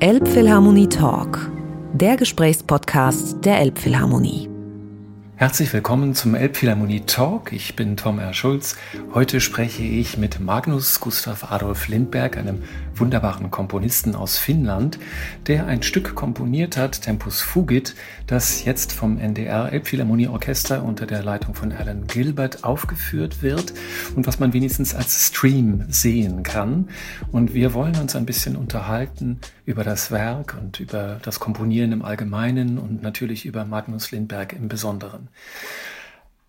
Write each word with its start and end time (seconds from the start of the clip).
Elbphilharmonie 0.00 0.88
Talk, 0.88 1.50
der 1.92 2.16
Gesprächspodcast 2.16 3.44
der 3.44 3.60
Elbphilharmonie. 3.60 4.50
Herzlich 5.36 5.72
willkommen 5.72 6.14
zum 6.14 6.34
Elbphilharmonie 6.34 7.02
Talk. 7.06 7.52
Ich 7.52 7.76
bin 7.76 7.96
Tom 7.96 8.18
R. 8.18 8.34
Schulz. 8.34 8.76
Heute 9.14 9.40
spreche 9.40 9.84
ich 9.84 10.18
mit 10.18 10.40
Magnus 10.40 10.98
Gustav 10.98 11.50
Adolf 11.50 11.86
Lindberg, 11.86 12.36
einem 12.36 12.64
wunderbaren 12.98 13.50
Komponisten 13.50 14.14
aus 14.14 14.38
Finnland, 14.38 14.98
der 15.46 15.66
ein 15.66 15.82
Stück 15.82 16.14
komponiert 16.14 16.76
hat, 16.76 17.02
Tempus 17.02 17.40
Fugit, 17.40 17.94
das 18.26 18.64
jetzt 18.64 18.92
vom 18.92 19.18
NDR 19.18 19.72
Elbphilharmonie 19.72 20.28
Orchester 20.28 20.82
unter 20.82 21.06
der 21.06 21.22
Leitung 21.22 21.54
von 21.54 21.72
Alan 21.72 22.06
Gilbert 22.06 22.64
aufgeführt 22.64 23.42
wird 23.42 23.74
und 24.16 24.26
was 24.26 24.38
man 24.38 24.52
wenigstens 24.52 24.94
als 24.94 25.28
Stream 25.28 25.84
sehen 25.88 26.42
kann. 26.42 26.88
Und 27.32 27.54
wir 27.54 27.74
wollen 27.74 27.96
uns 27.96 28.16
ein 28.16 28.26
bisschen 28.26 28.56
unterhalten 28.56 29.40
über 29.66 29.84
das 29.84 30.10
Werk 30.10 30.56
und 30.60 30.80
über 30.80 31.18
das 31.22 31.40
Komponieren 31.40 31.92
im 31.92 32.02
Allgemeinen 32.02 32.78
und 32.78 33.02
natürlich 33.02 33.46
über 33.46 33.64
Magnus 33.64 34.10
Lindberg 34.10 34.52
im 34.52 34.68
Besonderen. 34.68 35.28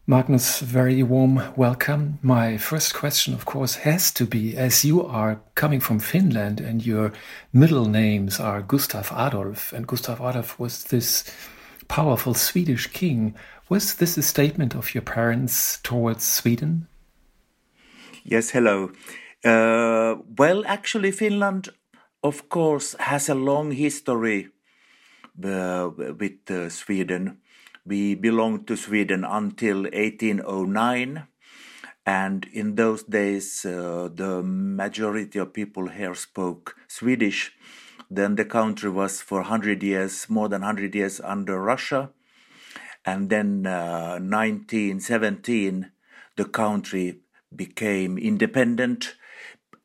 Magnus, 0.08 0.60
very 0.60 1.02
warm 1.02 1.42
welcome. 1.56 2.20
My 2.22 2.58
first 2.58 2.94
question, 2.94 3.34
of 3.34 3.46
course, 3.46 3.74
has 3.78 4.12
to 4.12 4.26
be 4.28 4.56
as 4.56 4.86
you 4.86 5.04
are 5.04 5.42
coming 5.56 5.80
from 5.80 5.98
Finland 5.98 6.62
and 6.62 6.86
your 6.86 7.12
middle 7.52 7.86
names 7.88 8.40
are 8.40 8.62
Gustav 8.62 9.12
Adolf, 9.12 9.74
and 9.74 9.88
Gustav 9.88 10.22
Adolf 10.22 10.60
was 10.60 10.84
this 10.84 11.24
powerful 11.88 12.36
Swedish 12.36 12.86
king. 12.86 13.34
Was 13.68 13.96
this 13.96 14.16
a 14.16 14.22
statement 14.22 14.76
of 14.76 14.94
your 14.94 15.02
parents 15.02 15.80
towards 15.82 16.24
Sweden? 16.24 16.88
Yes, 18.24 18.52
hello. 18.52 18.92
Uh, 19.44 20.22
well, 20.38 20.64
actually, 20.68 21.14
Finland, 21.14 21.70
of 22.22 22.48
course, 22.50 22.96
has 23.00 23.28
a 23.28 23.34
long 23.34 23.72
history 23.72 24.50
uh, 25.44 25.90
with 25.98 26.52
uh, 26.52 26.70
Sweden. 26.70 27.40
We 27.86 28.16
belonged 28.16 28.66
to 28.68 28.76
Sweden 28.76 29.24
until 29.24 29.84
1809. 29.84 31.28
And 32.08 32.48
in 32.52 32.76
those 32.76 33.04
days, 33.04 33.64
uh, 33.64 34.10
the 34.14 34.42
majority 34.44 35.38
of 35.38 35.54
people 35.54 35.88
here 35.90 36.16
spoke 36.16 36.76
Swedish. 36.88 37.54
Then 38.10 38.36
the 38.36 38.46
country 38.46 38.90
was 38.90 39.22
for 39.22 39.42
100 39.42 39.84
years, 39.84 40.28
more 40.30 40.50
than 40.50 40.62
100 40.62 40.96
years 40.96 41.20
under 41.20 41.62
Russia. 41.62 42.10
And 43.06 43.30
then 43.30 43.68
uh, 43.68 44.18
1917, 44.20 45.92
the 46.38 46.46
country 46.46 47.20
became 47.56 48.18
independent 48.18 49.16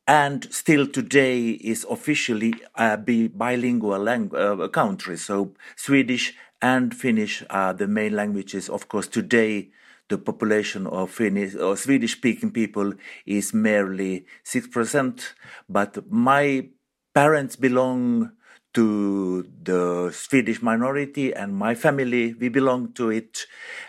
and 0.07 0.51
still 0.51 0.87
today 0.87 1.51
is 1.51 1.85
officially 1.89 2.53
a 2.75 2.97
bilingual 2.97 3.99
language, 3.99 4.41
uh, 4.41 4.67
country. 4.67 5.15
So 5.15 5.53
Swedish 5.75 6.33
and 6.61 6.95
Finnish 6.95 7.43
are 7.49 7.73
the 7.73 7.87
main 7.87 8.15
languages. 8.15 8.69
Of 8.69 8.87
course, 8.87 9.07
today 9.07 9.69
the 10.09 10.17
population 10.17 10.87
of 10.87 11.09
Finnish 11.09 11.55
or 11.55 11.77
Swedish 11.77 12.13
speaking 12.13 12.51
people 12.51 12.93
is 13.25 13.53
merely 13.53 14.25
6%, 14.43 15.33
but 15.69 16.11
my 16.11 16.67
parents 17.13 17.55
belong 17.55 18.31
to 18.73 19.47
the 19.63 20.11
Swedish 20.13 20.61
minority 20.61 21.33
and 21.33 21.55
my 21.55 21.75
family, 21.75 22.33
we 22.33 22.49
belong 22.49 22.93
to 22.93 23.09
it. 23.09 23.45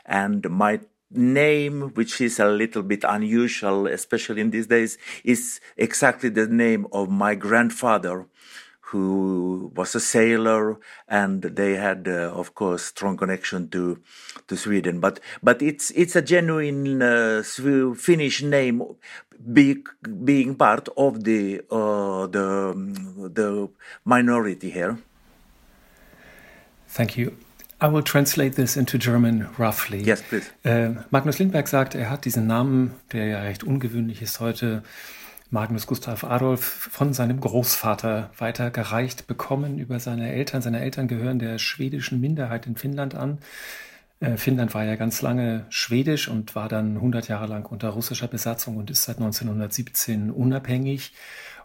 And 0.07 0.49
my 0.51 0.81
name, 1.11 1.91
which 1.95 2.21
is 2.21 2.41
a 2.41 2.47
little 2.47 2.83
bit 2.83 3.05
unusual, 3.07 3.87
especially 3.87 4.41
in 4.41 4.51
these 4.51 4.67
days, 4.67 4.99
is 5.25 5.61
exactly 5.77 6.31
the 6.31 6.47
name 6.47 6.87
of 6.93 7.11
my 7.11 7.35
grandfather 7.35 8.27
who 8.93 9.73
was 9.75 9.95
a 9.95 10.01
sailor, 10.01 10.79
and 11.09 11.43
they 11.43 11.75
had, 11.77 12.07
uh, 12.07 12.31
of 12.35 12.55
course, 12.55 12.85
strong 12.85 13.17
connection 13.17 13.69
to 13.71 13.99
to 14.49 14.57
Sweden. 14.57 15.01
But 15.01 15.21
but 15.43 15.63
it's 15.63 15.91
it's 15.93 16.15
a 16.17 16.23
genuine 16.23 17.03
uh, 17.03 17.43
Finnish 17.97 18.43
name, 18.43 18.83
be, 19.53 19.83
being 20.25 20.55
part 20.55 20.89
of 20.97 21.25
the 21.25 21.63
uh, 21.71 22.27
the 22.27 22.75
the 23.33 23.69
minority 24.05 24.71
here. 24.71 24.99
Thank 26.89 27.17
you. 27.17 27.33
I 27.81 27.89
will 27.89 28.03
translate 28.03 28.55
this 28.55 28.77
into 28.77 28.97
German 28.97 29.49
roughly. 29.59 30.03
Yes, 30.03 30.23
please. 30.23 30.49
Äh, 30.63 30.91
Magnus 31.11 31.41
Lindberg 31.41 31.67
sagt, 31.67 31.97
er 31.97 32.11
hat 32.11 32.25
diesen 32.25 32.47
Namen, 32.47 32.93
der 33.13 33.27
ja 33.27 33.43
recht 33.43 33.65
ungewöhnlich 33.65 34.23
ist 34.23 34.39
heute, 34.39 34.85
Magnus 35.53 35.87
Gustav 35.87 36.25
Adolf 36.25 36.65
von 36.65 37.13
seinem 37.13 37.39
Großvater 37.39 38.31
weitergereicht 38.39 39.27
bekommen 39.27 39.79
über 39.79 40.01
seine 40.01 40.33
Eltern. 40.33 40.63
Seine 40.63 40.81
Eltern 40.81 41.09
gehören 41.09 41.39
der 41.39 41.59
schwedischen 41.59 42.23
Minderheit 42.23 42.67
in 42.67 42.75
Finnland 42.75 43.15
an. 43.15 43.39
Äh, 44.21 44.39
Finnland 44.39 44.73
war 44.73 44.85
ja 44.85 44.97
ganz 44.97 45.21
lange 45.21 45.67
schwedisch 45.69 46.29
und 46.29 46.55
war 46.55 46.71
dann 46.71 46.97
100 46.97 47.29
Jahre 47.29 47.49
lang 47.49 47.67
unter 47.67 47.91
russischer 47.91 48.29
Besatzung 48.29 48.79
und 48.79 48.91
ist 48.91 49.03
seit 49.03 49.19
1917 49.19 50.31
unabhängig. 50.31 51.13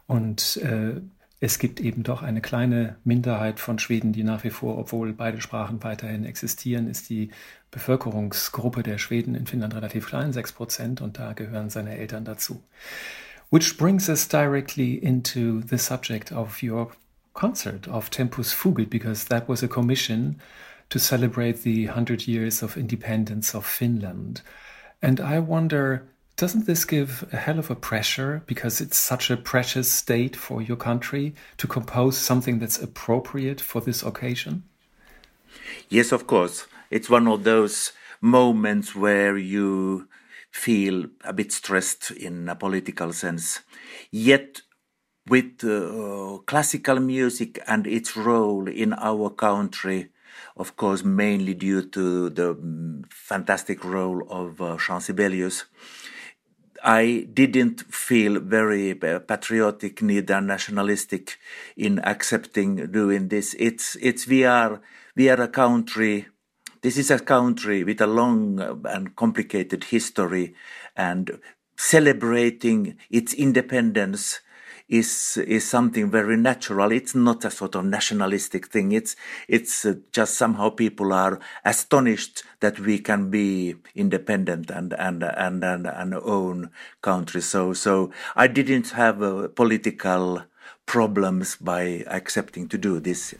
Und 0.06 0.58
äh, 0.58 1.00
es 1.40 1.58
gibt 1.58 1.80
eben 1.80 2.04
doch 2.04 2.24
eine 2.24 2.42
kleine 2.42 2.98
Minderheit 3.06 3.62
von 3.62 3.80
Schweden, 3.80 4.12
die 4.12 4.26
nach 4.26 4.44
wie 4.44 4.50
vor, 4.50 4.78
obwohl 4.78 5.14
beide 5.14 5.40
Sprachen 5.40 5.82
weiterhin 5.82 6.26
existieren, 6.26 6.90
ist 6.90 7.10
die 7.10 7.32
Bevölkerungsgruppe 7.72 8.84
der 8.84 8.98
Schweden 8.98 9.34
in 9.34 9.48
Finnland 9.48 9.76
relativ 9.76 10.08
klein, 10.08 10.34
6 10.34 10.52
Prozent, 10.52 11.00
und 11.00 11.20
da 11.20 11.32
gehören 11.32 11.70
seine 11.70 11.98
Eltern 11.98 12.26
dazu. 12.26 12.62
Which 13.50 13.78
brings 13.78 14.10
us 14.10 14.28
directly 14.28 15.04
into 15.04 15.62
the 15.62 15.78
subject 15.78 16.32
of 16.32 16.62
your 16.62 16.92
concert 17.34 17.88
of 17.88 18.10
Tempus 18.10 18.54
Fugit, 18.54 18.90
because 18.90 19.26
that 19.26 19.48
was 19.48 19.64
a 19.64 19.68
commission 19.68 20.42
to 20.90 21.00
celebrate 21.00 21.62
the 21.62 21.86
100 21.86 22.28
years 22.28 22.62
of 22.62 22.78
independence 22.78 23.54
of 23.54 23.66
Finland. 23.66 24.42
And 25.02 25.20
I 25.20 25.40
wonder, 25.40 26.08
doesn't 26.36 26.66
this 26.66 26.86
give 26.86 27.28
a 27.32 27.38
hell 27.38 27.60
of 27.60 27.70
a 27.70 27.76
pressure 27.76 28.42
because 28.48 28.82
it's 28.82 28.98
such 28.98 29.30
a 29.30 29.38
precious 29.38 29.92
state 29.92 30.36
for 30.36 30.62
your 30.62 30.78
country 30.78 31.36
to 31.58 31.68
compose 31.68 32.18
something 32.18 32.60
that's 32.60 32.82
appropriate 32.82 33.62
for 33.62 33.82
this 33.82 34.04
occasion? 34.04 34.64
Yes, 35.90 36.12
of 36.12 36.28
course. 36.28 36.68
It's 36.90 37.10
one 37.10 37.28
of 37.28 37.44
those 37.44 37.92
moments 38.22 38.96
where 38.96 39.38
you 39.38 40.08
feel 40.52 41.06
a 41.24 41.34
bit 41.34 41.52
stressed 41.52 42.12
in 42.12 42.50
a 42.50 42.56
political 42.56 43.14
sense. 43.14 43.62
Yet, 44.12 44.62
with 45.28 45.64
uh, 45.64 46.40
classical 46.46 47.00
music 47.00 47.60
and 47.68 47.86
its 47.86 48.16
role 48.16 48.68
in 48.68 48.94
our 48.94 49.30
country, 49.30 50.10
of 50.56 50.76
course, 50.76 51.04
mainly 51.04 51.54
due 51.54 51.84
to 51.90 52.30
the 52.30 52.56
mm, 52.56 53.04
fantastic 53.12 53.84
role 53.84 54.26
of 54.30 54.62
uh, 54.62 54.78
Jean 54.78 55.02
Sibelius, 55.02 55.66
I 56.84 57.28
didn't 57.34 57.82
feel 57.94 58.40
very 58.40 59.02
uh, 59.02 59.20
patriotic 59.20 60.02
neither 60.02 60.40
nationalistic 60.42 61.38
in 61.76 62.00
accepting 62.00 62.92
doing 62.92 63.30
this. 63.30 63.56
It's 63.60 63.98
it's 64.00 64.28
we 64.28 64.46
are 64.46 64.82
we 65.16 65.30
are 65.30 65.42
a 65.42 65.48
country 65.48 66.28
this 66.88 66.98
is 66.98 67.12
a 67.12 67.20
country 67.20 67.84
with 67.84 68.00
a 68.00 68.08
long 68.08 68.80
and 68.86 69.14
complicated 69.18 69.84
history, 69.84 70.56
and 70.96 71.38
celebrating 71.76 72.98
its 73.10 73.34
independence 73.34 74.40
is 74.88 75.36
is 75.36 75.70
something 75.70 76.10
very 76.10 76.38
natural. 76.38 76.94
It's 76.94 77.14
not 77.14 77.44
a 77.44 77.52
sort 77.52 77.76
of 77.76 77.84
nationalistic 77.84 78.68
thing. 78.68 78.94
It's 78.94 79.18
it's 79.50 79.86
uh, 79.86 79.96
just 80.14 80.38
somehow 80.38 80.70
people 80.70 81.12
are 81.12 81.42
astonished 81.66 82.44
that 82.62 82.80
we 82.80 83.00
can 83.00 83.30
be 83.30 83.76
independent 83.94 84.72
and 84.72 84.94
and 84.94 85.24
and 85.24 85.66
and, 85.66 85.88
and 85.88 86.14
own 86.14 86.70
country. 87.02 87.42
So 87.42 87.74
so 87.74 88.14
I 88.34 88.48
didn't 88.48 88.92
have 88.92 89.22
uh, 89.22 89.50
political 89.50 90.44
problems 90.86 91.58
by 91.58 92.06
accepting 92.08 92.70
to 92.70 92.78
do 92.78 93.02
this. 93.02 93.36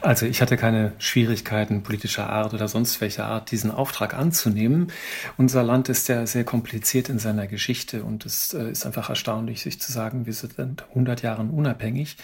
Also 0.00 0.26
ich 0.26 0.40
hatte 0.42 0.56
keine 0.56 0.92
Schwierigkeiten 0.98 1.82
politischer 1.82 2.28
Art 2.30 2.54
oder 2.54 2.68
sonst 2.68 3.00
welcher 3.00 3.26
Art, 3.26 3.50
diesen 3.50 3.70
Auftrag 3.70 4.14
anzunehmen. 4.14 4.92
Unser 5.36 5.62
Land 5.62 5.88
ist 5.88 6.08
ja 6.08 6.26
sehr 6.26 6.44
kompliziert 6.44 7.08
in 7.08 7.18
seiner 7.18 7.46
Geschichte 7.46 8.04
und 8.04 8.26
es 8.26 8.54
äh, 8.54 8.70
ist 8.70 8.86
einfach 8.86 9.08
erstaunlich, 9.08 9.62
sich 9.62 9.80
zu 9.80 9.92
sagen, 9.92 10.26
wir 10.26 10.32
sind 10.32 10.84
100 10.90 11.22
Jahren 11.22 11.50
unabhängig. 11.50 12.16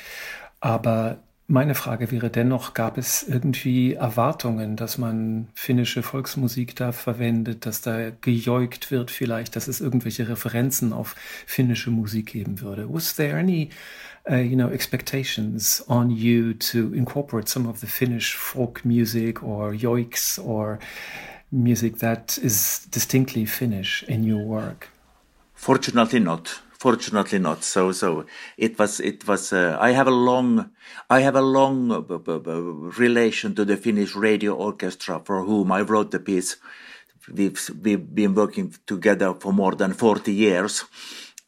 Aber 0.61 1.19
meine 1.49 1.75
Frage 1.75 2.11
wäre 2.11 2.31
dennoch, 2.31 2.73
gab 2.73 2.97
es 2.97 3.23
irgendwie 3.25 3.95
Erwartungen, 3.95 4.77
dass 4.77 4.97
man 4.97 5.49
finnische 5.55 6.03
Volksmusik 6.03 6.77
da 6.77 6.93
verwendet, 6.93 7.67
dass 7.67 7.83
da 7.83 8.11
gejoigt 8.11 8.91
wird 8.91 9.11
vielleicht, 9.11 9.55
dass 9.57 9.69
es 9.69 9.81
irgendwelche 9.81 10.29
Referenzen 10.29 10.93
auf 10.93 11.15
finnische 11.47 11.91
Musik 11.91 12.29
geben 12.29 12.61
würde? 12.61 12.87
Was 12.89 13.17
there 13.17 13.37
any 13.37 13.71
uh, 14.31 14.37
you 14.37 14.57
know, 14.57 14.69
expectations 14.69 15.83
on 15.89 16.11
you 16.11 16.55
to 16.55 16.95
incorporate 16.95 17.49
some 17.49 17.67
of 17.67 17.81
the 17.81 17.87
Finnish 17.87 18.35
folk 18.35 18.85
music 18.85 19.43
or 19.43 19.73
yoiks 19.73 20.39
or 20.45 20.79
music 21.51 21.99
that 21.99 22.39
is 22.39 22.87
distinctly 22.91 23.45
Finnish 23.45 24.03
in 24.05 24.23
your 24.25 24.43
work? 24.45 24.89
Fortunately 25.55 26.21
not. 26.21 26.61
fortunately 26.83 27.39
not. 27.39 27.63
So 27.63 27.93
so 27.93 28.25
it 28.57 28.79
was 28.79 29.01
it 29.01 29.27
was. 29.29 29.53
Uh, 29.53 29.77
I 29.89 29.93
have 29.93 30.09
a 30.09 30.17
long 30.31 30.71
I 31.09 31.21
have 31.21 31.37
a 31.37 31.47
long 31.59 31.79
uh, 31.93 32.53
relation 32.99 33.55
to 33.55 33.65
the 33.65 33.77
Finnish 33.77 34.17
Radio 34.17 34.53
Orchestra, 34.55 35.21
for 35.25 35.45
whom 35.45 35.71
I 35.71 35.83
wrote 35.83 36.11
the 36.11 36.19
piece. 36.19 36.57
We've 37.33 37.61
we've 37.85 38.07
been 38.21 38.35
working 38.35 38.75
together 38.87 39.35
for 39.43 39.53
more 39.53 39.75
than 39.77 39.93
forty 39.93 40.33
years, 40.33 40.85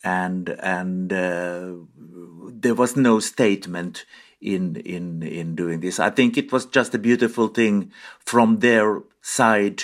and 0.05 0.51
and 0.61 1.13
uh, 1.13 1.73
there 1.97 2.75
was 2.75 2.97
no 2.97 3.19
statement 3.19 4.05
in 4.41 4.77
in 4.77 5.23
in 5.23 5.57
doing 5.57 5.81
this. 5.81 5.99
I 5.99 6.11
think 6.11 6.37
it 6.37 6.53
was 6.53 6.67
just 6.67 6.95
a 6.95 6.99
beautiful 6.99 7.49
thing 7.49 7.91
from 8.21 8.61
their 8.61 9.03
side 9.23 9.83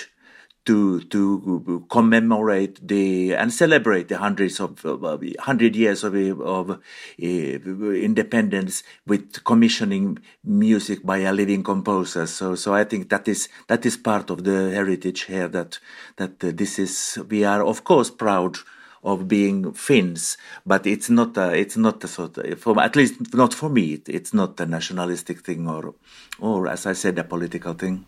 to 0.65 1.01
to 1.01 1.85
commemorate 1.89 2.87
the 2.87 3.33
and 3.33 3.51
celebrate 3.51 4.09
the 4.09 4.19
hundreds 4.19 4.59
of 4.59 4.85
uh, 4.85 5.17
hundred 5.39 5.75
years 5.75 6.03
of 6.03 6.15
of 6.39 6.69
uh, 6.69 6.75
independence 7.19 8.83
with 9.07 9.43
commissioning 9.43 10.19
music 10.43 11.03
by 11.03 11.17
a 11.17 11.33
living 11.33 11.63
composer. 11.63 12.27
So 12.27 12.53
so 12.53 12.75
I 12.75 12.83
think 12.83 13.09
that 13.09 13.27
is 13.27 13.49
that 13.67 13.85
is 13.87 13.97
part 13.97 14.29
of 14.29 14.43
the 14.43 14.69
heritage 14.69 15.23
here. 15.23 15.47
That 15.47 15.79
that 16.17 16.43
uh, 16.43 16.51
this 16.53 16.77
is 16.77 17.17
we 17.27 17.43
are 17.43 17.65
of 17.65 17.83
course 17.83 18.11
proud 18.11 18.57
of 19.03 19.27
being 19.27 19.73
Finns, 19.73 20.37
but 20.65 20.85
it's 20.85 21.09
not 21.09 21.37
a, 21.37 21.53
it's 21.53 21.77
not 21.77 22.03
a 22.03 22.07
sort 22.07 22.37
of, 22.37 22.59
for, 22.59 22.79
at 22.81 22.95
least 22.95 23.33
not 23.33 23.53
for 23.53 23.69
me. 23.69 24.01
it's 24.07 24.33
not 24.33 24.59
a 24.59 24.65
nationalistic 24.65 25.41
thing 25.41 25.67
or 25.67 25.95
or 26.39 26.67
as 26.67 26.85
I 26.85 26.93
said 26.93 27.17
a 27.19 27.23
political 27.23 27.73
thing. 27.73 28.05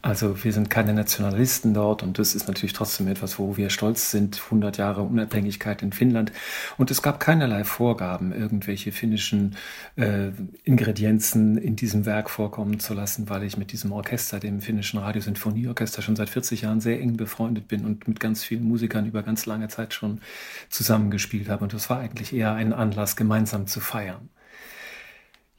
Also 0.00 0.44
wir 0.44 0.52
sind 0.52 0.70
keine 0.70 0.94
Nationalisten 0.94 1.74
dort 1.74 2.04
und 2.04 2.20
das 2.20 2.36
ist 2.36 2.46
natürlich 2.46 2.72
trotzdem 2.72 3.08
etwas, 3.08 3.40
wo 3.40 3.56
wir 3.56 3.68
stolz 3.68 4.12
sind, 4.12 4.40
100 4.44 4.76
Jahre 4.76 5.02
Unabhängigkeit 5.02 5.82
in 5.82 5.92
Finnland. 5.92 6.30
Und 6.76 6.92
es 6.92 7.02
gab 7.02 7.18
keinerlei 7.18 7.64
Vorgaben, 7.64 8.32
irgendwelche 8.32 8.92
finnischen 8.92 9.56
äh, 9.96 10.30
Ingredienzen 10.62 11.58
in 11.58 11.74
diesem 11.74 12.06
Werk 12.06 12.30
vorkommen 12.30 12.78
zu 12.78 12.94
lassen, 12.94 13.28
weil 13.28 13.42
ich 13.42 13.56
mit 13.56 13.72
diesem 13.72 13.90
Orchester, 13.90 14.38
dem 14.38 14.60
finnischen 14.60 15.00
Radiosinfonieorchester, 15.00 16.00
schon 16.00 16.14
seit 16.14 16.30
40 16.30 16.62
Jahren 16.62 16.80
sehr 16.80 17.00
eng 17.00 17.16
befreundet 17.16 17.66
bin 17.66 17.84
und 17.84 18.06
mit 18.06 18.20
ganz 18.20 18.44
vielen 18.44 18.64
Musikern 18.64 19.04
über 19.04 19.24
ganz 19.24 19.46
lange 19.46 19.66
Zeit 19.66 19.94
schon 19.94 20.20
zusammengespielt 20.68 21.48
habe. 21.48 21.64
Und 21.64 21.72
das 21.72 21.90
war 21.90 21.98
eigentlich 21.98 22.32
eher 22.32 22.54
ein 22.54 22.72
Anlass, 22.72 23.16
gemeinsam 23.16 23.66
zu 23.66 23.80
feiern. 23.80 24.28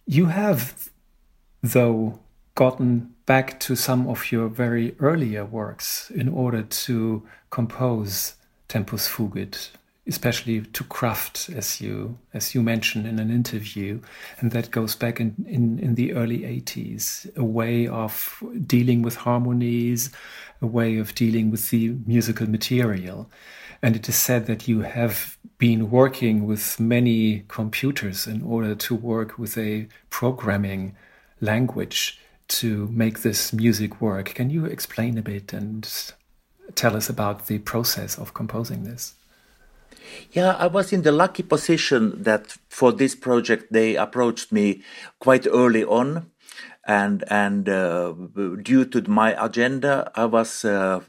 You 0.05 0.29
have, 0.29 0.73
though, 1.61 2.19
gotten 2.55 3.15
back 3.29 3.59
to 3.59 3.75
some 3.75 4.07
of 4.07 4.31
your 4.31 4.47
very 4.47 4.95
earlier 4.99 5.45
works 5.45 6.09
in 6.15 6.27
order 6.27 6.63
to 6.63 7.21
compose 7.51 8.33
Tempus 8.67 9.07
Fugit, 9.07 9.69
especially 10.07 10.61
to 10.61 10.83
craft, 10.85 11.47
as 11.55 11.79
you 11.79 12.17
as 12.33 12.55
you 12.55 12.63
mentioned 12.63 13.05
in 13.05 13.19
an 13.19 13.29
interview, 13.29 14.01
and 14.39 14.49
that 14.49 14.71
goes 14.71 14.95
back 14.95 15.19
in, 15.19 15.35
in, 15.47 15.77
in 15.77 15.93
the 15.93 16.13
early 16.13 16.39
80s, 16.39 17.31
a 17.37 17.43
way 17.43 17.87
of 17.87 18.43
dealing 18.65 19.03
with 19.03 19.15
harmonies, 19.17 20.09
a 20.59 20.65
way 20.65 20.97
of 20.97 21.13
dealing 21.13 21.51
with 21.51 21.69
the 21.69 21.97
musical 22.07 22.49
material. 22.49 23.29
And 23.83 23.95
it 23.95 24.09
is 24.09 24.15
said 24.15 24.47
that 24.47 24.67
you 24.67 24.81
have 24.81 25.37
been 25.59 25.91
working 25.91 26.47
with 26.47 26.79
many 26.79 27.43
computers 27.47 28.25
in 28.25 28.41
order 28.41 28.73
to 28.73 28.95
work 28.95 29.37
with 29.37 29.55
a 29.55 29.87
programming 30.09 30.95
language 31.41 32.19
to 32.49 32.87
make 32.91 33.19
this 33.21 33.53
music 33.53 34.01
work. 34.01 34.33
Can 34.33 34.49
you 34.49 34.65
explain 34.65 35.17
a 35.17 35.21
bit 35.21 35.53
and 35.53 35.87
tell 36.75 36.95
us 36.95 37.09
about 37.09 37.47
the 37.47 37.59
process 37.59 38.17
of 38.17 38.33
composing 38.33 38.83
this? 38.83 39.13
Yeah, 40.31 40.55
I 40.55 40.67
was 40.67 40.91
in 40.91 41.03
the 41.03 41.11
lucky 41.11 41.43
position 41.43 42.23
that 42.23 42.57
for 42.67 42.91
this 42.91 43.15
project 43.15 43.71
they 43.71 43.95
approached 43.95 44.51
me 44.51 44.81
quite 45.19 45.47
early 45.47 45.83
on, 45.83 46.31
and 46.87 47.23
and 47.29 47.69
uh, 47.69 48.13
due 48.61 48.85
to 48.85 49.09
my 49.09 49.35
agenda, 49.43 50.11
I 50.15 50.25
was 50.25 50.65
uh, 50.65 51.01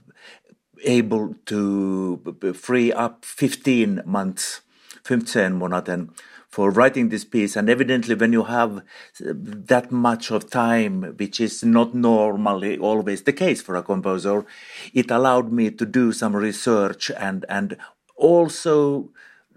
able 0.85 1.35
to 1.47 2.53
free 2.55 2.93
up 2.93 3.25
15 3.25 4.03
months, 4.05 4.61
15 5.05 5.59
monaten 5.59 6.11
for 6.51 6.71
writing 6.71 7.09
this 7.09 7.25
piece. 7.25 7.57
And 7.57 7.71
evidently, 7.71 8.15
when 8.15 8.33
you 8.33 8.45
have 8.45 8.79
uh, 8.79 8.83
that 9.21 9.91
much 9.93 10.31
of 10.31 10.51
time, 10.51 11.15
which 11.17 11.41
is 11.41 11.65
not 11.65 11.95
normally 11.95 12.77
always 12.77 13.23
the 13.23 13.33
case 13.33 13.63
for 13.63 13.77
a 13.77 13.83
composer, 13.83 14.45
it 14.93 15.11
allowed 15.11 15.53
me 15.53 15.71
to 15.71 15.87
do 15.87 16.13
some 16.13 16.35
research 16.35 17.11
and, 17.17 17.47
and 17.49 17.77
also 18.17 19.11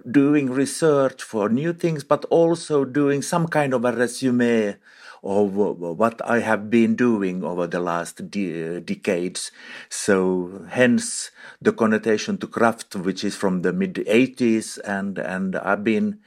doing 0.09 0.49
research 0.51 1.23
for 1.23 1.49
new 1.49 1.73
things, 1.73 2.03
but 2.03 2.25
also 2.25 2.85
doing 2.85 3.21
some 3.21 3.47
kind 3.47 3.73
of 3.73 3.85
a 3.85 3.91
resume 3.91 4.75
of 5.23 5.55
what 5.55 6.21
I 6.29 6.39
have 6.39 6.69
been 6.69 6.95
doing 6.95 7.45
over 7.45 7.65
the 7.65 7.79
last 7.79 8.29
de- 8.29 8.81
decades. 8.81 9.51
So, 9.89 10.65
hence 10.69 11.31
the 11.61 11.71
connotation 11.71 12.37
to 12.39 12.47
craft, 12.47 12.95
which 12.97 13.23
is 13.23 13.35
from 13.35 13.61
the 13.61 13.71
mid 13.71 13.95
80s, 13.95 14.79
and 14.83 15.17
and 15.17 15.55
I've 15.55 15.83
been 15.83 16.19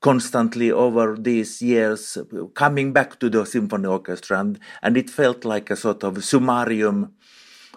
constantly 0.00 0.70
over 0.70 1.16
these 1.18 1.60
years 1.60 2.16
coming 2.54 2.92
back 2.92 3.18
to 3.20 3.28
the 3.28 3.44
symphony 3.44 3.86
orchestra 3.86 4.40
and, 4.40 4.58
and 4.82 4.96
it 4.96 5.10
felt 5.10 5.44
like 5.44 5.70
a 5.70 5.76
sort 5.76 6.02
of 6.02 6.24
summarium 6.24 7.14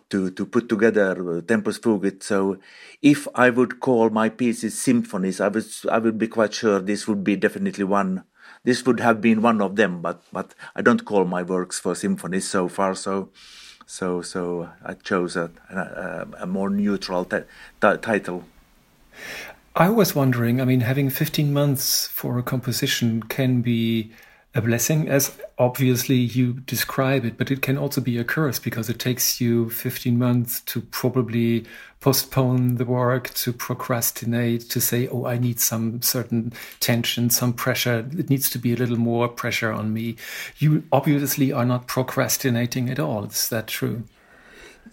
to, 0.10 0.30
to 0.32 0.46
put 0.46 0.70
together 0.70 1.38
uh, 1.38 1.42
tempus 1.42 1.80
fugit. 1.80 2.24
So 2.24 2.60
if 3.04 3.28
i 3.36 3.50
would 3.50 3.80
call 3.80 4.10
my 4.10 4.30
pieces 4.30 4.80
symphonies 4.80 5.42
i 5.42 5.50
would 5.50 5.66
i 5.92 6.00
would 6.00 6.18
be 6.18 6.28
quite 6.28 6.54
sure 6.54 6.80
this 6.80 7.08
would 7.08 7.24
be 7.24 7.36
definitely 7.36 7.84
one 7.84 8.24
this 8.64 8.86
would 8.86 9.02
have 9.02 9.20
been 9.20 9.42
one 9.42 9.62
of 9.62 9.76
them 9.76 10.02
but 10.02 10.24
but 10.32 10.56
i 10.76 10.82
don't 10.82 11.06
call 11.06 11.26
my 11.26 11.44
works 11.44 11.80
for 11.80 11.94
symphonies 11.94 12.48
so 12.48 12.68
far 12.70 12.96
so 12.96 13.30
so 13.86 14.22
so 14.22 14.70
i 14.86 14.94
chose 14.94 15.36
a, 15.36 15.52
a, 15.70 16.44
a 16.44 16.48
more 16.48 16.70
neutral 16.70 17.26
title 17.82 18.46
I 19.76 19.90
was 19.90 20.14
wondering, 20.14 20.62
I 20.62 20.66
mean, 20.66 20.82
having 20.82 21.10
15 21.10 21.52
months 21.52 22.08
for 22.08 22.38
a 22.38 22.44
composition 22.44 23.24
can 23.24 23.62
be 23.62 24.12
a 24.54 24.62
blessing, 24.62 25.10
as 25.10 25.36
obviously 25.58 26.16
you 26.16 26.54
describe 26.54 27.26
it, 27.26 27.40
but 27.40 27.50
it 27.50 27.64
can 27.64 27.76
also 27.76 28.00
be 28.00 28.20
a 28.20 28.24
curse 28.24 28.60
because 28.60 28.88
it 28.88 29.00
takes 29.00 29.42
you 29.42 29.72
15 29.72 30.16
months 30.20 30.62
to 30.62 30.82
probably 30.82 31.66
postpone 32.02 32.76
the 32.76 32.86
work, 32.86 33.34
to 33.34 33.52
procrastinate, 33.52 34.70
to 34.70 34.80
say, 34.80 35.08
oh, 35.08 35.26
I 35.26 35.40
need 35.40 35.60
some 35.60 36.04
certain 36.04 36.54
tension, 36.80 37.32
some 37.32 37.54
pressure. 37.54 38.08
It 38.16 38.30
needs 38.30 38.52
to 38.52 38.60
be 38.60 38.74
a 38.74 38.76
little 38.76 39.00
more 39.00 39.28
pressure 39.28 39.72
on 39.72 39.92
me. 39.92 40.18
You 40.60 40.84
obviously 40.92 41.52
are 41.52 41.66
not 41.66 41.88
procrastinating 41.88 42.92
at 42.92 43.00
all. 43.00 43.26
Is 43.26 43.50
that 43.50 43.66
true? 43.68 44.04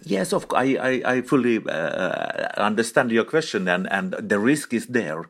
Yes, 0.03 0.33
of 0.33 0.47
I, 0.53 0.77
I, 0.77 1.01
I 1.17 1.21
fully 1.21 1.59
uh, 1.63 2.47
understand 2.57 3.11
your 3.11 3.23
question, 3.23 3.67
and, 3.67 3.91
and 3.91 4.13
the 4.13 4.39
risk 4.39 4.73
is 4.73 4.87
there. 4.87 5.25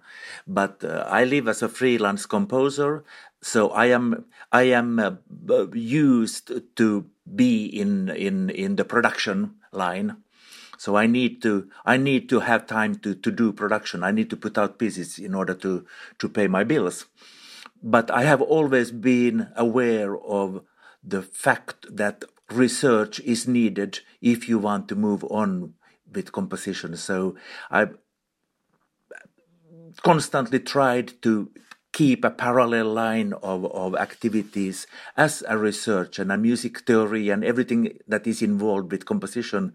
But 0.48 0.84
uh, 0.84 1.06
I 1.08 1.26
live 1.26 1.50
as 1.50 1.62
a 1.62 1.68
freelance 1.68 2.26
composer, 2.26 3.04
so 3.42 3.70
I 3.72 3.88
am 3.88 4.26
I 4.52 4.64
am 4.64 4.98
uh, 5.00 5.68
used 5.74 6.52
to 6.78 7.06
be 7.36 7.66
in 7.66 8.10
in 8.10 8.50
in 8.50 8.78
the 8.78 8.86
production 8.86 9.56
line. 9.74 10.18
So 10.78 10.96
I 10.96 11.06
need 11.06 11.42
to 11.42 11.70
I 11.86 11.98
need 11.98 12.30
to 12.30 12.40
have 12.40 12.66
time 12.66 12.96
to 13.00 13.14
to 13.14 13.30
do 13.32 13.52
production. 13.52 14.04
I 14.04 14.12
need 14.12 14.30
to 14.30 14.38
put 14.38 14.58
out 14.58 14.80
pieces 14.80 15.20
in 15.20 15.36
order 15.36 15.54
to 15.56 15.86
to 16.20 16.30
pay 16.30 16.48
my 16.48 16.64
bills. 16.64 17.08
But 17.84 18.10
I 18.10 18.24
have 18.24 18.42
always 18.42 18.92
been 18.92 19.50
aware 19.58 20.16
of 20.18 20.62
the 21.04 21.22
fact 21.22 21.86
that 21.90 22.24
research 22.54 23.20
is 23.22 23.48
needed 23.48 24.00
if 24.22 24.48
you 24.48 24.60
want 24.60 24.88
to 24.90 24.96
move 24.96 25.24
on 25.26 25.74
with 26.12 26.32
composition. 26.32 26.96
So 26.98 27.36
I 27.70 27.88
constantly 30.04 30.60
tried 30.60 31.22
to 31.22 31.52
keep 31.94 32.24
a 32.24 32.32
parallel 32.32 32.94
line 32.94 33.34
of, 33.44 33.66
of 33.66 33.96
activities 33.96 34.88
as 35.18 35.44
a 35.48 35.58
research 35.58 36.20
and 36.20 36.32
a 36.32 36.38
music 36.38 36.86
theory 36.88 37.30
and 37.30 37.44
everything 37.44 37.98
that 38.08 38.26
is 38.26 38.42
involved 38.42 38.92
with 38.92 39.06
composition 39.06 39.74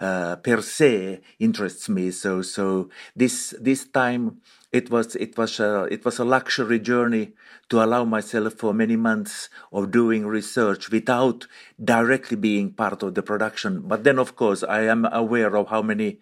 uh, 0.00 0.36
per 0.36 0.62
se 0.62 1.20
interests 1.38 1.88
me. 1.88 2.10
So 2.10 2.40
so 2.40 2.88
this 3.14 3.54
this 3.60 3.86
time 3.86 4.40
it 4.72 4.90
was 4.90 5.16
it 5.16 5.36
was 5.38 5.60
a, 5.60 5.84
it 5.90 6.04
was 6.04 6.18
a 6.18 6.24
luxury 6.24 6.78
journey 6.78 7.32
to 7.70 7.82
allow 7.82 8.04
myself 8.04 8.54
for 8.54 8.74
many 8.74 8.96
months 8.96 9.48
of 9.72 9.90
doing 9.90 10.26
research 10.26 10.90
without 10.90 11.46
directly 11.82 12.36
being 12.36 12.72
part 12.72 13.02
of 13.02 13.14
the 13.14 13.22
production. 13.22 13.82
But 13.82 14.04
then, 14.04 14.18
of 14.18 14.36
course, 14.36 14.62
I 14.62 14.82
am 14.82 15.06
aware 15.06 15.56
of 15.56 15.68
how 15.68 15.82
many 15.82 16.18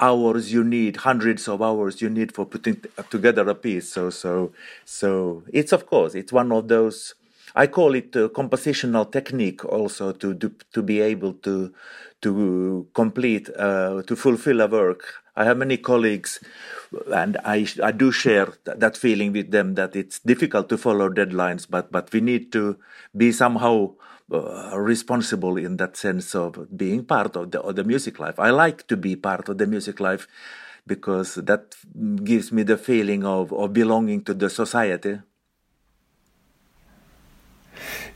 hours 0.00 0.52
you 0.52 0.62
need 0.62 0.98
hundreds 0.98 1.48
of 1.48 1.60
hours 1.60 2.00
you 2.00 2.08
need 2.08 2.32
for 2.32 2.46
putting 2.46 2.80
together 3.10 3.48
a 3.48 3.54
piece 3.54 3.88
so 3.88 4.08
so 4.08 4.52
so 4.84 5.42
it's 5.52 5.72
of 5.72 5.86
course 5.86 6.14
it's 6.14 6.32
one 6.32 6.52
of 6.52 6.68
those 6.68 7.14
i 7.56 7.66
call 7.66 7.92
it 7.94 8.14
a 8.14 8.28
compositional 8.28 9.10
technique 9.10 9.64
also 9.64 10.12
to 10.12 10.32
to, 10.34 10.54
to 10.72 10.80
be 10.80 11.00
able 11.00 11.32
to 11.32 11.74
to 12.22 12.86
complete 12.94 13.50
uh, 13.58 14.00
to 14.02 14.14
fulfill 14.14 14.60
a 14.60 14.68
work 14.68 15.23
I 15.36 15.44
have 15.44 15.58
many 15.58 15.76
colleagues, 15.76 16.40
and 17.12 17.36
I 17.44 17.66
I 17.82 17.90
do 17.92 18.12
share 18.12 18.46
th- 18.64 18.78
that 18.78 18.96
feeling 18.96 19.32
with 19.32 19.50
them 19.50 19.74
that 19.74 19.96
it's 19.96 20.20
difficult 20.20 20.68
to 20.68 20.78
follow 20.78 21.08
deadlines, 21.10 21.66
but 21.68 21.90
but 21.90 22.12
we 22.12 22.20
need 22.20 22.52
to 22.52 22.78
be 23.16 23.32
somehow 23.32 23.94
uh, 24.32 24.78
responsible 24.78 25.56
in 25.56 25.76
that 25.78 25.96
sense 25.96 26.34
of 26.34 26.76
being 26.76 27.04
part 27.04 27.36
of 27.36 27.50
the 27.50 27.60
of 27.60 27.74
the 27.76 27.84
music 27.84 28.18
life. 28.20 28.38
I 28.38 28.50
like 28.50 28.86
to 28.86 28.96
be 28.96 29.16
part 29.16 29.48
of 29.48 29.58
the 29.58 29.66
music 29.66 29.98
life 30.00 30.28
because 30.86 31.34
that 31.36 31.74
gives 32.24 32.52
me 32.52 32.62
the 32.62 32.76
feeling 32.76 33.24
of, 33.24 33.52
of 33.52 33.72
belonging 33.72 34.22
to 34.24 34.34
the 34.34 34.50
society. 34.50 35.18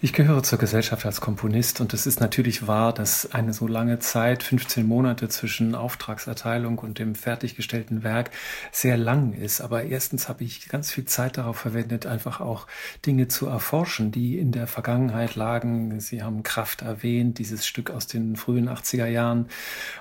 Ich 0.00 0.12
gehöre 0.12 0.44
zur 0.44 0.60
Gesellschaft 0.60 1.04
als 1.06 1.20
Komponist 1.20 1.80
und 1.80 1.92
es 1.92 2.06
ist 2.06 2.20
natürlich 2.20 2.68
wahr, 2.68 2.94
dass 2.94 3.32
eine 3.32 3.52
so 3.52 3.66
lange 3.66 3.98
Zeit, 3.98 4.44
15 4.44 4.86
Monate 4.86 5.28
zwischen 5.28 5.74
Auftragserteilung 5.74 6.78
und 6.78 7.00
dem 7.00 7.16
fertiggestellten 7.16 8.04
Werk 8.04 8.30
sehr 8.70 8.96
lang 8.96 9.32
ist. 9.32 9.60
Aber 9.60 9.82
erstens 9.82 10.28
habe 10.28 10.44
ich 10.44 10.68
ganz 10.68 10.92
viel 10.92 11.04
Zeit 11.06 11.36
darauf 11.36 11.56
verwendet, 11.56 12.06
einfach 12.06 12.40
auch 12.40 12.68
Dinge 13.06 13.26
zu 13.26 13.48
erforschen, 13.48 14.12
die 14.12 14.38
in 14.38 14.52
der 14.52 14.68
Vergangenheit 14.68 15.34
lagen. 15.34 15.98
Sie 15.98 16.22
haben 16.22 16.44
Kraft 16.44 16.82
erwähnt, 16.82 17.40
dieses 17.40 17.66
Stück 17.66 17.90
aus 17.90 18.06
den 18.06 18.36
frühen 18.36 18.68
80er 18.68 19.06
Jahren. 19.06 19.48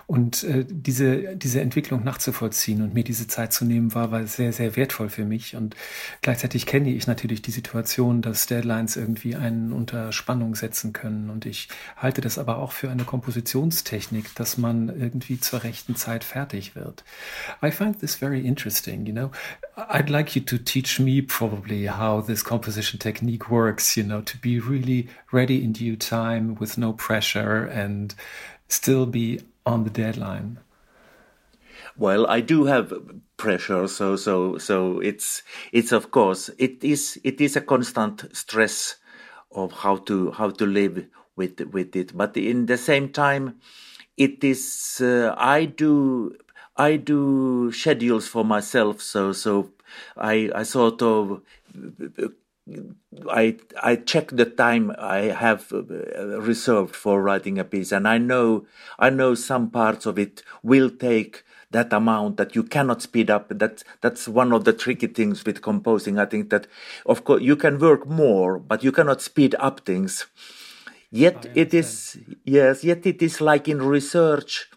Und 0.06 0.44
äh, 0.44 0.64
diese, 0.70 1.36
diese 1.36 1.62
Entwicklung 1.62 2.04
nachzuvollziehen 2.04 2.84
und 2.84 2.94
mir 2.94 3.04
diese 3.04 3.28
Zeit 3.28 3.52
zu 3.52 3.66
nehmen, 3.66 3.96
war, 3.96 4.12
war 4.12 4.28
sehr, 4.28 4.54
sehr 4.54 4.76
wertvoll 4.76 5.10
für 5.10 5.26
mich. 5.26 5.56
Und 5.56 5.76
gleichzeitig 6.22 6.68
kenne 6.68 6.92
ich 6.92 7.08
natürlich 7.08 7.42
die 7.42 7.50
Situation, 7.50 8.22
dass 8.22 8.46
Deadlines 8.46 8.96
irgendwie 8.96 9.36
einen 9.36 9.74
unter 9.88 10.12
Spannung 10.12 10.56
setzen 10.56 10.92
können. 10.92 11.30
Und 11.30 11.46
ich 11.46 11.70
halte 11.96 12.20
das 12.20 12.38
aber 12.38 12.58
auch 12.58 12.74
für 12.74 12.90
eine 12.90 13.06
Kompositionstechnik, 13.06 14.36
dass 14.36 14.58
man 14.58 14.90
irgendwie 14.90 15.40
zur 15.40 15.64
rechten 15.64 15.96
Zeit 15.96 16.26
fertig 16.26 16.76
wird. 16.76 17.06
I 17.64 17.72
find 17.72 18.00
this 18.00 18.16
very 18.16 18.42
interesting, 18.42 19.06
you 19.06 19.14
know. 19.14 19.32
I'd 19.78 20.10
like 20.10 20.36
you 20.36 20.42
to 20.42 20.58
teach 20.58 21.00
me 21.00 21.22
probably 21.22 21.88
how 21.88 22.22
this 22.26 22.44
composition 22.44 23.00
technique 23.00 23.50
works, 23.50 23.96
you 23.96 24.04
know, 24.04 24.22
to 24.22 24.38
be 24.38 24.60
really 24.60 25.08
ready 25.32 25.64
in 25.64 25.72
due 25.72 25.96
time 25.96 26.58
with 26.60 26.78
no 26.78 26.92
pressure 26.92 27.66
and 27.66 28.14
still 28.68 29.06
be 29.06 29.40
on 29.66 29.86
the 29.86 29.90
deadline. 29.90 30.60
Well, 31.96 32.28
I 32.28 32.42
do 32.42 32.66
have 32.66 32.94
pressure, 33.38 33.88
so 33.88 34.18
so 34.18 34.58
so 34.58 35.00
it's 35.00 35.44
it's 35.72 35.92
of 35.92 36.12
course 36.12 36.50
it 36.58 36.84
is 36.84 37.20
it 37.24 37.40
is 37.40 37.56
a 37.56 37.62
constant 37.62 38.36
stress 38.36 38.98
of 39.52 39.72
how 39.72 39.98
to 39.98 40.32
how 40.32 40.50
to 40.52 40.66
live 40.66 41.06
with 41.36 41.62
with 41.72 41.96
it. 41.96 42.16
But 42.18 42.38
in 42.38 42.66
the 42.66 42.78
same 42.78 43.10
time, 43.10 43.60
it 44.18 44.44
is 44.44 45.02
uh, 45.02 45.36
I 45.38 45.66
do 45.66 46.36
I 46.76 46.98
do 46.98 47.72
schedules 47.72 48.28
for 48.28 48.44
myself. 48.46 49.02
So 49.02 49.34
so 49.34 49.72
I 50.18 50.50
I 50.54 50.64
sort 50.64 51.02
of 51.02 51.42
I 53.30 53.58
I 53.82 53.96
check 53.96 54.30
the 54.32 54.46
time 54.46 54.94
I 54.98 55.20
have 55.44 55.72
uh, 55.72 55.84
reserved 56.40 56.96
for 56.96 57.22
writing 57.22 57.58
a 57.58 57.64
piece, 57.64 57.92
and 57.92 58.08
I 58.08 58.18
know 58.18 58.66
I 59.00 59.10
know 59.10 59.36
some 59.36 59.70
parts 59.70 60.06
of 60.06 60.20
it 60.20 60.44
will 60.64 60.90
take 60.90 61.44
that 61.72 61.92
amount 61.92 62.38
that 62.38 62.56
you 62.56 62.64
cannot 62.64 63.02
speed 63.02 63.30
up. 63.30 63.50
That 63.50 63.84
that's 64.02 64.28
one 64.28 64.54
of 64.54 64.64
the 64.64 64.74
tricky 64.74 65.08
things 65.08 65.46
with 65.46 65.62
composing. 65.62 66.20
I 66.20 66.26
think 66.26 66.50
that 66.50 66.68
of 67.06 67.24
course 67.24 67.42
you 67.42 67.56
can 67.56 67.80
work 67.80 68.08
more, 68.08 68.60
but 68.60 68.84
you 68.84 68.92
cannot 68.92 69.22
speed 69.22 69.56
up 69.60 69.82
things. 69.82 70.28
Yet 71.10 71.48
it 71.56 71.74
is 71.74 72.20
yes, 72.44 72.84
yet 72.84 73.06
it 73.06 73.22
is 73.22 73.42
like 73.42 73.68
in 73.68 73.82
research 73.82 74.70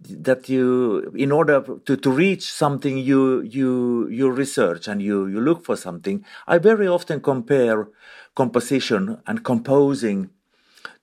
that 0.00 0.48
you 0.48 1.12
in 1.16 1.32
order 1.32 1.62
to, 1.86 1.96
to 1.96 2.10
reach 2.10 2.52
something 2.52 2.98
you 2.98 3.40
you 3.40 4.08
you 4.08 4.30
research 4.30 4.88
and 4.88 5.00
you 5.00 5.26
you 5.26 5.40
look 5.40 5.64
for 5.64 5.74
something 5.74 6.22
i 6.46 6.58
very 6.58 6.86
often 6.86 7.18
compare 7.18 7.88
composition 8.34 9.18
and 9.26 9.42
composing 9.42 10.28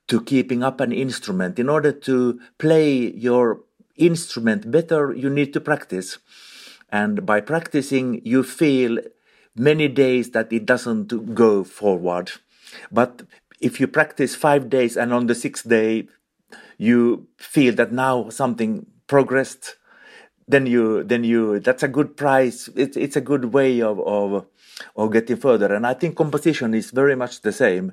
to 0.06 0.20
keeping 0.20 0.62
up 0.62 0.80
an 0.80 0.92
instrument 0.92 1.58
in 1.58 1.68
order 1.68 1.90
to 1.90 2.38
play 2.58 3.10
your 3.10 3.63
instrument 3.96 4.70
better, 4.70 5.12
you 5.12 5.30
need 5.30 5.52
to 5.52 5.60
practice. 5.60 6.18
And 6.90 7.26
by 7.26 7.40
practicing, 7.40 8.20
you 8.24 8.42
feel 8.42 8.98
many 9.56 9.88
days 9.88 10.30
that 10.30 10.52
it 10.52 10.66
doesn't 10.66 11.34
go 11.34 11.64
forward. 11.64 12.32
But 12.90 13.22
if 13.60 13.80
you 13.80 13.86
practice 13.86 14.34
five 14.34 14.68
days 14.68 14.96
and 14.96 15.12
on 15.12 15.26
the 15.26 15.34
sixth 15.34 15.68
day 15.68 16.08
you 16.78 17.28
feel 17.38 17.74
that 17.74 17.92
now 17.92 18.28
something 18.28 18.86
progressed, 19.06 19.76
then 20.46 20.66
you 20.66 21.04
then 21.04 21.24
you 21.24 21.60
that's 21.60 21.82
a 21.82 21.88
good 21.88 22.16
price. 22.16 22.68
It's 22.76 22.96
it's 22.96 23.16
a 23.16 23.20
good 23.20 23.52
way 23.54 23.80
of 23.80 24.00
of 24.00 24.46
of 24.96 25.12
getting 25.12 25.36
further. 25.36 25.72
And 25.72 25.86
I 25.86 25.94
think 25.94 26.16
composition 26.16 26.74
is 26.74 26.90
very 26.90 27.16
much 27.16 27.40
the 27.40 27.52
same 27.52 27.92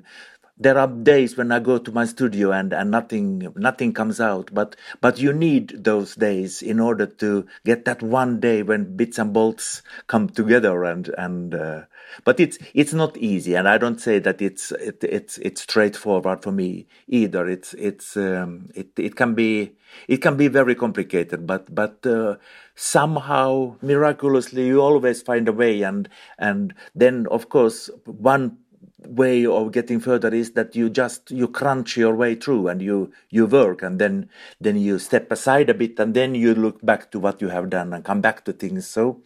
there 0.62 0.78
are 0.78 0.86
days 0.86 1.36
when 1.36 1.52
I 1.52 1.58
go 1.58 1.78
to 1.78 1.92
my 1.92 2.04
studio 2.04 2.52
and, 2.52 2.72
and 2.72 2.90
nothing 2.90 3.52
nothing 3.56 3.92
comes 3.92 4.20
out. 4.20 4.50
But 4.52 4.76
but 5.00 5.18
you 5.18 5.32
need 5.32 5.84
those 5.84 6.14
days 6.14 6.62
in 6.62 6.80
order 6.80 7.06
to 7.06 7.46
get 7.64 7.84
that 7.84 8.02
one 8.02 8.40
day 8.40 8.62
when 8.62 8.96
bits 8.96 9.18
and 9.18 9.32
bolts 9.32 9.82
come 10.06 10.28
together 10.28 10.84
and 10.84 11.08
and. 11.18 11.54
Uh, 11.54 11.82
but 12.24 12.38
it's 12.40 12.58
it's 12.74 12.92
not 12.92 13.16
easy, 13.16 13.54
and 13.54 13.68
I 13.68 13.78
don't 13.78 14.00
say 14.00 14.18
that 14.18 14.42
it's 14.42 14.70
it, 14.72 15.02
it's 15.02 15.38
it's 15.38 15.62
straightforward 15.62 16.42
for 16.42 16.52
me 16.52 16.86
either. 17.08 17.46
It's 17.46 17.74
it's 17.74 18.16
um, 18.16 18.70
it 18.74 18.88
it 18.96 19.16
can 19.16 19.34
be 19.34 19.72
it 20.08 20.18
can 20.18 20.36
be 20.36 20.48
very 20.48 20.74
complicated, 20.74 21.46
but 21.46 21.74
but 21.74 22.04
uh, 22.06 22.36
somehow 22.74 23.76
miraculously 23.82 24.66
you 24.66 24.80
always 24.80 25.22
find 25.22 25.48
a 25.48 25.52
way, 25.52 25.82
and 25.82 26.08
and 26.38 26.74
then 26.94 27.26
of 27.30 27.48
course 27.48 27.88
one 28.04 28.58
way 29.06 29.46
of 29.46 29.72
getting 29.72 30.00
further 30.00 30.32
is 30.34 30.52
that 30.52 30.74
you 30.74 30.90
just 30.90 31.30
you 31.30 31.48
crunch 31.48 31.96
your 31.96 32.14
way 32.14 32.34
through 32.34 32.68
and 32.68 32.82
you 32.82 33.12
you 33.30 33.46
work 33.46 33.82
and 33.82 33.98
then 33.98 34.28
then 34.60 34.76
you 34.76 34.98
step 34.98 35.30
aside 35.30 35.70
a 35.70 35.74
bit 35.74 35.98
and 35.98 36.14
then 36.14 36.34
you 36.34 36.54
look 36.54 36.84
back 36.84 37.10
to 37.10 37.18
what 37.18 37.40
you 37.40 37.48
have 37.48 37.70
done 37.70 37.92
and 37.92 38.04
come 38.04 38.20
back 38.20 38.44
to 38.44 38.52
things. 38.52 38.86
So 38.86 39.20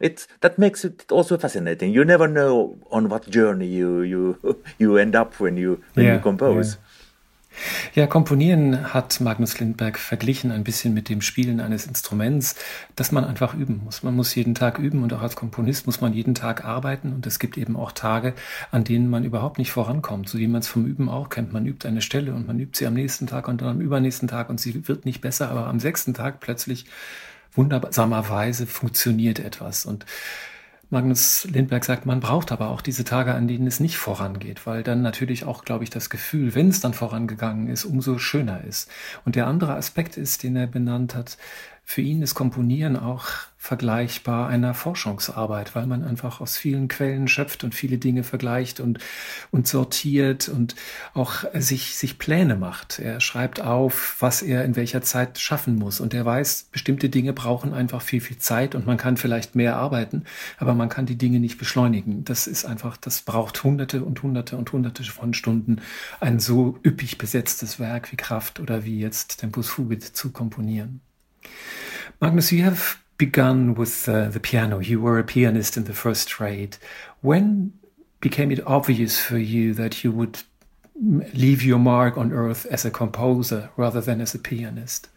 it's 0.00 0.28
that 0.40 0.58
makes 0.58 0.84
it 0.84 1.10
also 1.10 1.36
fascinating. 1.36 1.92
You 1.92 2.04
never 2.04 2.28
know 2.28 2.78
on 2.90 3.08
what 3.08 3.28
journey 3.28 3.66
you 3.66 4.02
you 4.02 4.62
you 4.78 4.96
end 4.96 5.16
up 5.16 5.40
when 5.40 5.56
you 5.56 5.82
when 5.94 6.06
yeah, 6.06 6.14
you 6.14 6.20
compose. 6.20 6.74
yeah. 6.74 6.80
Ja, 7.94 8.06
Komponieren 8.06 8.92
hat 8.92 9.20
Magnus 9.20 9.58
Lindberg 9.58 9.98
verglichen 9.98 10.50
ein 10.50 10.64
bisschen 10.64 10.94
mit 10.94 11.08
dem 11.08 11.20
Spielen 11.20 11.60
eines 11.60 11.86
Instruments, 11.86 12.56
das 12.96 13.12
man 13.12 13.24
einfach 13.24 13.54
üben 13.54 13.82
muss. 13.84 14.02
Man 14.02 14.14
muss 14.14 14.34
jeden 14.34 14.54
Tag 14.54 14.78
üben 14.78 15.02
und 15.02 15.12
auch 15.12 15.22
als 15.22 15.36
Komponist 15.36 15.86
muss 15.86 16.00
man 16.00 16.12
jeden 16.12 16.34
Tag 16.34 16.64
arbeiten 16.64 17.12
und 17.12 17.26
es 17.26 17.38
gibt 17.38 17.58
eben 17.58 17.76
auch 17.76 17.92
Tage, 17.92 18.34
an 18.70 18.84
denen 18.84 19.10
man 19.10 19.24
überhaupt 19.24 19.58
nicht 19.58 19.72
vorankommt, 19.72 20.28
so 20.28 20.38
wie 20.38 20.48
man 20.48 20.60
es 20.60 20.68
vom 20.68 20.86
Üben 20.86 21.08
auch 21.08 21.28
kennt. 21.28 21.52
Man 21.52 21.66
übt 21.66 21.86
eine 21.86 22.02
Stelle 22.02 22.34
und 22.34 22.46
man 22.46 22.58
übt 22.58 22.78
sie 22.78 22.86
am 22.86 22.94
nächsten 22.94 23.26
Tag 23.26 23.48
und 23.48 23.60
dann 23.60 23.68
am 23.68 23.80
übernächsten 23.80 24.28
Tag 24.28 24.50
und 24.50 24.60
sie 24.60 24.86
wird 24.88 25.04
nicht 25.04 25.20
besser, 25.20 25.50
aber 25.50 25.66
am 25.66 25.80
sechsten 25.80 26.14
Tag 26.14 26.40
plötzlich 26.40 26.86
wundersamerweise 27.54 28.66
funktioniert 28.66 29.38
etwas 29.38 29.84
und 29.84 30.06
Magnus 30.90 31.44
Lindberg 31.44 31.84
sagt, 31.84 32.06
man 32.06 32.20
braucht 32.20 32.50
aber 32.50 32.70
auch 32.70 32.80
diese 32.80 33.04
Tage, 33.04 33.34
an 33.34 33.46
denen 33.46 33.66
es 33.66 33.78
nicht 33.78 33.98
vorangeht, 33.98 34.66
weil 34.66 34.82
dann 34.82 35.02
natürlich 35.02 35.44
auch, 35.44 35.64
glaube 35.64 35.84
ich, 35.84 35.90
das 35.90 36.08
Gefühl, 36.08 36.54
wenn 36.54 36.68
es 36.68 36.80
dann 36.80 36.94
vorangegangen 36.94 37.68
ist, 37.68 37.84
umso 37.84 38.16
schöner 38.16 38.64
ist. 38.64 38.90
Und 39.26 39.36
der 39.36 39.46
andere 39.46 39.74
Aspekt 39.74 40.16
ist, 40.16 40.42
den 40.42 40.56
er 40.56 40.66
benannt 40.66 41.14
hat, 41.14 41.36
für 41.90 42.02
ihn 42.02 42.20
ist 42.20 42.34
Komponieren 42.34 42.98
auch 42.98 43.24
vergleichbar 43.56 44.46
einer 44.46 44.74
Forschungsarbeit, 44.74 45.74
weil 45.74 45.86
man 45.86 46.04
einfach 46.04 46.42
aus 46.42 46.58
vielen 46.58 46.86
Quellen 46.86 47.28
schöpft 47.28 47.64
und 47.64 47.74
viele 47.74 47.96
Dinge 47.96 48.24
vergleicht 48.24 48.78
und, 48.78 48.98
und 49.50 49.66
sortiert 49.66 50.50
und 50.50 50.76
auch 51.14 51.44
sich, 51.54 51.96
sich 51.96 52.18
Pläne 52.18 52.56
macht. 52.56 52.98
Er 52.98 53.20
schreibt 53.20 53.62
auf, 53.62 54.16
was 54.20 54.42
er 54.42 54.66
in 54.66 54.76
welcher 54.76 55.00
Zeit 55.00 55.38
schaffen 55.38 55.76
muss 55.76 55.98
und 55.98 56.12
er 56.12 56.26
weiß, 56.26 56.68
bestimmte 56.70 57.08
Dinge 57.08 57.32
brauchen 57.32 57.72
einfach 57.72 58.02
viel, 58.02 58.20
viel 58.20 58.36
Zeit 58.36 58.74
und 58.74 58.86
man 58.86 58.98
kann 58.98 59.16
vielleicht 59.16 59.54
mehr 59.54 59.76
arbeiten, 59.76 60.24
aber 60.58 60.74
man 60.74 60.90
kann 60.90 61.06
die 61.06 61.16
Dinge 61.16 61.40
nicht 61.40 61.56
beschleunigen. 61.56 62.22
Das 62.22 62.46
ist 62.46 62.66
einfach, 62.66 62.98
das 62.98 63.22
braucht 63.22 63.64
hunderte 63.64 64.04
und 64.04 64.22
hunderte 64.22 64.58
und 64.58 64.70
hunderte 64.72 65.04
von 65.04 65.32
Stunden, 65.32 65.80
ein 66.20 66.38
so 66.38 66.78
üppig 66.84 67.16
besetztes 67.16 67.80
Werk 67.80 68.12
wie 68.12 68.16
Kraft 68.16 68.60
oder 68.60 68.84
wie 68.84 69.00
jetzt 69.00 69.40
Tempus 69.40 69.70
Fugit 69.70 70.04
zu 70.04 70.32
komponieren. 70.32 71.00
Magnus, 72.20 72.52
you 72.52 72.62
have 72.62 73.02
begun 73.16 73.74
with 73.74 74.08
uh, 74.08 74.28
the 74.28 74.40
piano. 74.40 74.78
You 74.78 75.00
were 75.00 75.18
a 75.18 75.24
pianist 75.24 75.76
in 75.76 75.84
the 75.84 75.92
first 75.92 76.28
trade. 76.28 76.76
When 77.20 77.72
became 78.20 78.50
it 78.50 78.64
obvious 78.66 79.20
for 79.20 79.38
you 79.38 79.74
that 79.74 80.02
you 80.02 80.12
would 80.12 80.40
leave 81.00 81.62
your 81.62 81.78
mark 81.78 82.16
on 82.16 82.32
earth 82.32 82.66
as 82.66 82.84
a 82.84 82.90
composer 82.90 83.70
rather 83.76 84.00
than 84.00 84.20
as 84.20 84.34
a 84.34 84.38
pianist? 84.38 85.08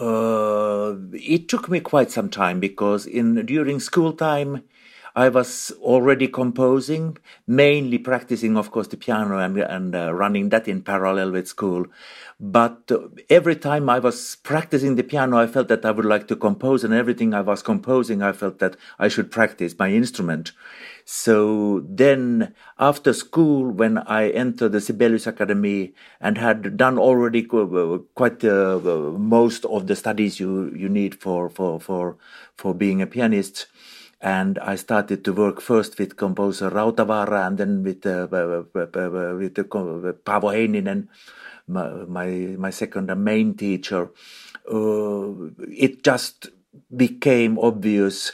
Uh, 0.00 0.94
it 1.12 1.48
took 1.48 1.68
me 1.68 1.80
quite 1.80 2.10
some 2.10 2.28
time 2.28 2.58
because 2.58 3.06
in 3.06 3.46
during 3.46 3.78
school 3.78 4.12
time 4.12 4.62
I 5.16 5.30
was 5.30 5.72
already 5.80 6.28
composing, 6.28 7.16
mainly 7.46 7.96
practicing, 7.96 8.58
of 8.58 8.70
course, 8.70 8.88
the 8.88 8.98
piano 8.98 9.38
and, 9.38 9.56
and 9.56 9.96
uh, 9.96 10.12
running 10.12 10.50
that 10.50 10.68
in 10.68 10.82
parallel 10.82 11.30
with 11.32 11.48
school. 11.48 11.86
But 12.38 12.92
uh, 12.92 13.08
every 13.30 13.56
time 13.56 13.88
I 13.88 13.98
was 13.98 14.36
practicing 14.36 14.96
the 14.96 15.02
piano, 15.02 15.38
I 15.38 15.46
felt 15.46 15.68
that 15.68 15.86
I 15.86 15.90
would 15.90 16.04
like 16.04 16.28
to 16.28 16.36
compose, 16.36 16.84
and 16.84 16.92
everything 16.92 17.32
I 17.32 17.40
was 17.40 17.62
composing, 17.62 18.20
I 18.22 18.32
felt 18.32 18.58
that 18.58 18.76
I 18.98 19.08
should 19.08 19.30
practice 19.30 19.74
my 19.78 19.90
instrument. 19.90 20.52
So 21.06 21.82
then, 21.88 22.52
after 22.78 23.14
school, 23.14 23.70
when 23.70 23.96
I 23.98 24.28
entered 24.28 24.72
the 24.72 24.82
Sibelius 24.82 25.26
Academy 25.26 25.94
and 26.20 26.36
had 26.36 26.76
done 26.76 26.98
already 26.98 27.42
quite 27.42 28.44
uh, 28.44 28.78
most 29.16 29.64
of 29.64 29.86
the 29.86 29.96
studies 29.96 30.38
you, 30.40 30.74
you 30.74 30.90
need 30.90 31.14
for, 31.14 31.48
for, 31.48 31.80
for, 31.80 32.18
for 32.54 32.74
being 32.74 33.00
a 33.00 33.06
pianist, 33.06 33.66
and 34.20 34.58
I 34.58 34.76
started 34.76 35.24
to 35.24 35.32
work 35.32 35.60
first 35.60 35.98
with 35.98 36.16
composer 36.16 36.70
Rautavaara 36.70 37.46
and 37.46 37.58
then 37.58 37.82
with 37.82 38.06
uh, 38.06 38.26
with 38.30 39.54
the 39.54 39.64
Paavo 39.64 40.52
Heininen, 40.54 41.08
my, 41.68 42.56
my, 42.56 42.70
second 42.70 43.10
and 43.10 43.24
main 43.24 43.54
teacher. 43.54 44.10
Uh, 44.70 45.50
it 45.68 46.02
just 46.02 46.48
became 46.94 47.58
obvious 47.58 48.32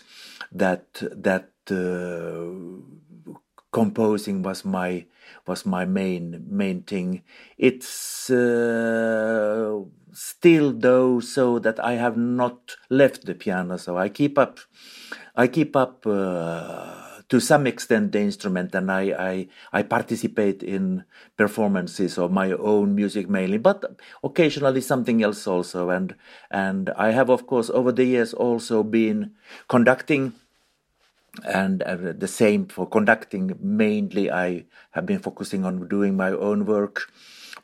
that 0.53 0.87
that 1.01 1.51
uh, 1.71 3.35
composing 3.73 4.43
was 4.43 4.65
my 4.65 5.05
was 5.47 5.67
my 5.67 5.85
main 5.85 6.45
main 6.49 6.83
thing. 6.83 7.23
It's 7.59 8.31
uh, 8.31 9.81
still 10.13 10.73
though 10.73 11.21
so 11.21 11.59
that 11.59 11.83
I 11.83 11.95
have 11.95 12.17
not 12.17 12.77
left 12.91 13.27
the 13.27 13.35
piano, 13.35 13.79
so 13.79 13.97
I 13.97 14.09
keep 14.09 14.39
up 14.39 14.61
I 15.35 15.47
keep 15.49 15.75
up 15.77 16.07
uh, 16.07 17.23
to 17.29 17.41
some 17.41 17.67
extent 17.67 18.13
the 18.13 18.21
instrument, 18.21 18.75
and 18.75 18.93
I, 18.93 19.03
I 19.19 19.49
I 19.73 19.83
participate 19.83 20.63
in 20.63 21.05
performances 21.37 22.19
of 22.19 22.31
my 22.31 22.53
own 22.53 22.95
music 22.95 23.31
mainly, 23.31 23.59
but 23.59 23.85
occasionally 24.23 24.83
something 24.83 25.23
else 25.23 25.47
also. 25.47 25.89
And 25.89 26.15
and 26.51 26.91
I 26.97 27.13
have 27.13 27.31
of 27.31 27.47
course 27.47 27.71
over 27.71 27.93
the 27.93 28.05
years 28.05 28.35
also 28.35 28.83
been 28.83 29.33
conducting 29.69 30.35
and 31.45 31.83
uh, 31.83 32.13
the 32.13 32.29
same 32.29 32.67
for 32.67 32.87
conducting. 32.87 33.57
Mainly 33.59 34.31
i 34.31 34.65
have 34.91 35.07
been 35.07 35.21
focusing 35.21 35.65
on 35.65 35.89
doing 35.89 36.15
my 36.15 36.31
own 36.31 36.67
work 36.67 37.11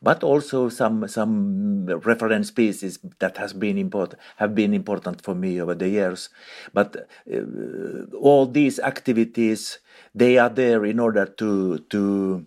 but 0.02 0.22
also 0.22 0.68
some 0.68 1.06
some 1.08 1.86
reference 1.86 2.50
pieces 2.50 2.98
that 3.18 3.36
has 3.36 3.52
been 3.52 3.78
important 3.78 4.20
have 4.36 4.54
been 4.54 4.74
important 4.74 5.22
for 5.22 5.34
me 5.34 5.60
over 5.60 5.74
the 5.74 5.88
years. 5.88 6.28
But 6.72 7.08
uh, 7.32 8.04
all 8.16 8.46
these 8.46 8.78
activities 8.78 9.78
they 10.14 10.38
are 10.38 10.50
there 10.50 10.84
in 10.84 10.98
order 11.00 11.26
to 11.26 11.78
to 11.90 12.46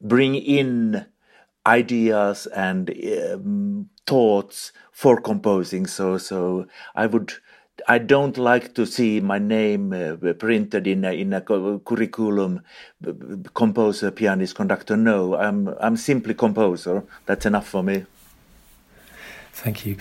bring 0.00 0.34
in 0.34 1.06
ideas 1.66 2.46
and 2.48 2.90
um, 3.32 3.88
thoughts 4.06 4.72
for 4.90 5.20
composing. 5.20 5.86
So 5.86 6.18
so 6.18 6.66
i 6.94 7.06
would 7.06 7.32
I 7.88 7.98
don't 7.98 8.36
like 8.36 8.74
to 8.74 8.86
see 8.86 9.20
my 9.20 9.38
name 9.38 9.92
uh, 9.92 10.32
printed 10.34 10.86
in 10.86 11.04
a, 11.04 11.12
in 11.12 11.32
a 11.32 11.40
curriculum, 11.40 12.62
composer, 13.54 14.10
pianist, 14.10 14.54
conductor. 14.54 14.96
No, 14.96 15.34
I'm 15.34 15.68
I'm 15.80 15.96
simply 15.96 16.34
composer. 16.34 17.02
That's 17.26 17.46
enough 17.46 17.68
for 17.68 17.82
me. 17.82 18.06
Thank 19.54 19.84
you. 19.84 19.96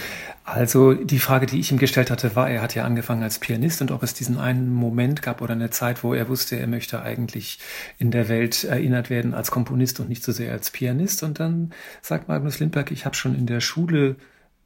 Also 0.45 0.93
die 0.93 1.19
Frage, 1.19 1.45
die 1.45 1.59
ich 1.59 1.71
ihm 1.71 1.77
gestellt 1.77 2.09
hatte, 2.09 2.35
war, 2.35 2.49
er 2.49 2.61
hat 2.61 2.73
ja 2.73 2.85
angefangen 2.85 3.21
als 3.21 3.37
Pianist 3.37 3.81
und 3.81 3.91
ob 3.91 4.01
es 4.01 4.13
diesen 4.13 4.37
einen 4.37 4.73
Moment 4.73 5.21
gab 5.21 5.41
oder 5.41 5.53
eine 5.53 5.69
Zeit, 5.69 6.03
wo 6.03 6.13
er 6.13 6.29
wusste, 6.29 6.57
er 6.57 6.67
möchte 6.67 7.01
eigentlich 7.01 7.59
in 7.99 8.11
der 8.11 8.29
Welt 8.29 8.63
erinnert 8.63 9.09
werden 9.09 9.33
als 9.33 9.51
Komponist 9.51 9.99
und 9.99 10.07
nicht 10.07 10.23
so 10.23 10.31
sehr 10.31 10.51
als 10.53 10.71
Pianist. 10.71 11.21
Und 11.23 11.39
dann 11.39 11.73
sagt 12.01 12.29
Magnus 12.29 12.59
Lindberg, 12.59 12.91
ich 12.91 13.05
habe 13.05 13.15
schon 13.15 13.35
in 13.35 13.45
der 13.45 13.59
Schule 13.59 14.15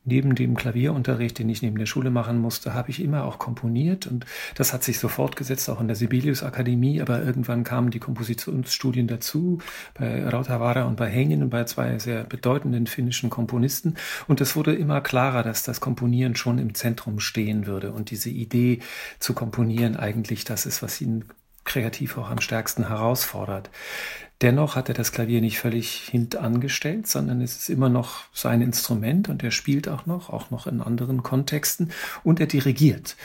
neben 0.06 0.36
dem 0.36 0.56
Klavierunterricht, 0.56 1.40
den 1.40 1.50
ich 1.50 1.62
neben 1.62 1.78
der 1.78 1.86
Schule 1.86 2.12
machen 2.12 2.40
musste, 2.40 2.74
habe 2.74 2.92
ich 2.92 3.02
immer 3.02 3.26
auch 3.26 3.40
komponiert 3.40 4.08
und 4.08 4.26
das 4.56 4.72
hat 4.72 4.84
sich 4.84 5.00
so 5.00 5.08
fortgesetzt, 5.08 5.70
auch 5.70 5.82
in 5.82 5.88
der 5.88 5.96
Sibelius 5.96 6.44
Akademie, 6.44 7.02
aber 7.02 7.24
irgendwann 7.24 7.64
kamen 7.64 7.90
die 7.90 8.00
Kompositionsstudien 8.00 9.08
dazu, 9.08 9.60
bei 9.96 10.28
Rautavaara 10.28 10.84
und 10.84 10.96
bei 10.96 11.08
Hengen, 11.08 11.50
bei 11.50 11.64
zwei 11.66 11.98
sehr 12.00 12.24
bedeutenden 12.24 12.88
finnischen 12.88 13.30
Komponisten. 13.30 13.96
Und 14.28 14.42
es 14.42 14.56
wurde 14.56 14.76
immer 14.76 15.02
klarer, 15.02 15.44
dass 15.44 15.64
das 15.64 15.82
Komponieren 15.82 16.36
schon 16.36 16.60
im 16.60 16.76
Zentrum 16.76 17.20
stehen 17.20 17.66
würde 17.66 17.92
und 17.92 18.12
diese 18.12 18.30
Idee 18.30 18.80
zu 19.20 19.34
komponieren 19.34 19.96
eigentlich 19.96 20.44
das 20.46 20.66
ist, 20.66 20.84
was 20.84 21.02
ihn 21.02 21.26
kreativ 21.66 22.18
auch 22.18 22.30
am 22.30 22.40
stärksten 22.40 22.88
herausfordert. 22.88 23.70
Dennoch 24.42 24.76
hat 24.76 24.90
er 24.90 24.96
das 24.96 25.12
Klavier 25.12 25.42
nicht 25.42 25.60
völlig 25.60 26.10
hintangestellt, 26.10 27.08
sondern 27.08 27.42
es 27.42 27.58
ist 27.58 27.70
immer 27.70 27.90
noch 27.90 28.26
sein 28.34 28.62
Instrument 28.62 29.30
und 29.30 29.44
er 29.44 29.52
spielt 29.52 29.88
auch 29.88 30.06
noch, 30.06 30.30
auch 30.30 30.52
noch 30.52 30.68
in 30.68 30.82
anderen 30.82 31.24
Kontexten 31.24 31.92
und 32.24 32.40
er 32.40 32.48
dirigiert. 32.48 33.16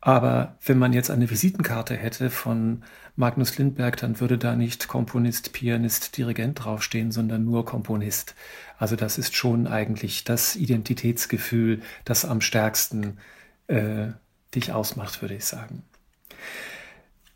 Aber 0.00 0.56
wenn 0.64 0.78
man 0.78 0.92
jetzt 0.92 1.10
eine 1.10 1.28
Visitenkarte 1.28 1.96
hätte 1.96 2.30
von 2.30 2.84
Magnus 3.16 3.58
Lindberg, 3.58 3.96
dann 3.96 4.20
würde 4.20 4.38
da 4.38 4.54
nicht 4.54 4.86
Komponist, 4.86 5.52
Pianist, 5.52 6.16
Dirigent 6.16 6.64
draufstehen, 6.64 7.10
sondern 7.10 7.44
nur 7.44 7.64
Komponist. 7.64 8.36
Also 8.78 8.94
das 8.94 9.18
ist 9.18 9.34
schon 9.34 9.66
eigentlich 9.66 10.22
das 10.22 10.54
Identitätsgefühl, 10.54 11.80
das 12.04 12.24
am 12.24 12.40
stärksten 12.40 13.18
äh, 13.66 14.08
dich 14.54 14.72
ausmacht, 14.72 15.20
würde 15.20 15.34
ich 15.34 15.46
sagen. 15.46 15.82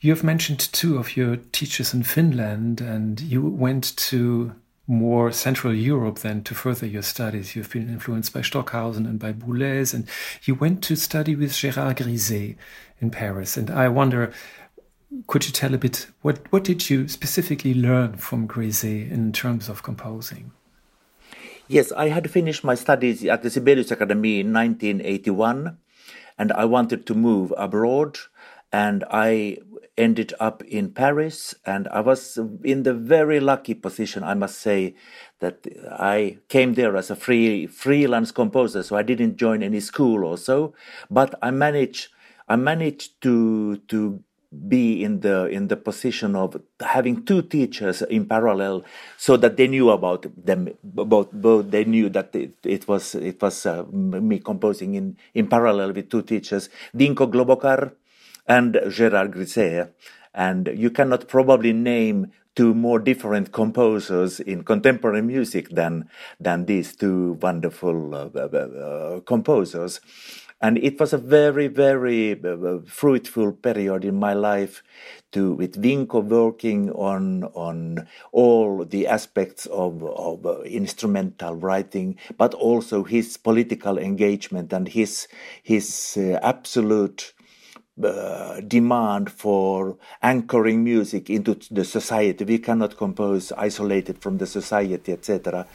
You 0.02 0.10
have 0.10 0.24
mentioned 0.24 0.58
two 0.72 0.98
of 0.98 1.16
your 1.16 1.36
teachers 1.36 1.94
in 1.94 2.02
Finland, 2.02 2.80
and 2.80 3.20
you 3.20 3.40
went 3.40 3.96
to 4.08 4.52
more 4.88 5.30
Central 5.30 5.72
Europe 5.72 6.18
then 6.18 6.42
to 6.42 6.56
further 6.56 6.86
your 6.86 7.02
studies. 7.02 7.54
You've 7.54 7.70
been 7.70 7.88
influenced 7.88 8.32
by 8.34 8.40
Stockhausen 8.40 9.06
and 9.06 9.20
by 9.20 9.32
Boulez, 9.32 9.94
and 9.94 10.08
you 10.42 10.56
went 10.56 10.82
to 10.82 10.96
study 10.96 11.36
with 11.36 11.52
Gérard 11.52 11.98
Grisey 11.98 12.56
in 13.00 13.12
Paris. 13.12 13.56
And 13.56 13.70
I 13.70 13.86
wonder, 13.86 14.32
could 15.28 15.46
you 15.46 15.52
tell 15.52 15.72
a 15.72 15.78
bit 15.78 16.08
what 16.22 16.50
what 16.50 16.64
did 16.64 16.90
you 16.90 17.06
specifically 17.06 17.72
learn 17.72 18.16
from 18.16 18.48
Grisey 18.48 19.08
in 19.08 19.32
terms 19.32 19.68
of 19.68 19.84
composing? 19.84 20.50
Yes, 21.68 21.92
I 21.92 22.08
had 22.08 22.28
finished 22.28 22.64
my 22.64 22.74
studies 22.74 23.24
at 23.24 23.44
the 23.44 23.50
Sibelius 23.50 23.92
Academy 23.92 24.40
in 24.40 24.52
1981, 24.52 25.78
and 26.36 26.52
I 26.54 26.64
wanted 26.64 27.06
to 27.06 27.14
move 27.14 27.54
abroad, 27.56 28.18
and 28.72 29.04
I 29.08 29.58
ended 29.98 30.32
up 30.40 30.62
in 30.64 30.90
Paris, 30.90 31.54
and 31.66 31.86
I 31.88 32.00
was 32.00 32.38
in 32.64 32.82
the 32.82 32.94
very 32.94 33.40
lucky 33.40 33.74
position, 33.74 34.24
I 34.24 34.34
must 34.34 34.58
say, 34.58 34.94
that 35.40 35.66
I 35.90 36.38
came 36.48 36.74
there 36.74 36.96
as 36.96 37.10
a 37.10 37.16
free 37.16 37.66
freelance 37.66 38.32
composer, 38.32 38.82
so 38.82 38.96
I 38.96 39.02
didn't 39.02 39.36
join 39.36 39.62
any 39.62 39.80
school 39.80 40.24
or 40.24 40.38
so, 40.38 40.74
but 41.10 41.34
I 41.42 41.50
managed 41.50 42.08
I 42.48 42.56
managed 42.56 43.20
to 43.22 43.76
to 43.88 44.22
be 44.52 45.02
in 45.02 45.20
the 45.20 45.46
in 45.46 45.68
the 45.68 45.76
position 45.76 46.36
of 46.36 46.60
having 46.80 47.24
two 47.24 47.40
teachers 47.42 48.02
in 48.02 48.26
parallel 48.26 48.84
so 49.16 49.36
that 49.38 49.56
they 49.56 49.66
knew 49.66 49.88
about 49.90 50.26
them 50.36 50.68
both 50.84 51.32
both 51.32 51.70
they 51.70 51.84
knew 51.84 52.10
that 52.10 52.34
it, 52.36 52.52
it 52.64 52.86
was 52.86 53.14
it 53.14 53.40
was 53.40 53.64
uh, 53.64 53.84
me 53.90 54.38
composing 54.38 54.94
in 54.94 55.16
in 55.34 55.48
parallel 55.48 55.92
with 55.92 56.10
two 56.10 56.22
teachers. 56.22 56.68
Vinko 56.94 57.30
Globokar 57.32 57.92
and 58.46 58.74
Gérard 58.74 59.32
Grisey. 59.32 59.88
And 60.34 60.70
you 60.74 60.90
cannot 60.90 61.28
probably 61.28 61.72
name 61.72 62.32
two 62.54 62.74
more 62.74 62.98
different 62.98 63.52
composers 63.52 64.40
in 64.40 64.62
contemporary 64.64 65.22
music 65.22 65.70
than 65.70 66.08
than 66.40 66.66
these 66.66 66.94
two 66.96 67.38
wonderful 67.40 68.14
uh, 68.14 68.28
uh, 68.34 68.56
uh, 68.56 69.20
composers. 69.20 70.00
And 70.60 70.78
it 70.78 71.00
was 71.00 71.12
a 71.12 71.18
very, 71.18 71.66
very 71.66 72.40
uh, 72.40 72.78
fruitful 72.86 73.50
period 73.52 74.04
in 74.04 74.14
my 74.14 74.32
life 74.32 74.84
to 75.32 75.54
with 75.54 75.82
Vinko 75.82 76.22
working 76.22 76.90
on 76.92 77.44
on 77.54 78.06
all 78.30 78.84
the 78.84 79.08
aspects 79.08 79.66
of, 79.66 80.04
of 80.04 80.46
uh, 80.46 80.60
instrumental 80.60 81.56
writing, 81.56 82.16
but 82.38 82.54
also 82.54 83.02
his 83.02 83.36
political 83.36 83.98
engagement 83.98 84.72
and 84.72 84.86
his 84.86 85.26
his 85.64 86.16
uh, 86.16 86.38
absolute 86.42 87.32
uh, 88.02 88.60
demand 88.60 89.30
for 89.30 89.96
anchoring 90.22 90.82
music 90.82 91.28
into 91.28 91.58
the 91.70 91.84
society. 91.84 92.44
We 92.44 92.58
cannot 92.58 92.96
compose 92.96 93.52
isolated 93.52 94.18
from 94.22 94.38
the 94.38 94.46
society, 94.46 95.12
etc. 95.12 95.66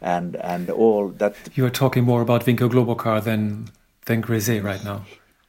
And 0.00 0.36
and 0.36 0.70
all 0.70 1.08
that. 1.18 1.34
You 1.54 1.66
are 1.66 1.70
talking 1.70 2.04
more 2.04 2.22
about 2.22 2.44
Vinko 2.44 2.70
Globokar 2.70 3.22
than 3.22 3.68
than 4.06 4.22
Grisey 4.22 4.62
right 4.62 4.82
now. 4.84 5.04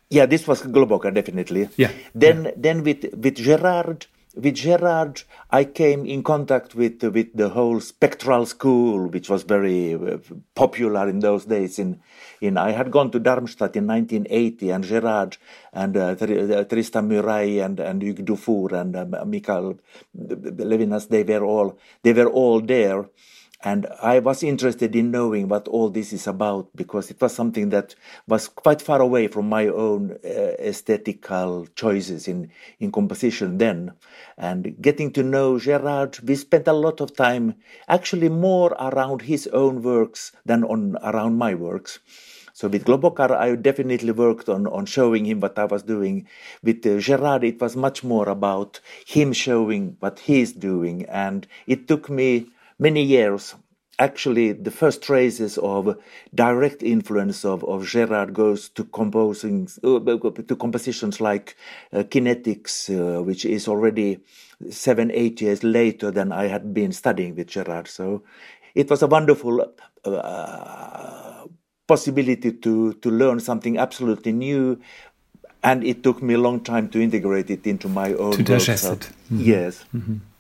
Yeah, 0.10 0.26
this 0.26 0.48
was 0.48 0.62
Globokar 0.64 1.14
definitely. 1.14 1.70
Yeah. 1.78 1.92
Then 2.14 2.46
yeah. 2.46 2.52
then 2.58 2.84
with 2.84 3.06
with 3.14 3.36
Gerard, 3.36 4.08
with 4.38 4.56
Gerard, 4.56 5.24
I 5.50 5.64
came 5.66 6.06
in 6.06 6.24
contact 6.24 6.76
with 6.76 7.04
with 7.04 7.36
the 7.36 7.50
whole 7.50 7.80
spectral 7.80 8.46
school, 8.46 9.08
which 9.08 9.30
was 9.30 9.44
very 9.44 9.96
uh, 9.96 10.18
popular 10.54 11.10
in 11.10 11.20
those 11.20 11.46
days. 11.46 11.80
In 11.80 12.00
in 12.42 12.58
I 12.58 12.72
had 12.72 12.92
gone 12.92 13.12
to 13.12 13.20
Darmstadt 13.20 13.76
in 13.76 13.88
1980, 13.88 14.70
and 14.70 14.84
Gerard 14.84 15.38
and 15.74 15.98
uh, 15.98 16.16
uh 16.20 16.64
Tristan 16.66 17.10
Murail 17.10 17.66
and 17.66 17.80
and 17.80 18.02
Hugues 18.02 18.24
Dufourt 18.24 18.74
and 18.74 18.96
um, 18.96 19.32
Michael 19.32 19.80
Levinas, 20.16 21.08
they 21.10 21.24
were 21.24 21.44
all 21.44 21.78
they 22.04 22.14
were 22.14 22.30
all 22.30 22.62
there 22.62 23.10
and 23.62 23.88
I 24.02 24.20
was 24.20 24.44
interested 24.44 24.96
in 24.96 25.10
knowing 25.10 25.48
what 25.48 25.68
all 25.68 25.90
this 25.90 26.14
is 26.14 26.28
about 26.28 26.70
because 26.76 27.10
it 27.10 27.20
was 27.20 27.34
something 27.34 27.70
that 27.70 27.96
was 28.28 28.48
quite 28.48 28.84
far 28.84 29.02
away 29.02 29.28
from 29.28 29.50
my 29.50 29.68
own 29.68 30.12
uh, 30.24 30.28
aesthetical 30.60 31.68
choices 31.76 32.28
in, 32.28 32.52
in 32.80 32.92
composition 32.92 33.58
then. 33.58 33.94
And 34.38 34.80
getting 34.80 35.12
to 35.14 35.24
know 35.24 35.58
Gerard, 35.58 36.20
we 36.20 36.36
spent 36.36 36.68
a 36.68 36.74
lot 36.74 37.02
of 37.02 37.16
time 37.16 37.56
actually 37.88 38.30
more 38.30 38.74
around 38.80 39.24
his 39.24 39.48
own 39.48 39.82
works 39.82 40.34
than 40.46 40.64
on 40.64 40.98
around 41.02 41.38
my 41.38 41.56
works. 41.56 42.00
So 42.54 42.68
with 42.68 42.86
Globokar, 42.86 43.32
I 43.32 43.56
definitely 43.56 44.12
worked 44.12 44.50
on, 44.50 44.66
on 44.68 44.86
showing 44.86 45.26
him 45.26 45.40
what 45.40 45.60
I 45.60 45.66
was 45.66 45.84
doing. 45.84 46.28
With 46.64 46.86
uh, 46.86 46.98
Gerard, 47.00 47.44
it 47.44 47.62
was 47.62 47.76
much 47.76 48.04
more 48.04 48.30
about 48.30 48.80
him 49.06 49.34
showing 49.34 49.96
what 50.00 50.20
he's 50.20 50.54
doing. 50.54 51.06
And 51.06 51.46
it 51.68 51.88
took 51.88 52.10
me 52.10 52.48
many 52.80 53.04
years 53.04 53.56
actually 54.00 54.52
the 54.52 54.72
first 54.72 55.02
traces 55.02 55.58
of 55.58 55.98
direct 56.34 56.84
influence 56.84 57.44
of, 57.44 57.64
of 57.64 57.86
Gerard 57.86 58.34
goes 58.34 58.70
to 58.70 58.84
composing 58.86 59.68
uh, 59.84 60.00
to 60.00 60.56
compositions 60.56 61.20
like 61.20 61.56
uh, 61.92 62.04
Kinetics, 62.04 62.90
uh, 62.90 63.24
which 63.24 63.46
is 63.46 63.68
already 63.68 64.20
seven 64.70 65.12
eight 65.12 65.42
years 65.42 65.64
later 65.64 66.12
than 66.12 66.32
I 66.32 66.48
had 66.48 66.74
been 66.74 66.92
studying 66.92 67.36
with 67.36 67.48
Gerard. 67.48 67.88
So 67.88 68.24
it 68.76 68.90
was 68.90 69.02
a 69.02 69.08
wonderful 69.08 69.74
uh, 70.06 71.46
possibility 71.88 72.52
to 72.52 72.94
to 72.94 73.10
learn 73.10 73.40
something 73.40 73.78
absolutely 73.78 74.32
new. 74.32 74.80
And 75.64 75.84
it 75.84 76.04
took 76.04 76.22
me 76.22 76.36
a 76.36 76.38
long 76.38 76.62
time 76.62 76.88
to 76.90 77.02
integrate 77.02 77.50
it 77.50 77.66
into 77.66 77.90
my 77.90 78.14
own. 78.14 78.34
To 78.34 78.44
digest 78.44 78.86
it. 78.86 79.10
Mm 79.32 79.38
-hmm. 79.38 79.46
Yes. 79.46 79.86
Mm 79.92 80.02
-hmm. 80.02 80.37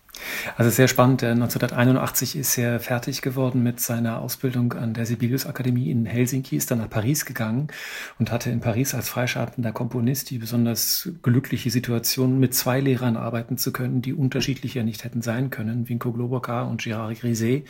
Also 0.55 0.71
sehr 0.71 0.87
spannend. 0.87 1.23
1981 1.23 2.35
ist 2.35 2.57
er 2.57 2.79
fertig 2.79 3.21
geworden 3.21 3.63
mit 3.63 3.79
seiner 3.79 4.21
Ausbildung 4.21 4.73
an 4.73 4.93
der 4.93 5.05
Sibelius 5.05 5.45
Akademie 5.45 5.91
in 5.91 6.05
Helsinki, 6.05 6.55
ist 6.55 6.71
dann 6.71 6.79
nach 6.79 6.89
Paris 6.89 7.25
gegangen 7.25 7.67
und 8.19 8.31
hatte 8.31 8.49
in 8.49 8.59
Paris 8.59 8.93
als 8.93 9.09
freischaffender 9.09 9.71
Komponist 9.71 10.29
die 10.29 10.37
besonders 10.37 11.09
glückliche 11.21 11.69
Situation, 11.69 12.39
mit 12.39 12.53
zwei 12.53 12.79
Lehrern 12.79 13.17
arbeiten 13.17 13.57
zu 13.57 13.71
können, 13.71 14.01
die 14.01 14.13
unterschiedlicher 14.13 14.83
nicht 14.83 15.03
hätten 15.03 15.21
sein 15.21 15.49
können, 15.49 15.89
Vinko 15.89 16.11
Globokar 16.11 16.67
und 16.67 16.81
Gérard 16.81 17.19
Griset. 17.19 17.65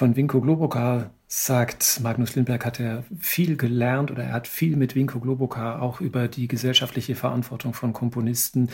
Von 0.00 0.16
Vinko 0.16 0.40
Globokar 0.40 1.10
sagt, 1.26 2.00
Magnus 2.02 2.34
Lindberg 2.34 2.64
hat 2.64 2.80
er 2.80 3.04
viel 3.18 3.58
gelernt 3.58 4.10
oder 4.10 4.22
er 4.22 4.32
hat 4.32 4.48
viel 4.48 4.76
mit 4.76 4.94
Vinko 4.94 5.20
Globokar 5.20 5.82
auch 5.82 6.00
über 6.00 6.26
die 6.26 6.48
gesellschaftliche 6.48 7.14
Verantwortung 7.14 7.74
von 7.74 7.92
Komponisten, 7.92 8.70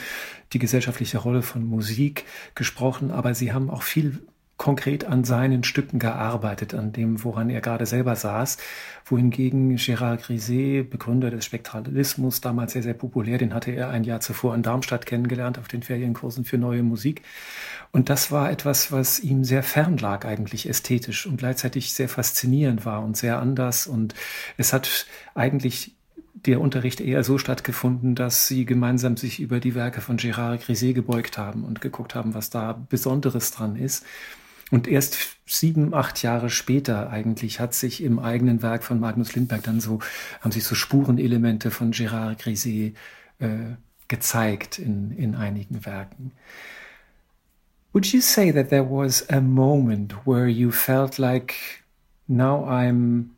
die 0.53 0.61
gesellschaftliche 0.61 1.19
Rolle 1.19 1.43
von 1.43 1.65
Musik 1.67 2.27
gesprochen, 2.55 3.11
aber 3.11 3.35
sie 3.35 3.53
haben 3.53 3.71
auch 3.71 3.83
viel 3.83 4.21
konkret 4.57 5.05
an 5.05 5.25
seinen 5.25 5.65
Stücken 5.65 5.99
gearbeitet, 5.99 6.75
an 6.75 6.93
dem, 6.93 7.23
woran 7.23 7.51
er 7.51 7.61
gerade 7.61 7.85
selber 7.85 8.17
saß, 8.17 8.57
wohingegen 9.05 9.77
Gérard 9.77 10.23
Griset, 10.23 10.89
Begründer 10.89 11.31
des 11.31 11.45
Spektralismus, 11.45 12.41
damals 12.41 12.73
sehr, 12.73 12.83
sehr 12.83 12.95
populär, 12.95 13.39
den 13.39 13.53
hatte 13.53 13.71
er 13.73 13.91
ein 13.91 14.05
Jahr 14.05 14.21
zuvor 14.21 14.55
in 14.55 14.63
Darmstadt 14.63 15.05
kennengelernt 15.05 15.59
auf 15.59 15.69
den 15.69 15.83
Ferienkursen 15.83 16.45
für 16.45 16.57
neue 16.57 16.83
Musik. 16.83 17.23
Und 17.93 18.09
das 18.09 18.33
war 18.33 18.51
etwas, 18.51 18.91
was 18.93 19.21
ihm 19.21 19.45
sehr 19.45 19.63
fern 19.63 19.99
lag 19.99 20.25
eigentlich 20.25 20.69
ästhetisch 20.69 21.27
und 21.27 21.37
gleichzeitig 21.37 21.93
sehr 21.93 22.09
faszinierend 22.09 22.87
war 22.87 23.03
und 23.03 23.17
sehr 23.17 23.39
anders. 23.39 23.87
Und 23.87 24.15
es 24.57 24.73
hat 24.73 25.07
eigentlich 25.35 25.97
der 26.47 26.61
Unterricht 26.61 27.01
eher 27.01 27.25
so 27.25 27.39
stattgefunden, 27.39 28.15
dass 28.15 28.47
sie 28.47 28.65
gemeinsam 28.65 29.17
sich 29.17 29.41
über 29.41 29.61
die 29.61 29.75
Werke 29.75 30.01
von 30.01 30.19
Gérard 30.19 30.59
Griset 30.59 30.95
gebeugt 30.95 31.39
haben 31.39 31.65
und 31.65 31.81
geguckt 31.81 32.15
haben, 32.15 32.35
was 32.35 32.51
da 32.51 32.73
Besonderes 32.89 33.51
dran 33.51 33.77
ist. 33.77 34.05
Und 34.73 34.89
erst 34.89 35.37
sieben, 35.47 35.95
acht 35.95 36.23
Jahre 36.23 36.51
später 36.51 37.11
eigentlich 37.11 37.61
hat 37.61 37.73
sich 37.73 38.03
im 38.03 38.19
eigenen 38.19 38.63
Werk 38.63 38.83
von 38.83 38.99
Magnus 38.99 39.35
Lindberg 39.35 39.63
dann 39.63 39.81
so, 39.81 40.01
haben 40.41 40.51
sich 40.51 40.65
so 40.65 40.75
Spurenelemente 40.75 41.71
von 41.71 41.93
Gérard 41.93 42.43
Griset 42.43 42.97
äh, 43.39 43.77
gezeigt 44.09 44.79
in, 44.79 45.13
in 45.13 45.35
einigen 45.37 45.85
Werken. 45.85 46.33
Would 47.93 48.13
you 48.13 48.21
say 48.21 48.53
that 48.53 48.69
there 48.69 48.85
was 48.85 49.29
a 49.31 49.41
moment 49.41 50.15
where 50.27 50.49
you 50.49 50.71
felt 50.71 51.17
like 51.17 51.55
now 52.27 52.65
I'm 52.67 53.31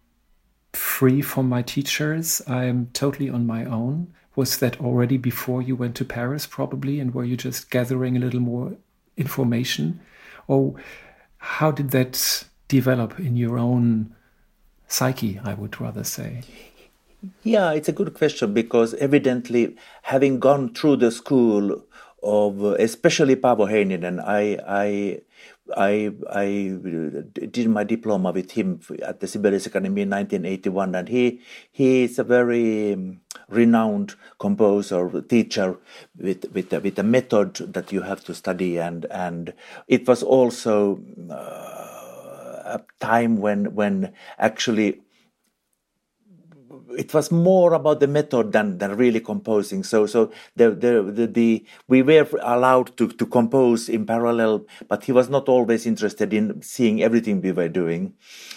free 0.72 1.22
from 1.22 1.48
my 1.48 1.62
teachers, 1.62 2.42
I'm 2.48 2.88
totally 2.92 3.30
on 3.30 3.46
my 3.46 3.66
own? 3.66 4.14
Was 4.34 4.58
that 4.58 4.80
already 4.80 5.18
before 5.18 5.62
you 5.62 5.76
went 5.76 5.96
to 5.96 6.04
Paris, 6.04 6.46
probably, 6.46 7.00
and 7.00 7.12
were 7.12 7.24
you 7.24 7.36
just 7.36 7.70
gathering 7.70 8.16
a 8.16 8.20
little 8.20 8.40
more 8.40 8.72
information? 9.16 10.00
Or 10.46 10.74
how 11.48 11.70
did 11.70 11.90
that 11.90 12.44
develop 12.68 13.18
in 13.18 13.36
your 13.36 13.58
own 13.58 14.14
psyche, 14.86 15.40
I 15.42 15.54
would 15.54 15.80
rather 15.80 16.04
say? 16.04 16.42
Yeah, 17.42 17.72
it's 17.72 17.88
a 17.88 17.92
good 17.92 18.14
question 18.14 18.52
because 18.52 18.94
evidently, 18.94 19.76
having 20.02 20.38
gone 20.38 20.74
through 20.74 20.96
the 20.96 21.10
school 21.10 21.82
of 22.22 22.62
especially 22.62 23.34
Paavo 23.34 23.66
Heininen, 23.66 24.22
I, 24.22 24.58
I 24.68 25.20
I 25.76 26.12
I 26.30 26.46
did 27.50 27.68
my 27.68 27.84
diploma 27.84 28.30
with 28.30 28.52
him 28.52 28.80
at 29.02 29.20
the 29.20 29.26
Sibelius 29.26 29.66
Academy 29.66 30.02
in 30.02 30.10
1981, 30.10 30.94
and 30.94 31.08
he 31.08 31.40
he 31.72 32.04
is 32.04 32.18
a 32.18 32.24
very 32.24 33.18
renowned 33.48 34.14
composer, 34.38 35.22
teacher 35.22 35.76
with 36.18 36.44
with 36.52 36.72
with 36.72 36.98
a 36.98 37.02
method 37.02 37.54
that 37.72 37.92
you 37.92 38.02
have 38.02 38.24
to 38.24 38.34
study, 38.34 38.78
and 38.78 39.06
and 39.10 39.52
it 39.86 40.06
was 40.06 40.22
also 40.22 41.00
uh, 41.30 42.78
a 42.78 42.80
time 43.00 43.38
when 43.38 43.74
when 43.74 44.12
actually 44.38 45.00
it 46.98 47.14
was 47.14 47.30
more 47.30 47.74
about 47.74 48.00
the 48.00 48.08
method 48.08 48.52
than, 48.52 48.78
than 48.78 48.96
really 48.96 49.20
composing. 49.20 49.84
So 49.84 50.06
so 50.06 50.32
the, 50.56 50.70
the 50.70 51.02
the, 51.02 51.26
the 51.26 51.64
we 51.86 52.02
were 52.02 52.28
allowed 52.42 52.96
to, 52.96 53.08
to 53.08 53.24
compose 53.26 53.88
in 53.88 54.04
parallel, 54.04 54.66
but 54.88 55.04
he 55.04 55.12
was 55.12 55.28
not 55.28 55.48
always 55.48 55.86
interested 55.86 56.34
in 56.34 56.60
seeing 56.60 57.02
everything 57.02 57.40
we 57.40 57.52
were 57.52 57.68
doing. 57.68 58.14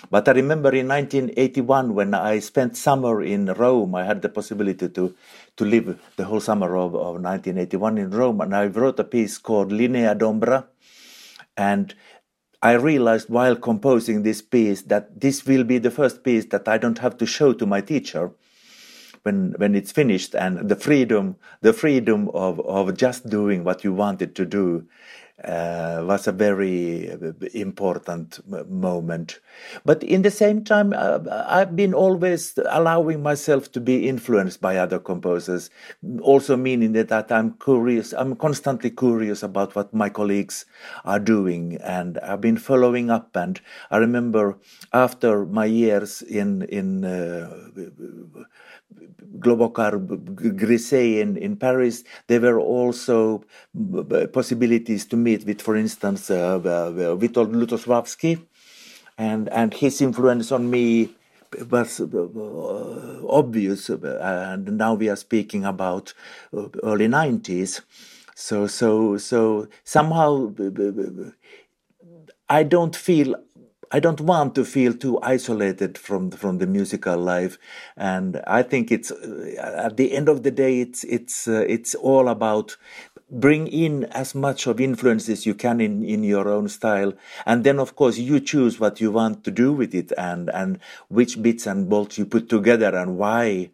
But 0.09 0.27
I 0.27 0.31
remember 0.31 0.73
in 0.73 0.87
1981 0.87 1.93
when 1.93 2.13
I 2.15 2.39
spent 2.39 2.75
summer 2.75 3.21
in 3.21 3.45
Rome, 3.45 3.93
I 3.93 4.05
had 4.05 4.21
the 4.23 4.29
possibility 4.29 4.89
to 4.89 5.13
to 5.57 5.65
live 5.65 5.99
the 6.15 6.25
whole 6.25 6.39
summer 6.39 6.75
of, 6.75 6.95
of 6.95 7.21
1981 7.21 7.97
in 7.99 8.09
Rome, 8.09 8.41
and 8.41 8.55
I 8.55 8.65
wrote 8.65 8.99
a 8.99 9.03
piece 9.03 9.37
called 9.37 9.71
Linea 9.71 10.15
d'Ombra, 10.15 10.65
and 11.55 11.93
I 12.61 12.73
realized 12.73 13.29
while 13.29 13.55
composing 13.55 14.21
this 14.21 14.41
piece 14.41 14.83
that 14.83 15.19
this 15.19 15.45
will 15.45 15.63
be 15.63 15.79
the 15.79 15.91
first 15.91 16.23
piece 16.23 16.45
that 16.47 16.67
I 16.67 16.77
don't 16.77 16.99
have 16.99 17.17
to 17.17 17.25
show 17.25 17.53
to 17.53 17.65
my 17.65 17.81
teacher 17.81 18.31
when 19.23 19.53
when 19.57 19.75
it's 19.75 19.91
finished 19.91 20.35
and 20.35 20.69
the 20.69 20.75
freedom 20.75 21.35
the 21.61 21.73
freedom 21.73 22.29
of 22.29 22.59
of 22.61 22.95
just 22.97 23.29
doing 23.29 23.63
what 23.63 23.83
you 23.83 23.93
wanted 23.93 24.35
to 24.35 24.45
do 24.45 24.85
uh, 25.43 26.03
was 26.05 26.27
a 26.27 26.31
very 26.31 27.11
uh, 27.11 27.31
important 27.53 28.39
moment. 28.69 29.39
But 29.85 30.03
in 30.03 30.21
the 30.21 30.31
same 30.31 30.63
time, 30.63 30.93
uh, 30.95 31.19
I've 31.47 31.75
been 31.75 31.93
always 31.93 32.57
allowing 32.69 33.23
myself 33.23 33.71
to 33.73 33.79
be 33.79 34.07
influenced 34.07 34.61
by 34.61 34.77
other 34.77 34.99
composers, 34.99 35.69
also 36.21 36.55
meaning 36.57 36.93
that, 36.93 37.31
I'm 37.31 37.53
curious, 37.63 38.13
I'm 38.13 38.35
constantly 38.35 38.89
curious 38.89 39.43
about 39.43 39.75
what 39.75 39.93
my 39.93 40.09
colleagues 40.09 40.65
are 41.05 41.19
doing, 41.19 41.77
and 41.83 42.17
I've 42.19 42.41
been 42.41 42.57
following 42.57 43.09
up. 43.09 43.35
And 43.35 43.59
I 43.89 43.97
remember 43.97 44.57
after 44.93 45.45
my 45.45 45.65
years 45.65 46.21
in 46.21 46.63
in 46.63 47.05
uh, 47.05 47.49
Globokar 49.39 49.97
Grisey 50.55 51.19
in, 51.19 51.37
in 51.37 51.57
Paris, 51.57 52.03
there 52.27 52.39
were 52.41 52.59
also 52.59 53.43
possibilities 54.33 55.05
to 55.05 55.17
meet 55.17 55.45
with, 55.45 55.61
for 55.61 55.75
instance, 55.75 56.29
uh, 56.29 56.55
uh, 56.57 57.15
Witold 57.15 57.53
Lutosławski, 57.53 58.41
and, 59.17 59.49
and 59.49 59.73
his 59.73 60.01
influence 60.01 60.51
on 60.51 60.69
me 60.69 61.15
was 61.69 61.99
uh, 61.99 63.27
obvious. 63.27 63.89
And 63.89 64.77
now 64.77 64.93
we 64.93 65.09
are 65.09 65.15
speaking 65.15 65.65
about 65.65 66.13
early 66.83 67.07
90s. 67.07 67.81
So, 68.35 68.67
so, 68.67 69.17
so 69.17 69.67
somehow 69.83 70.53
I 72.49 72.63
don't 72.63 72.95
feel 72.95 73.35
I 73.93 73.99
don't 73.99 74.21
want 74.21 74.55
to 74.55 74.63
feel 74.63 74.93
too 74.93 75.19
isolated 75.21 75.97
from 75.97 76.31
from 76.31 76.59
the 76.59 76.67
musical 76.67 77.17
life, 77.17 77.57
and 77.97 78.41
I 78.47 78.63
think 78.63 78.91
it's 78.91 79.11
uh, 79.11 79.83
at 79.85 79.97
the 79.97 80.13
end 80.13 80.29
of 80.29 80.43
the 80.43 80.51
day, 80.51 80.79
it's 80.79 81.03
it's 81.03 81.47
uh, 81.47 81.65
it's 81.67 81.93
all 81.95 82.29
about 82.29 82.77
bring 83.29 83.67
in 83.67 84.05
as 84.05 84.35
much 84.35 84.67
of 84.67 84.81
influences 84.81 85.45
you 85.45 85.55
can 85.55 85.79
in, 85.79 86.03
in 86.03 86.23
your 86.23 86.49
own 86.49 86.67
style. 86.67 87.13
And 87.45 87.63
then 87.63 87.79
of 87.79 87.95
course 87.95 88.17
you 88.17 88.39
choose 88.39 88.79
what 88.79 88.99
you 88.99 89.11
want 89.11 89.43
to 89.45 89.51
do 89.51 89.71
with 89.71 89.95
it 89.95 90.11
and 90.17 90.49
and 90.49 90.79
which 91.07 91.41
bits 91.41 91.65
and 91.65 91.89
bolts 91.89 92.17
you 92.17 92.25
put 92.25 92.49
together 92.49 92.95
and 92.95 93.17
why 93.17 93.71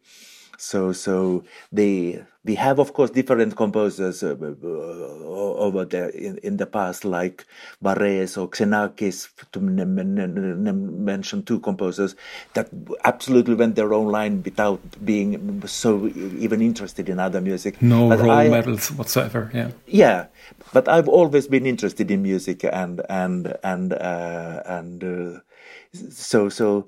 so 0.57 0.91
so 0.91 1.43
they 1.71 2.21
we 2.43 2.55
have 2.55 2.79
of 2.79 2.93
course 2.93 3.11
different 3.11 3.55
composers 3.55 4.23
uh, 4.23 4.35
uh, 4.41 4.55
over 5.67 5.85
there 5.85 6.09
in, 6.09 6.37
in 6.39 6.57
the 6.57 6.65
past 6.65 7.03
like 7.03 7.45
Varèse 7.83 8.37
or 8.41 8.47
Xenakis 8.49 9.29
to 9.51 9.59
mention 9.59 11.43
two 11.43 11.59
composers 11.59 12.15
that 12.53 12.69
absolutely 13.03 13.55
went 13.55 13.75
their 13.75 13.93
own 13.93 14.07
line 14.07 14.41
without 14.43 14.79
being 15.03 15.61
so 15.67 16.07
even 16.07 16.61
interested 16.61 17.09
in 17.09 17.19
other 17.19 17.41
music. 17.41 17.81
No 17.81 18.09
but 18.09 18.19
role 18.19 18.31
I, 18.31 18.47
medals 18.47 18.91
whatsoever 18.91 19.51
yeah. 19.53 19.71
Yeah 19.85 20.27
but 20.73 20.87
I've 20.87 21.07
always 21.07 21.47
been 21.47 21.65
interested 21.65 22.09
in 22.11 22.21
music 22.21 22.63
and 22.63 23.01
and 23.09 23.55
and 23.63 23.93
uh, 23.93 24.63
and 24.65 25.03
uh, 25.03 25.39
so 25.93 26.49
so 26.49 26.85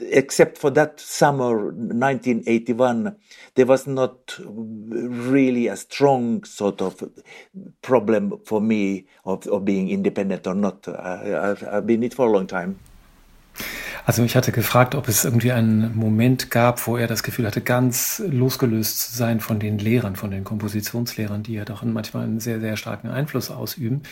except 0.00 0.58
for 0.58 0.70
that 0.70 0.98
summer 1.00 1.72
1981 1.72 3.16
there 3.54 3.66
was 3.66 3.86
not 3.86 4.38
really 4.38 5.68
a 5.68 5.76
strong 5.76 6.44
sort 6.44 6.80
of 6.80 7.02
problem 7.82 8.38
for 8.44 8.60
me 8.60 9.06
of, 9.24 9.46
of 9.46 9.64
being 9.64 9.90
independent 9.90 10.46
or 10.46 10.54
not 10.54 10.86
I, 10.88 11.54
I've, 11.56 11.86
been 11.86 12.02
it 12.02 12.14
for 12.14 12.26
a 12.26 12.30
long 12.30 12.46
time 12.46 12.78
Also 14.04 14.24
ich 14.24 14.34
hatte 14.34 14.50
gefragt, 14.50 14.94
ob 14.96 15.08
es 15.08 15.24
irgendwie 15.24 15.52
einen 15.52 15.96
Moment 15.96 16.50
gab, 16.50 16.86
wo 16.86 16.96
er 16.96 17.06
das 17.06 17.22
Gefühl 17.22 17.46
hatte, 17.46 17.60
ganz 17.60 18.20
losgelöst 18.26 18.98
zu 18.98 19.16
sein 19.16 19.38
von 19.38 19.60
den 19.60 19.78
Lehrern, 19.78 20.16
von 20.16 20.32
den 20.32 20.42
Kompositionslehrern, 20.42 21.44
die 21.44 21.54
ja 21.54 21.64
doch 21.64 21.84
manchmal 21.84 22.24
einen 22.24 22.40
sehr, 22.40 22.58
sehr 22.60 22.76
starken 22.76 23.08
Einfluss 23.08 23.50
ausüben. 23.50 24.02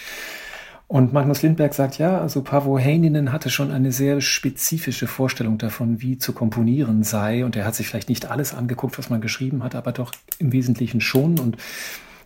Und 0.90 1.12
Magnus 1.12 1.42
Lindberg 1.42 1.72
sagt, 1.72 1.98
ja, 1.98 2.20
also 2.20 2.42
Pavo 2.42 2.76
Heininen 2.76 3.30
hatte 3.30 3.48
schon 3.48 3.70
eine 3.70 3.92
sehr 3.92 4.20
spezifische 4.20 5.06
Vorstellung 5.06 5.56
davon, 5.56 6.02
wie 6.02 6.18
zu 6.18 6.32
komponieren 6.32 7.04
sei. 7.04 7.44
Und 7.44 7.54
er 7.54 7.64
hat 7.64 7.76
sich 7.76 7.86
vielleicht 7.86 8.08
nicht 8.08 8.28
alles 8.28 8.52
angeguckt, 8.54 8.98
was 8.98 9.08
man 9.08 9.20
geschrieben 9.20 9.62
hat, 9.62 9.76
aber 9.76 9.92
doch 9.92 10.10
im 10.40 10.50
Wesentlichen 10.50 11.00
schon. 11.00 11.38
Und 11.38 11.58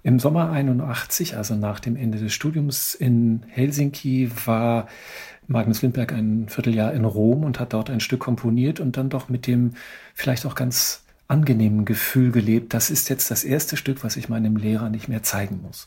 im 0.03 0.18
Sommer 0.18 0.50
81, 0.50 1.37
also 1.37 1.57
nach 1.57 1.79
dem 1.79 1.94
Ende 1.94 2.16
des 2.16 2.33
Studiums 2.33 2.94
in 2.94 3.42
Helsinki, 3.48 4.31
war 4.46 4.88
Magnus 5.46 5.83
Lindberg 5.83 6.14
ein 6.14 6.48
Vierteljahr 6.48 6.94
in 6.94 7.05
Rom 7.05 7.44
und 7.44 7.61
hat 7.61 7.74
dort 7.74 7.90
ein 7.90 8.00
Stück 8.00 8.20
komponiert 8.20 8.81
und 8.81 8.96
dann 8.96 9.11
doch 9.11 9.29
mit 9.29 9.46
dem 9.46 9.72
vielleicht 10.14 10.46
auch 10.46 10.55
ganz 10.55 11.03
angenehmen 11.29 11.85
Gefühl 11.85 12.33
gelebt, 12.33 12.72
das 12.72 12.88
ist 12.88 13.11
jetzt 13.11 13.31
das 13.31 13.44
erste 13.44 13.77
Stück, 13.77 14.03
was 14.05 14.16
ich 14.16 14.31
meinem 14.31 14.57
Lehrer 14.57 14.88
nicht 14.88 15.09
mehr 15.09 15.22
zeigen 15.22 15.61
muss. 15.61 15.87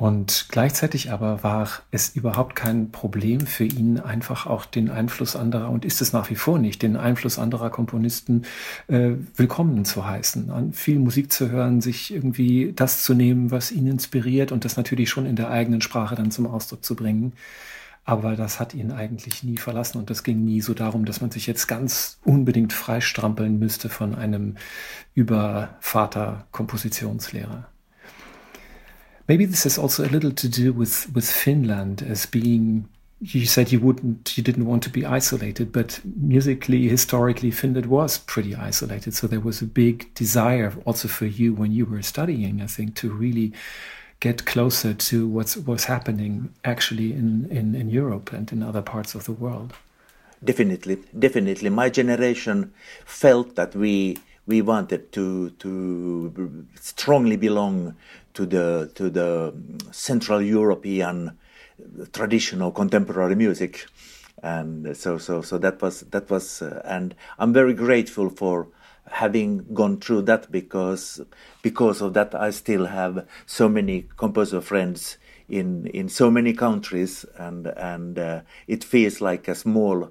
Und 0.00 0.46
gleichzeitig 0.48 1.12
aber 1.12 1.42
war 1.42 1.68
es 1.90 2.16
überhaupt 2.16 2.56
kein 2.56 2.90
Problem 2.90 3.40
für 3.40 3.64
ihn, 3.64 4.00
einfach 4.00 4.46
auch 4.46 4.64
den 4.64 4.88
Einfluss 4.88 5.36
anderer, 5.36 5.68
und 5.68 5.84
ist 5.84 6.00
es 6.00 6.14
nach 6.14 6.30
wie 6.30 6.36
vor 6.36 6.58
nicht, 6.58 6.80
den 6.80 6.96
Einfluss 6.96 7.38
anderer 7.38 7.68
Komponisten 7.68 8.44
äh, 8.88 9.10
willkommen 9.36 9.84
zu 9.84 10.06
heißen, 10.06 10.48
an 10.48 10.72
viel 10.72 10.98
Musik 10.98 11.30
zu 11.30 11.50
hören, 11.50 11.82
sich 11.82 12.14
irgendwie 12.14 12.72
das 12.74 13.04
zu 13.04 13.12
nehmen, 13.12 13.50
was 13.50 13.72
ihn 13.72 13.86
inspiriert 13.86 14.52
und 14.52 14.64
das 14.64 14.78
natürlich 14.78 15.10
schon 15.10 15.26
in 15.26 15.36
der 15.36 15.50
eigenen 15.50 15.82
Sprache 15.82 16.14
dann 16.14 16.30
zum 16.30 16.46
Ausdruck 16.46 16.82
zu 16.82 16.96
bringen. 16.96 17.34
Aber 18.06 18.36
das 18.36 18.58
hat 18.58 18.72
ihn 18.72 18.92
eigentlich 18.92 19.42
nie 19.42 19.58
verlassen 19.58 19.98
und 19.98 20.08
das 20.08 20.22
ging 20.22 20.46
nie 20.46 20.62
so 20.62 20.72
darum, 20.72 21.04
dass 21.04 21.20
man 21.20 21.30
sich 21.30 21.46
jetzt 21.46 21.66
ganz 21.66 22.18
unbedingt 22.24 22.72
freistrampeln 22.72 23.58
müsste 23.58 23.90
von 23.90 24.14
einem 24.14 24.56
Übervater-Kompositionslehrer. 25.12 27.68
Maybe 29.30 29.44
this 29.44 29.62
has 29.62 29.78
also 29.78 30.04
a 30.04 30.10
little 30.10 30.32
to 30.32 30.48
do 30.48 30.72
with 30.72 31.08
with 31.14 31.30
Finland 31.30 32.02
as 32.02 32.26
being. 32.26 32.88
You 33.20 33.46
said 33.46 33.70
you 33.70 33.78
wouldn't, 33.78 34.36
you 34.36 34.42
didn't 34.42 34.66
want 34.66 34.82
to 34.82 34.90
be 34.90 35.06
isolated, 35.06 35.70
but 35.70 36.00
musically, 36.16 36.88
historically, 36.88 37.52
Finland 37.52 37.86
was 37.86 38.18
pretty 38.18 38.56
isolated. 38.56 39.14
So 39.14 39.28
there 39.28 39.46
was 39.48 39.62
a 39.62 39.66
big 39.66 40.12
desire 40.14 40.72
also 40.84 41.06
for 41.06 41.26
you 41.26 41.54
when 41.54 41.70
you 41.70 41.86
were 41.86 42.02
studying, 42.02 42.60
I 42.60 42.66
think, 42.66 42.96
to 42.96 43.08
really 43.08 43.52
get 44.18 44.46
closer 44.46 44.94
to 44.94 45.28
what's 45.28 45.56
what's 45.56 45.84
happening 45.84 46.52
actually 46.64 47.12
in, 47.12 47.46
in, 47.50 47.74
in 47.76 47.88
Europe 47.88 48.32
and 48.36 48.50
in 48.50 48.64
other 48.64 48.82
parts 48.82 49.14
of 49.14 49.24
the 49.24 49.36
world. 49.44 49.74
Definitely, 50.42 50.96
definitely. 51.16 51.70
My 51.70 51.88
generation 51.88 52.72
felt 53.04 53.54
that 53.54 53.76
we 53.76 54.16
we 54.50 54.62
wanted 54.62 55.12
to 55.12 55.50
to 55.50 56.66
strongly 56.80 57.36
belong 57.36 57.94
to 58.34 58.44
the 58.44 58.90
to 58.96 59.08
the 59.08 59.54
Central 59.92 60.42
European 60.42 61.38
traditional 62.12 62.72
contemporary 62.72 63.36
music, 63.36 63.86
and 64.42 64.96
so 64.96 65.18
so 65.18 65.40
so 65.40 65.56
that 65.58 65.80
was 65.80 66.00
that 66.10 66.28
was, 66.28 66.62
uh, 66.62 66.82
and 66.84 67.14
I'm 67.38 67.52
very 67.52 67.74
grateful 67.74 68.28
for 68.28 68.66
having 69.10 69.72
gone 69.72 69.98
through 70.00 70.22
that 70.22 70.50
because 70.50 71.20
because 71.62 72.02
of 72.02 72.14
that 72.14 72.34
I 72.34 72.50
still 72.50 72.86
have 72.86 73.26
so 73.46 73.68
many 73.68 74.08
composer 74.16 74.60
friends 74.60 75.16
in 75.48 75.86
in 75.86 76.08
so 76.08 76.30
many 76.30 76.54
countries, 76.54 77.24
and 77.38 77.68
and 77.76 78.18
uh, 78.18 78.40
it 78.66 78.82
feels 78.82 79.20
like 79.20 79.46
a 79.48 79.54
small 79.54 80.10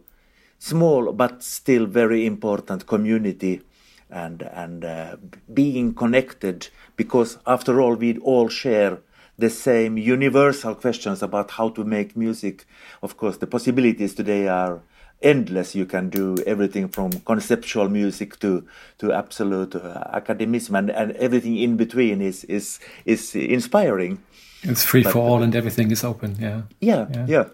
small 0.62 1.14
but 1.14 1.44
still 1.44 1.86
very 1.86 2.26
important 2.26 2.86
community 2.86 3.62
and 4.10 4.42
and 4.42 4.86
uh, 4.86 5.16
being 5.54 5.94
connected 5.94 6.68
because 6.96 7.38
after 7.46 7.82
all 7.82 7.96
we 7.96 8.18
all 8.20 8.50
share 8.50 9.00
the 9.38 9.50
same 9.50 9.98
universal 9.98 10.76
questions 10.76 11.24
about 11.24 11.52
how 11.52 11.70
to 11.70 11.84
make 11.86 12.16
music. 12.16 12.66
Of 13.02 13.18
course 13.18 13.38
the 13.38 13.48
possibilities 13.48 14.14
today 14.14 14.48
are 14.48 14.82
endless. 15.22 15.76
You 15.76 15.86
can 15.86 16.10
do 16.10 16.38
everything 16.46 16.90
from 16.90 17.12
conceptual 17.26 17.90
music 17.90 18.40
to 18.40 18.66
to 19.00 19.14
absolute 19.14 19.76
uh, 19.76 20.04
academicism 20.14 20.76
and, 20.76 20.90
and 20.90 21.12
everything 21.14 21.58
in 21.58 21.78
between 21.78 22.22
is 22.22 22.44
is 22.46 22.80
is 23.06 23.36
inspiring. 23.36 24.20
It's 24.62 24.84
free 24.84 25.04
but, 25.04 25.14
for 25.14 25.20
all 25.20 25.42
and 25.42 25.56
everything 25.56 25.90
is 25.92 26.04
open 26.04 26.36
yeah. 26.40 26.62
Yeah 26.82 27.08
yeah, 27.14 27.26
yeah. 27.28 27.46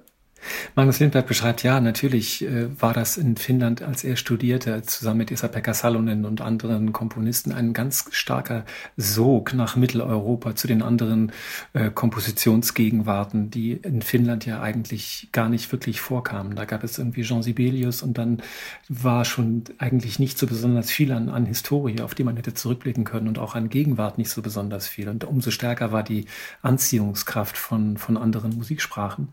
Magnus 0.75 0.99
Lindberg 0.99 1.27
beschreibt, 1.27 1.63
ja, 1.63 1.79
natürlich 1.79 2.43
äh, 2.45 2.69
war 2.81 2.93
das 2.93 3.17
in 3.17 3.37
Finnland, 3.37 3.81
als 3.81 4.03
er 4.03 4.15
studierte, 4.15 4.81
zusammen 4.83 5.19
mit 5.19 5.31
Esa-Pekka 5.31 5.73
Salonen 5.73 6.25
und 6.25 6.41
anderen 6.41 6.93
Komponisten, 6.93 7.51
ein 7.51 7.73
ganz 7.73 8.05
starker 8.11 8.65
Sog 8.97 9.53
nach 9.53 9.75
Mitteleuropa 9.75 10.55
zu 10.55 10.67
den 10.67 10.81
anderen 10.81 11.31
äh, 11.73 11.89
Kompositionsgegenwarten, 11.89 13.49
die 13.49 13.73
in 13.73 14.01
Finnland 14.01 14.45
ja 14.45 14.61
eigentlich 14.61 15.29
gar 15.31 15.49
nicht 15.49 15.71
wirklich 15.71 16.01
vorkamen. 16.01 16.55
Da 16.55 16.65
gab 16.65 16.83
es 16.83 16.97
irgendwie 16.97 17.23
Jean 17.23 17.43
Sibelius 17.43 18.01
und 18.01 18.17
dann 18.17 18.41
war 18.89 19.25
schon 19.25 19.63
eigentlich 19.77 20.19
nicht 20.19 20.37
so 20.37 20.47
besonders 20.47 20.91
viel 20.91 21.11
an, 21.11 21.29
an 21.29 21.45
Historie, 21.45 22.01
auf 22.01 22.15
die 22.15 22.23
man 22.23 22.35
hätte 22.35 22.53
zurückblicken 22.53 23.03
können 23.03 23.27
und 23.27 23.39
auch 23.39 23.55
an 23.55 23.69
Gegenwart 23.69 24.17
nicht 24.17 24.29
so 24.29 24.41
besonders 24.41 24.87
viel. 24.87 25.09
Und 25.09 25.23
umso 25.23 25.51
stärker 25.51 25.91
war 25.91 26.03
die 26.03 26.25
Anziehungskraft 26.61 27.57
von, 27.57 27.97
von 27.97 28.17
anderen 28.17 28.55
Musiksprachen. 28.55 29.29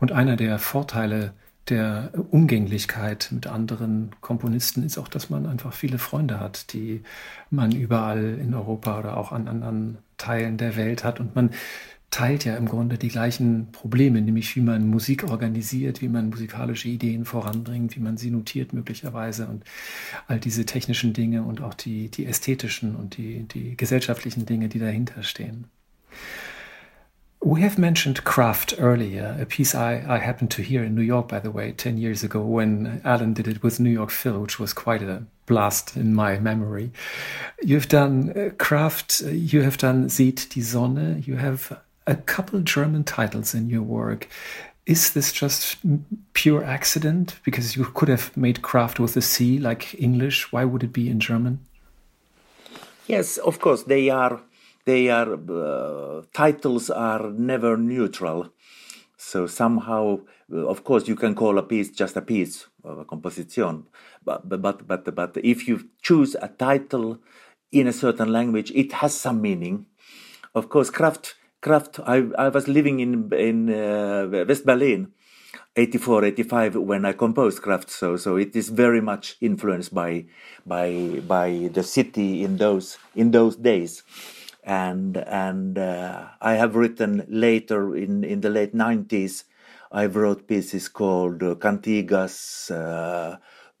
Und 0.00 0.12
einer 0.12 0.36
der 0.36 0.49
Vorteile 0.58 1.32
der 1.68 2.10
Umgänglichkeit 2.30 3.28
mit 3.30 3.46
anderen 3.46 4.10
Komponisten 4.20 4.82
ist 4.82 4.98
auch, 4.98 5.08
dass 5.08 5.30
man 5.30 5.46
einfach 5.46 5.72
viele 5.72 5.98
Freunde 5.98 6.40
hat, 6.40 6.72
die 6.72 7.02
man 7.50 7.72
überall 7.72 8.38
in 8.40 8.54
Europa 8.54 8.98
oder 8.98 9.16
auch 9.16 9.30
an 9.32 9.46
anderen 9.46 9.98
Teilen 10.18 10.56
der 10.56 10.76
Welt 10.76 11.04
hat. 11.04 11.20
Und 11.20 11.36
man 11.36 11.50
teilt 12.10 12.44
ja 12.44 12.56
im 12.56 12.66
Grunde 12.66 12.98
die 12.98 13.08
gleichen 13.08 13.70
Probleme, 13.70 14.20
nämlich 14.20 14.56
wie 14.56 14.60
man 14.60 14.88
Musik 14.88 15.30
organisiert, 15.30 16.02
wie 16.02 16.08
man 16.08 16.30
musikalische 16.30 16.88
Ideen 16.88 17.24
voranbringt, 17.24 17.94
wie 17.94 18.00
man 18.00 18.16
sie 18.16 18.30
notiert 18.30 18.72
möglicherweise 18.72 19.46
und 19.46 19.62
all 20.26 20.40
diese 20.40 20.66
technischen 20.66 21.12
Dinge 21.12 21.44
und 21.44 21.60
auch 21.60 21.74
die, 21.74 22.10
die 22.10 22.26
ästhetischen 22.26 22.96
und 22.96 23.16
die, 23.16 23.44
die 23.44 23.76
gesellschaftlichen 23.76 24.44
Dinge, 24.44 24.68
die 24.68 24.80
dahinter 24.80 25.22
stehen. 25.22 25.66
We 27.42 27.62
have 27.62 27.78
mentioned 27.78 28.22
Kraft 28.24 28.74
earlier, 28.78 29.34
a 29.40 29.46
piece 29.46 29.74
I, 29.74 30.04
I 30.06 30.18
happened 30.18 30.50
to 30.52 30.62
hear 30.62 30.84
in 30.84 30.94
New 30.94 31.00
York, 31.02 31.28
by 31.28 31.40
the 31.40 31.50
way, 31.50 31.72
10 31.72 31.96
years 31.96 32.22
ago 32.22 32.42
when 32.42 33.00
Alan 33.02 33.32
did 33.32 33.48
it 33.48 33.62
with 33.62 33.80
New 33.80 33.90
York 33.90 34.10
Phil, 34.10 34.40
which 34.40 34.58
was 34.58 34.74
quite 34.74 35.02
a 35.02 35.22
blast 35.46 35.96
in 35.96 36.14
my 36.14 36.38
memory. 36.38 36.92
You've 37.62 37.88
done 37.88 38.54
Kraft, 38.58 39.22
uh, 39.24 39.30
you 39.30 39.62
have 39.62 39.78
done 39.78 40.10
Seht 40.10 40.54
die 40.54 40.60
Sonne, 40.60 41.24
you 41.26 41.36
have 41.36 41.80
a 42.06 42.14
couple 42.14 42.60
German 42.60 43.04
titles 43.04 43.54
in 43.54 43.70
your 43.70 43.82
work. 43.82 44.28
Is 44.84 45.14
this 45.14 45.32
just 45.32 45.78
pure 46.34 46.62
accident? 46.62 47.40
Because 47.42 47.74
you 47.74 47.84
could 47.86 48.08
have 48.08 48.36
made 48.36 48.60
Kraft 48.60 49.00
with 49.00 49.16
a 49.16 49.22
C 49.22 49.58
like 49.58 49.94
English. 49.98 50.52
Why 50.52 50.66
would 50.66 50.82
it 50.82 50.92
be 50.92 51.08
in 51.08 51.20
German? 51.20 51.60
Yes, 53.06 53.38
of 53.38 53.60
course, 53.60 53.84
they 53.84 54.10
are 54.10 54.40
they 54.86 55.10
are 55.10 55.34
uh, 55.34 56.22
titles 56.34 56.90
are 56.90 57.30
never 57.32 57.76
neutral. 57.76 58.50
So 59.18 59.46
somehow, 59.46 60.20
uh, 60.52 60.66
of 60.68 60.84
course, 60.84 61.08
you 61.08 61.16
can 61.16 61.34
call 61.34 61.58
a 61.58 61.62
piece 61.64 61.90
just 61.90 62.16
a 62.16 62.22
piece 62.22 62.66
of 62.84 62.98
a 62.98 63.04
composition, 63.06 63.86
but 64.24 64.48
but 64.48 64.86
but 64.86 65.14
but 65.14 65.36
if 65.44 65.68
you 65.68 65.88
choose 66.02 66.36
a 66.42 66.48
title 66.48 67.18
in 67.72 67.86
a 67.88 67.92
certain 67.92 68.32
language, 68.32 68.72
it 68.74 68.92
has 68.94 69.14
some 69.14 69.42
meaning. 69.42 69.86
of 70.54 70.68
course, 70.70 70.90
Kraft. 70.90 71.36
Kraft. 71.62 72.00
I 72.06 72.26
I 72.38 72.48
was 72.50 72.68
living 72.68 73.00
in 73.00 73.30
in 73.34 73.70
uh, 73.70 74.44
West 74.48 74.66
Berlin, 74.66 75.12
84, 75.76 76.24
85 76.24 76.76
when 76.76 77.04
I 77.06 77.12
composed 77.12 77.62
Kraft. 77.62 77.90
So 77.90 78.16
so 78.16 78.36
it 78.36 78.56
is 78.56 78.70
very 78.70 79.00
much 79.00 79.36
influenced 79.40 79.94
by 79.94 80.26
by 80.66 81.20
by 81.26 81.70
the 81.72 81.82
city 81.84 82.44
in 82.44 82.58
those 82.58 82.98
in 83.16 83.32
those 83.32 83.56
days. 83.56 84.02
And 84.64 85.16
and 85.16 85.78
uh, 85.78 86.28
I 86.40 86.54
have 86.54 86.76
written 86.76 87.24
later 87.28 87.96
in 87.96 88.24
in 88.24 88.40
the 88.42 88.50
late 88.50 88.74
90s. 88.74 89.44
I 89.92 90.06
wrote 90.06 90.46
pieces 90.48 90.88
called 90.88 91.42
uh, 91.42 91.54
Cantigas. 91.56 92.70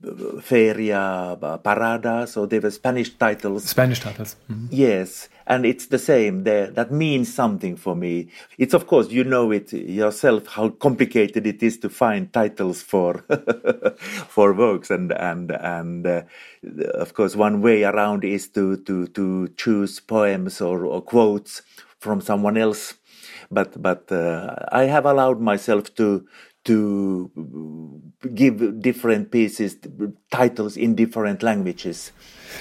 Uh, 0.02 0.40
Feria, 0.40 1.36
Parada, 1.62 2.26
so 2.26 2.46
they 2.46 2.58
were 2.58 2.70
Spanish 2.70 3.10
titles. 3.18 3.64
Spanish 3.64 4.00
titles. 4.00 4.36
Mm-hmm. 4.50 4.68
Yes, 4.70 5.28
and 5.46 5.66
it's 5.66 5.86
the 5.86 5.98
same. 5.98 6.44
There, 6.44 6.70
that 6.70 6.90
means 6.90 7.32
something 7.34 7.76
for 7.76 7.94
me. 7.94 8.28
It's 8.56 8.72
of 8.72 8.86
course 8.86 9.10
you 9.10 9.24
know 9.24 9.50
it 9.50 9.72
yourself 9.74 10.46
how 10.46 10.70
complicated 10.70 11.46
it 11.46 11.62
is 11.62 11.76
to 11.78 11.90
find 11.90 12.32
titles 12.32 12.80
for 12.80 13.18
for 14.28 14.54
works, 14.54 14.90
and 14.90 15.12
and 15.12 15.50
and 15.50 16.06
uh, 16.06 16.22
of 16.94 17.12
course 17.12 17.36
one 17.36 17.60
way 17.60 17.84
around 17.84 18.24
is 18.24 18.48
to 18.50 18.78
to 18.78 19.06
to 19.08 19.48
choose 19.56 20.00
poems 20.00 20.62
or, 20.62 20.86
or 20.86 21.02
quotes 21.02 21.60
from 21.98 22.22
someone 22.22 22.56
else. 22.56 22.94
But 23.50 23.82
but 23.82 24.10
uh, 24.10 24.54
I 24.72 24.84
have 24.84 25.04
allowed 25.04 25.40
myself 25.40 25.94
to 25.96 26.26
to 26.64 27.30
uh, 27.38 28.28
give 28.34 28.80
different 28.80 29.30
pieces 29.30 29.76
titles 30.30 30.76
in 30.76 30.94
different 30.94 31.42
languages. 31.42 32.12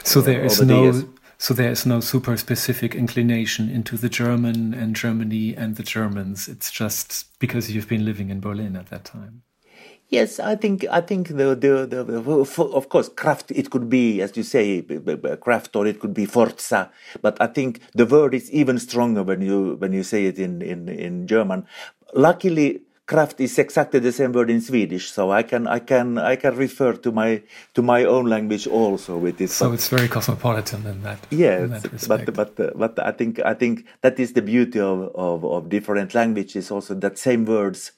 So 0.04 0.20
uh, 0.20 0.24
there 0.24 0.46
is 0.46 0.62
no 0.62 0.92
the 0.92 1.08
so 1.38 1.54
there 1.54 1.72
is 1.72 1.86
no 1.86 2.02
super 2.02 2.36
specific 2.36 2.94
inclination 2.96 3.70
into 3.70 3.96
the 3.96 4.10
German 4.10 4.74
and 4.74 4.94
Germany 4.94 5.56
and 5.56 5.78
the 5.78 5.84
Germans. 5.84 6.50
It's 6.50 6.70
just 6.70 7.40
because 7.40 7.72
you've 7.72 7.88
been 7.88 8.04
living 8.04 8.30
in 8.30 8.42
Berlin 8.42 8.76
at 8.76 8.88
that 8.88 9.06
time. 9.06 9.44
Yes, 10.10 10.40
I 10.40 10.56
think 10.56 10.86
I 10.90 11.02
think 11.02 11.28
the 11.28 11.56
the, 11.56 11.86
the, 11.86 12.66
of 12.74 12.90
course 12.90 13.10
Kraft 13.10 13.52
it 13.52 13.70
could 13.70 13.90
be 13.90 14.22
as 14.22 14.36
you 14.36 14.44
say 14.44 14.82
Kraft 15.40 15.76
or 15.76 15.86
it 15.86 16.00
could 16.00 16.16
be 16.16 16.26
Forza, 16.26 16.92
but 17.22 17.40
I 17.40 17.48
think 17.48 17.82
the 17.94 18.08
word 18.08 18.34
is 18.34 18.52
even 18.52 18.80
stronger 18.80 19.24
when 19.24 19.42
you 19.42 19.76
when 19.76 19.94
you 19.94 20.04
say 20.04 20.26
it 20.26 20.40
in 20.40 20.62
in 20.62 20.90
in 20.90 21.28
German. 21.28 21.68
Luckily, 22.16 22.82
Kraft 23.10 23.41
is 23.41 23.58
exactly 23.58 24.00
the 24.00 24.12
same 24.12 24.32
word 24.34 24.52
in 24.52 24.62
Swedish, 24.62 25.10
so 25.12 25.32
I 25.32 25.41
can 25.41 25.65
I 25.65 25.80
can 25.80 26.19
I 26.19 26.36
can 26.36 26.56
refer 26.56 26.93
to 26.93 27.12
my 27.12 27.41
to 27.74 27.82
my 27.82 28.06
own 28.06 28.26
language 28.28 28.67
also 28.67 29.17
with 29.17 29.41
it. 29.41 29.50
So 29.50 29.65
but, 29.65 29.74
it's 29.74 29.89
very 29.89 30.08
cosmopolitan 30.08 30.86
in 30.86 31.02
that. 31.02 31.17
Yes, 31.32 31.62
in 31.62 31.69
that 31.72 32.08
but 32.08 32.34
but 32.36 32.60
uh, 32.60 32.69
but 32.76 33.00
I 33.00 33.12
think 33.12 33.39
I 33.39 33.56
think 33.56 33.88
that 34.02 34.19
is 34.19 34.34
the 34.34 34.43
beauty 34.43 34.80
of, 34.80 35.10
of 35.15 35.43
of 35.43 35.69
different 35.69 36.13
languages. 36.13 36.69
Also, 36.69 36.93
that 36.93 37.17
same 37.17 37.45
words, 37.45 37.93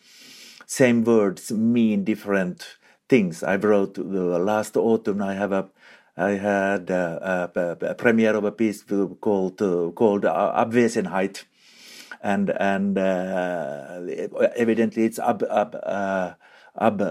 same 0.65 1.03
words 1.03 1.51
mean 1.51 2.05
different 2.05 2.77
things. 3.09 3.43
I 3.43 3.57
wrote 3.57 3.95
the 3.95 4.39
last 4.39 4.77
autumn. 4.77 5.21
I 5.21 5.33
have 5.33 5.51
a 5.51 5.67
I 6.15 6.31
had 6.39 6.89
a, 6.89 7.49
a, 7.53 7.85
a 7.87 7.95
premiere 7.95 8.35
of 8.37 8.45
a 8.45 8.51
piece 8.53 8.85
called 9.19 9.61
uh, 9.61 9.91
called 9.91 10.23
Abwesenheit 10.23 11.43
and 12.23 12.49
and 12.59 12.97
uh, 12.97 14.01
evidently 14.55 15.05
it's 15.05 15.19
ab, 15.19 15.43
ab, 15.49 15.75
uh, 15.83 16.33
ab, 16.79 17.01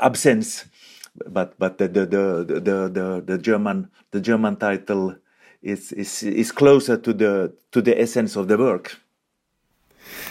absence 0.00 0.66
but 1.28 1.58
but 1.58 1.78
the 1.78 1.88
the, 1.88 2.06
the 2.06 2.60
the 2.60 2.88
the 2.88 3.22
the 3.26 3.38
German 3.38 3.90
the 4.10 4.20
German 4.20 4.56
title 4.56 5.16
is 5.62 5.92
is 5.92 6.22
is 6.22 6.52
closer 6.52 6.96
to 6.96 7.12
the 7.12 7.52
to 7.72 7.82
the 7.82 8.00
essence 8.00 8.36
of 8.36 8.48
the 8.48 8.56
work. 8.56 8.96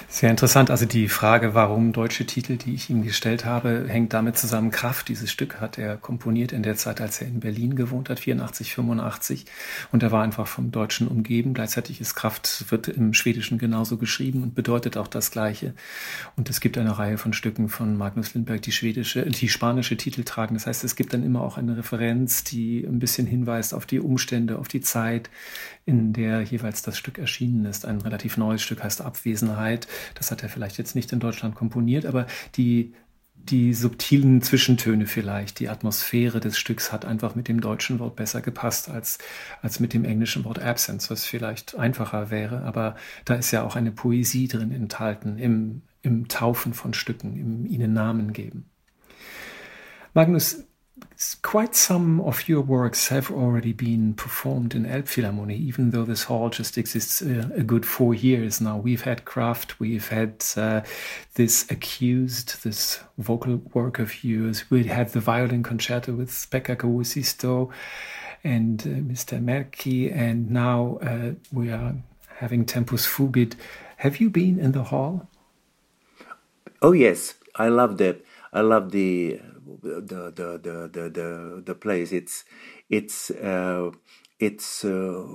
Sehr 0.07 0.31
interessant. 0.31 0.71
Also 0.71 0.85
die 0.85 1.07
Frage, 1.07 1.53
warum 1.53 1.93
deutsche 1.93 2.25
Titel, 2.25 2.57
die 2.57 2.73
ich 2.73 2.89
ihm 2.89 3.03
gestellt 3.03 3.45
habe, 3.45 3.85
hängt 3.87 4.13
damit 4.13 4.37
zusammen. 4.37 4.71
Kraft, 4.71 5.07
dieses 5.07 5.31
Stück 5.31 5.61
hat 5.61 5.77
er 5.77 5.97
komponiert 5.97 6.51
in 6.51 6.63
der 6.63 6.75
Zeit, 6.75 6.99
als 7.01 7.21
er 7.21 7.27
in 7.27 7.39
Berlin 7.39 7.75
gewohnt 7.75 8.09
hat, 8.09 8.19
84, 8.19 8.73
85. 8.73 9.45
Und 9.91 10.03
er 10.03 10.11
war 10.11 10.23
einfach 10.23 10.47
vom 10.47 10.71
Deutschen 10.71 11.07
umgeben. 11.07 11.53
Gleichzeitig 11.53 12.01
ist 12.01 12.15
Kraft, 12.15 12.65
wird 12.69 12.87
im 12.87 13.13
Schwedischen 13.13 13.57
genauso 13.57 13.97
geschrieben 13.97 14.43
und 14.43 14.55
bedeutet 14.55 14.97
auch 14.97 15.07
das 15.07 15.31
Gleiche. 15.31 15.73
Und 16.35 16.49
es 16.49 16.59
gibt 16.59 16.77
eine 16.77 16.97
Reihe 16.97 17.17
von 17.17 17.33
Stücken 17.33 17.69
von 17.69 17.97
Magnus 17.97 18.33
Lindberg, 18.33 18.61
die 18.61 18.71
schwedische, 18.71 19.23
die 19.25 19.49
spanische 19.49 19.97
Titel 19.97 20.23
tragen. 20.23 20.55
Das 20.55 20.65
heißt, 20.65 20.83
es 20.83 20.95
gibt 20.95 21.13
dann 21.13 21.23
immer 21.23 21.41
auch 21.41 21.57
eine 21.57 21.77
Referenz, 21.77 22.43
die 22.43 22.83
ein 22.83 22.99
bisschen 22.99 23.27
hinweist 23.27 23.73
auf 23.73 23.85
die 23.85 23.99
Umstände, 23.99 24.57
auf 24.57 24.67
die 24.67 24.81
Zeit, 24.81 25.29
in 25.89 26.13
der 26.13 26.43
jeweils 26.43 26.83
das 26.83 26.97
Stück 26.97 27.17
erschienen 27.17 27.65
ist. 27.65 27.83
Ein 27.85 28.01
relativ 28.01 28.37
neues 28.37 28.61
Stück 28.61 28.83
heißt 28.83 29.01
Abwesenheit. 29.01 29.87
Das 30.13 30.29
hat 30.29 30.43
er 30.43 30.49
vielleicht 30.49 30.77
jetzt 30.77 30.95
nicht 30.95 31.11
in 31.11 31.19
Deutschland 31.19 31.55
komponiert, 31.55 32.05
aber 32.05 32.27
die 32.55 32.93
die 33.35 33.73
subtilen 33.73 34.41
Zwischentöne 34.41 35.07
vielleicht, 35.07 35.59
die 35.59 35.69
Atmosphäre 35.69 36.39
des 36.39 36.59
Stücks 36.59 36.91
hat 36.91 37.05
einfach 37.05 37.35
mit 37.35 37.47
dem 37.47 37.61
deutschen 37.61 37.97
Wort 37.97 38.15
besser 38.15 38.41
gepasst 38.41 38.89
als, 38.89 39.17
als 39.61 39.79
mit 39.79 39.93
dem 39.93 40.05
englischen 40.05 40.43
Wort 40.43 40.59
Absence, 40.59 41.09
was 41.09 41.25
vielleicht 41.25 41.75
einfacher 41.75 42.29
wäre. 42.29 42.61
Aber 42.63 42.95
da 43.25 43.35
ist 43.35 43.49
ja 43.49 43.63
auch 43.63 43.75
eine 43.75 43.91
Poesie 43.91 44.47
drin 44.47 44.71
enthalten 44.71 45.39
im, 45.39 45.81
im 46.01 46.27
Taufen 46.27 46.73
von 46.73 46.93
Stücken, 46.93 47.37
im 47.37 47.65
ihnen 47.65 47.93
Namen 47.93 48.33
geben. 48.33 48.69
Magnus, 50.13 50.65
quite 51.41 51.75
some 51.75 52.21
of 52.21 52.47
your 52.47 52.61
works 52.61 53.09
have 53.09 53.31
already 53.31 53.73
been 53.73 54.13
performed 54.13 54.73
in 54.73 54.85
Elbphilharmonie, 54.85 55.57
even 55.57 55.91
though 55.91 56.05
this 56.05 56.23
hall 56.23 56.49
just 56.49 56.77
exists 56.77 57.21
a, 57.21 57.51
a 57.55 57.63
good 57.63 57.85
four 57.85 58.13
years 58.13 58.61
now. 58.61 58.77
We've 58.77 59.01
had 59.01 59.25
Kraft, 59.25 59.79
we've 59.79 60.07
had 60.07 60.43
uh, 60.55 60.81
this 61.35 61.69
Accused, 61.69 62.63
this 62.63 62.99
vocal 63.17 63.57
work 63.73 63.99
of 63.99 64.23
yours. 64.23 64.69
We 64.69 64.85
had 64.85 65.09
the 65.09 65.19
violin 65.19 65.63
concerto 65.63 66.13
with 66.13 66.29
Pekka 66.49 66.77
Kuusisto 66.77 67.71
and 68.43 68.81
uh, 68.81 68.85
Mr. 68.85 69.43
Merki, 69.43 70.15
and 70.15 70.49
now 70.49 70.99
uh, 71.01 71.31
we 71.51 71.71
are 71.71 71.95
having 72.37 72.65
Tempus 72.65 73.05
Fugit. 73.05 73.55
Have 73.97 74.17
you 74.21 74.29
been 74.29 74.59
in 74.59 74.71
the 74.71 74.83
hall? 74.83 75.29
Oh 76.81 76.93
yes, 76.93 77.35
I 77.55 77.67
love 77.67 77.99
it. 77.99 78.25
I 78.53 78.61
love 78.61 78.91
the 78.91 79.41
the 79.81 80.01
the 80.01 80.59
the 80.63 80.89
the 80.93 81.09
the, 81.09 81.63
the 81.65 81.75
place. 81.75 82.11
It's 82.11 82.45
it's 82.89 83.31
uh, 83.31 83.91
it's 84.39 84.85
uh, 84.85 85.25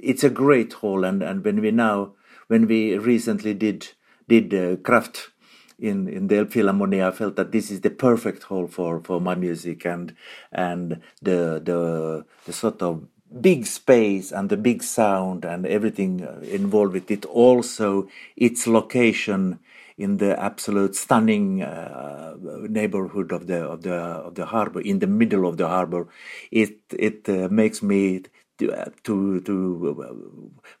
it's 0.00 0.24
a 0.24 0.30
great 0.30 0.74
hall, 0.74 1.04
and 1.04 1.22
and 1.22 1.44
when 1.44 1.60
we 1.60 1.70
now 1.70 2.14
when 2.48 2.66
we 2.66 2.98
recently 2.98 3.54
did 3.54 3.88
did 4.28 4.54
uh, 4.54 4.76
Kraft 4.76 5.30
in 5.78 6.08
in 6.08 6.28
the 6.28 6.46
Philharmonia, 6.46 7.08
I 7.08 7.10
felt 7.12 7.36
that 7.36 7.52
this 7.52 7.70
is 7.70 7.80
the 7.82 7.90
perfect 7.90 8.44
hall 8.44 8.66
for 8.68 9.00
for 9.02 9.20
my 9.20 9.34
music 9.34 9.86
and 9.86 10.14
and 10.52 11.00
the 11.22 11.60
the 11.64 12.24
the 12.46 12.52
sort 12.52 12.82
of 12.82 13.06
big 13.40 13.66
space 13.66 14.32
and 14.32 14.50
the 14.50 14.56
big 14.56 14.82
sound 14.82 15.44
and 15.44 15.66
everything 15.66 16.20
involved 16.44 16.92
with 16.92 17.10
it. 17.10 17.24
Also, 17.26 18.08
its 18.36 18.66
location 18.66 19.58
in 19.96 20.16
the 20.18 20.38
absolute 20.40 20.94
stunning 20.94 21.62
uh, 21.62 22.34
neighborhood 22.68 23.32
of 23.32 23.46
the 23.46 23.62
of 23.64 23.82
the 23.82 23.94
of 23.94 24.34
the 24.34 24.46
harbor, 24.46 24.80
in 24.80 24.98
the 24.98 25.06
middle 25.06 25.46
of 25.46 25.56
the 25.56 25.68
harbor, 25.68 26.08
it 26.50 26.78
it 26.92 27.28
uh, 27.28 27.48
makes 27.50 27.82
me 27.82 28.22
to 28.58 28.72
uh, 28.72 28.90
to, 29.04 29.40
to 29.40 29.96
uh, 30.02 30.14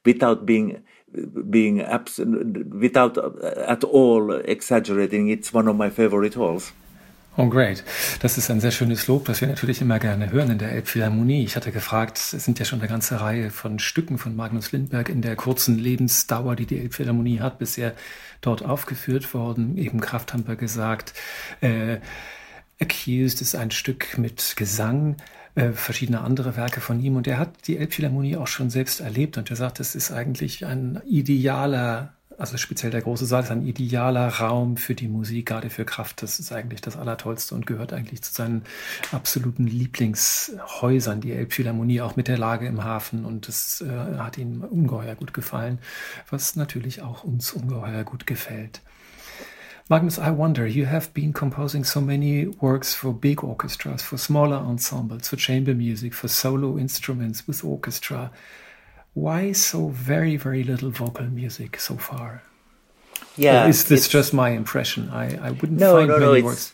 without 0.04 0.46
being 0.46 0.82
being 1.50 1.80
absent, 1.80 2.72
without 2.74 3.18
uh, 3.18 3.30
at 3.66 3.84
all 3.84 4.32
exaggerating. 4.32 5.28
It's 5.28 5.52
one 5.52 5.68
of 5.68 5.76
my 5.76 5.90
favorite 5.90 6.34
halls. 6.34 6.72
Oh, 7.34 7.48
great. 7.48 7.82
Das 8.20 8.36
ist 8.36 8.50
ein 8.50 8.60
sehr 8.60 8.72
schönes 8.72 9.06
Lob, 9.06 9.24
das 9.24 9.40
wir 9.40 9.48
natürlich 9.48 9.80
immer 9.80 9.98
gerne 9.98 10.30
hören 10.30 10.50
in 10.50 10.58
der 10.58 10.72
Elbphilharmonie. 10.72 11.42
Ich 11.44 11.56
hatte 11.56 11.72
gefragt, 11.72 12.18
es 12.18 12.44
sind 12.44 12.58
ja 12.58 12.66
schon 12.66 12.80
eine 12.80 12.88
ganze 12.88 13.22
Reihe 13.22 13.48
von 13.48 13.78
Stücken 13.78 14.18
von 14.18 14.36
Magnus 14.36 14.70
Lindberg 14.72 15.08
in 15.08 15.22
der 15.22 15.34
kurzen 15.34 15.78
Lebensdauer, 15.78 16.56
die 16.56 16.66
die 16.66 16.78
Elbphilharmonie 16.78 17.40
hat, 17.40 17.58
bisher 17.58 17.94
dort 18.42 18.62
aufgeführt 18.62 19.32
worden. 19.32 19.78
Eben 19.78 20.02
Kraft 20.02 20.34
haben 20.34 20.46
wir 20.46 20.56
gesagt. 20.56 21.14
Äh, 21.62 22.00
Accused 22.78 23.40
ist 23.40 23.54
ein 23.54 23.70
Stück 23.70 24.18
mit 24.18 24.54
Gesang, 24.56 25.16
äh, 25.54 25.70
verschiedene 25.70 26.20
andere 26.20 26.58
Werke 26.58 26.82
von 26.82 27.00
ihm. 27.00 27.16
Und 27.16 27.26
er 27.26 27.38
hat 27.38 27.66
die 27.66 27.78
Elbphilharmonie 27.78 28.36
auch 28.36 28.46
schon 28.46 28.68
selbst 28.68 29.00
erlebt. 29.00 29.38
Und 29.38 29.48
er 29.48 29.56
sagt, 29.56 29.80
es 29.80 29.94
ist 29.94 30.12
eigentlich 30.12 30.66
ein 30.66 31.00
idealer 31.06 32.12
also 32.38 32.56
speziell 32.56 32.90
der 32.90 33.02
große 33.02 33.26
Saal 33.26 33.42
ist 33.42 33.50
ein 33.50 33.66
idealer 33.66 34.28
Raum 34.28 34.76
für 34.76 34.94
die 34.94 35.08
Musik, 35.08 35.46
gerade 35.46 35.70
für 35.70 35.84
Kraft. 35.84 36.22
Das 36.22 36.38
ist 36.38 36.52
eigentlich 36.52 36.80
das 36.80 36.96
Allertollste 36.96 37.54
und 37.54 37.66
gehört 37.66 37.92
eigentlich 37.92 38.22
zu 38.22 38.32
seinen 38.32 38.62
absoluten 39.12 39.66
Lieblingshäusern, 39.66 41.20
die 41.20 41.32
Elbphilharmonie, 41.32 42.00
auch 42.00 42.16
mit 42.16 42.28
der 42.28 42.38
Lage 42.38 42.66
im 42.66 42.84
Hafen. 42.84 43.24
Und 43.24 43.48
das 43.48 43.80
äh, 43.80 44.18
hat 44.18 44.38
ihm 44.38 44.62
ungeheuer 44.62 45.14
gut 45.14 45.34
gefallen, 45.34 45.78
was 46.30 46.56
natürlich 46.56 47.02
auch 47.02 47.24
uns 47.24 47.52
ungeheuer 47.52 48.04
gut 48.04 48.26
gefällt. 48.26 48.82
Magnus, 49.88 50.16
I 50.16 50.30
wonder, 50.30 50.64
you 50.64 50.86
have 50.86 51.10
been 51.12 51.32
composing 51.32 51.84
so 51.84 52.00
many 52.00 52.46
works 52.60 52.94
for 52.94 53.12
big 53.12 53.42
orchestras, 53.42 54.02
for 54.02 54.16
smaller 54.16 54.58
ensembles, 54.58 55.28
for 55.28 55.36
chamber 55.36 55.74
music, 55.74 56.14
for 56.14 56.28
solo 56.28 56.78
instruments 56.78 57.46
with 57.46 57.64
orchestra. 57.64 58.30
Why 59.14 59.52
so 59.52 59.88
very, 59.88 60.36
very 60.36 60.64
little 60.64 60.90
vocal 60.90 61.26
music 61.26 61.78
so 61.78 61.96
far? 61.96 62.42
Yeah, 63.36 63.66
or 63.66 63.68
is 63.68 63.84
this 63.84 64.08
just 64.08 64.32
my 64.32 64.50
impression? 64.50 65.08
I, 65.10 65.36
I 65.48 65.50
wouldn't 65.50 65.80
no, 65.80 65.96
find 65.96 66.08
no, 66.08 66.18
many 66.18 66.40
no, 66.40 66.46
words. 66.46 66.72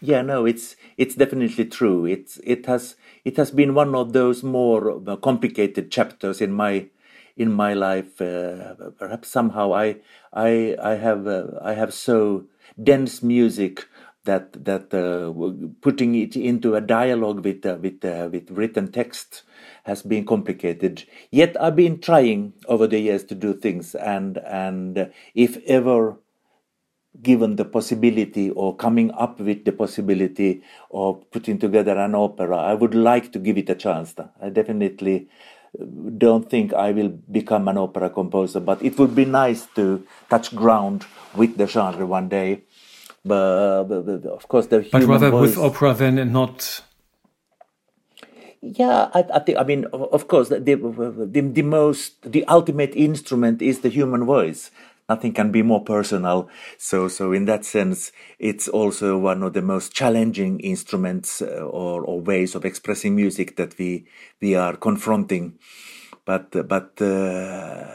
Yeah, 0.00 0.22
no, 0.22 0.46
it's 0.46 0.76
it's 0.96 1.14
definitely 1.14 1.64
true. 1.64 2.04
It's 2.04 2.38
it 2.44 2.66
has 2.66 2.96
it 3.24 3.36
has 3.36 3.50
been 3.50 3.74
one 3.74 3.94
of 3.94 4.12
those 4.12 4.42
more 4.42 5.02
uh, 5.08 5.16
complicated 5.16 5.90
chapters 5.90 6.40
in 6.40 6.52
my 6.52 6.86
in 7.36 7.52
my 7.52 7.74
life. 7.74 8.20
Uh, 8.20 8.74
perhaps 8.98 9.28
somehow 9.28 9.74
I 9.74 9.96
I 10.32 10.76
I 10.82 10.94
have 10.94 11.26
uh, 11.26 11.46
I 11.62 11.74
have 11.74 11.92
so 11.92 12.44
dense 12.82 13.22
music 13.22 13.86
that 14.24 14.64
that 14.64 14.92
uh, 14.92 15.32
putting 15.80 16.14
it 16.14 16.36
into 16.36 16.74
a 16.74 16.80
dialogue 16.80 17.44
with 17.44 17.64
uh, 17.64 17.78
with 17.80 18.04
uh, 18.04 18.28
with 18.30 18.50
written 18.50 18.92
text 18.92 19.42
has 19.86 20.02
been 20.02 20.26
complicated. 20.26 21.04
Yet 21.30 21.56
I've 21.60 21.76
been 21.76 22.00
trying 22.00 22.52
over 22.66 22.86
the 22.86 22.98
years 22.98 23.24
to 23.24 23.34
do 23.34 23.54
things, 23.54 23.94
and 23.94 24.38
and 24.38 25.10
if 25.34 25.56
ever 25.66 26.16
given 27.22 27.56
the 27.56 27.64
possibility 27.64 28.50
or 28.50 28.76
coming 28.76 29.10
up 29.12 29.40
with 29.40 29.64
the 29.64 29.72
possibility 29.72 30.62
of 30.90 31.30
putting 31.30 31.58
together 31.58 31.96
an 31.96 32.14
opera, 32.14 32.56
I 32.58 32.74
would 32.74 32.94
like 32.94 33.32
to 33.32 33.38
give 33.38 33.56
it 33.56 33.70
a 33.70 33.74
chance. 33.74 34.14
I 34.42 34.50
definitely 34.50 35.28
don't 36.18 36.50
think 36.50 36.74
I 36.74 36.92
will 36.92 37.08
become 37.08 37.68
an 37.68 37.78
opera 37.78 38.10
composer, 38.10 38.60
but 38.60 38.82
it 38.82 38.98
would 38.98 39.14
be 39.14 39.24
nice 39.24 39.66
to 39.76 40.04
touch 40.28 40.54
ground 40.54 41.06
with 41.34 41.56
the 41.56 41.66
genre 41.66 42.06
one 42.06 42.28
day. 42.28 42.64
But, 43.24 43.90
of 44.26 44.48
course, 44.48 44.66
the 44.66 44.86
but 44.92 45.02
rather 45.04 45.30
voice, 45.30 45.56
with 45.56 45.58
opera 45.58 45.94
then 45.94 46.18
and 46.18 46.32
not. 46.32 46.82
Yeah, 48.74 49.10
I, 49.14 49.24
I 49.34 49.38
think. 49.40 49.58
I 49.58 49.64
mean, 49.64 49.84
of 49.92 50.28
course, 50.28 50.48
the, 50.48 50.60
the 50.60 50.76
the 51.52 51.62
most 51.62 52.22
the 52.30 52.44
ultimate 52.46 52.96
instrument 52.96 53.62
is 53.62 53.80
the 53.80 53.88
human 53.90 54.24
voice 54.24 54.70
nothing 55.08 55.32
can 55.32 55.52
be 55.52 55.62
more 55.62 55.84
personal. 55.84 56.48
So, 56.78 57.08
so 57.08 57.32
in 57.32 57.44
that 57.44 57.64
sense, 57.64 58.10
it's 58.38 58.68
also 58.68 59.18
one 59.18 59.42
of 59.42 59.52
the 59.52 59.62
most 59.62 59.92
challenging 59.94 60.58
instruments 60.60 61.40
uh, 61.42 61.46
or, 61.46 62.02
or 62.02 62.20
ways 62.20 62.54
of 62.56 62.64
expressing 62.64 63.14
music 63.14 63.56
that 63.56 63.78
we 63.78 64.06
we 64.40 64.54
are 64.56 64.76
confronting. 64.76 65.58
But 66.24 66.50
but 66.68 67.00
uh, 67.00 67.86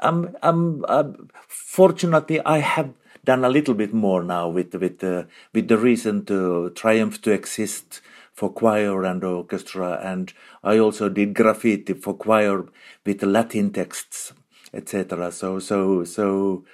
I'm, 0.00 0.36
I'm 0.42 0.84
I'm 0.88 1.28
fortunately 1.48 2.40
I 2.44 2.58
have 2.58 2.92
done 3.24 3.44
a 3.44 3.48
little 3.48 3.74
bit 3.74 3.92
more 3.94 4.22
now 4.22 4.48
with 4.48 4.74
with 4.74 5.02
uh, 5.04 5.24
with 5.52 5.68
the 5.68 5.78
recent 5.78 6.30
uh, 6.30 6.70
triumph 6.74 7.22
to 7.22 7.30
exist 7.30 8.00
for 8.36 8.52
choir 8.52 9.02
and 9.04 9.24
orchestra, 9.24 9.98
and 10.02 10.32
I 10.62 10.78
also 10.78 11.08
did 11.08 11.34
graffiti 11.34 11.94
for 11.94 12.14
choir 12.14 12.66
with 13.04 13.22
Latin 13.22 13.72
texts 13.72 14.32
etc. 14.76 15.30
So 15.32 15.58
so 15.58 16.04
so 16.04 16.64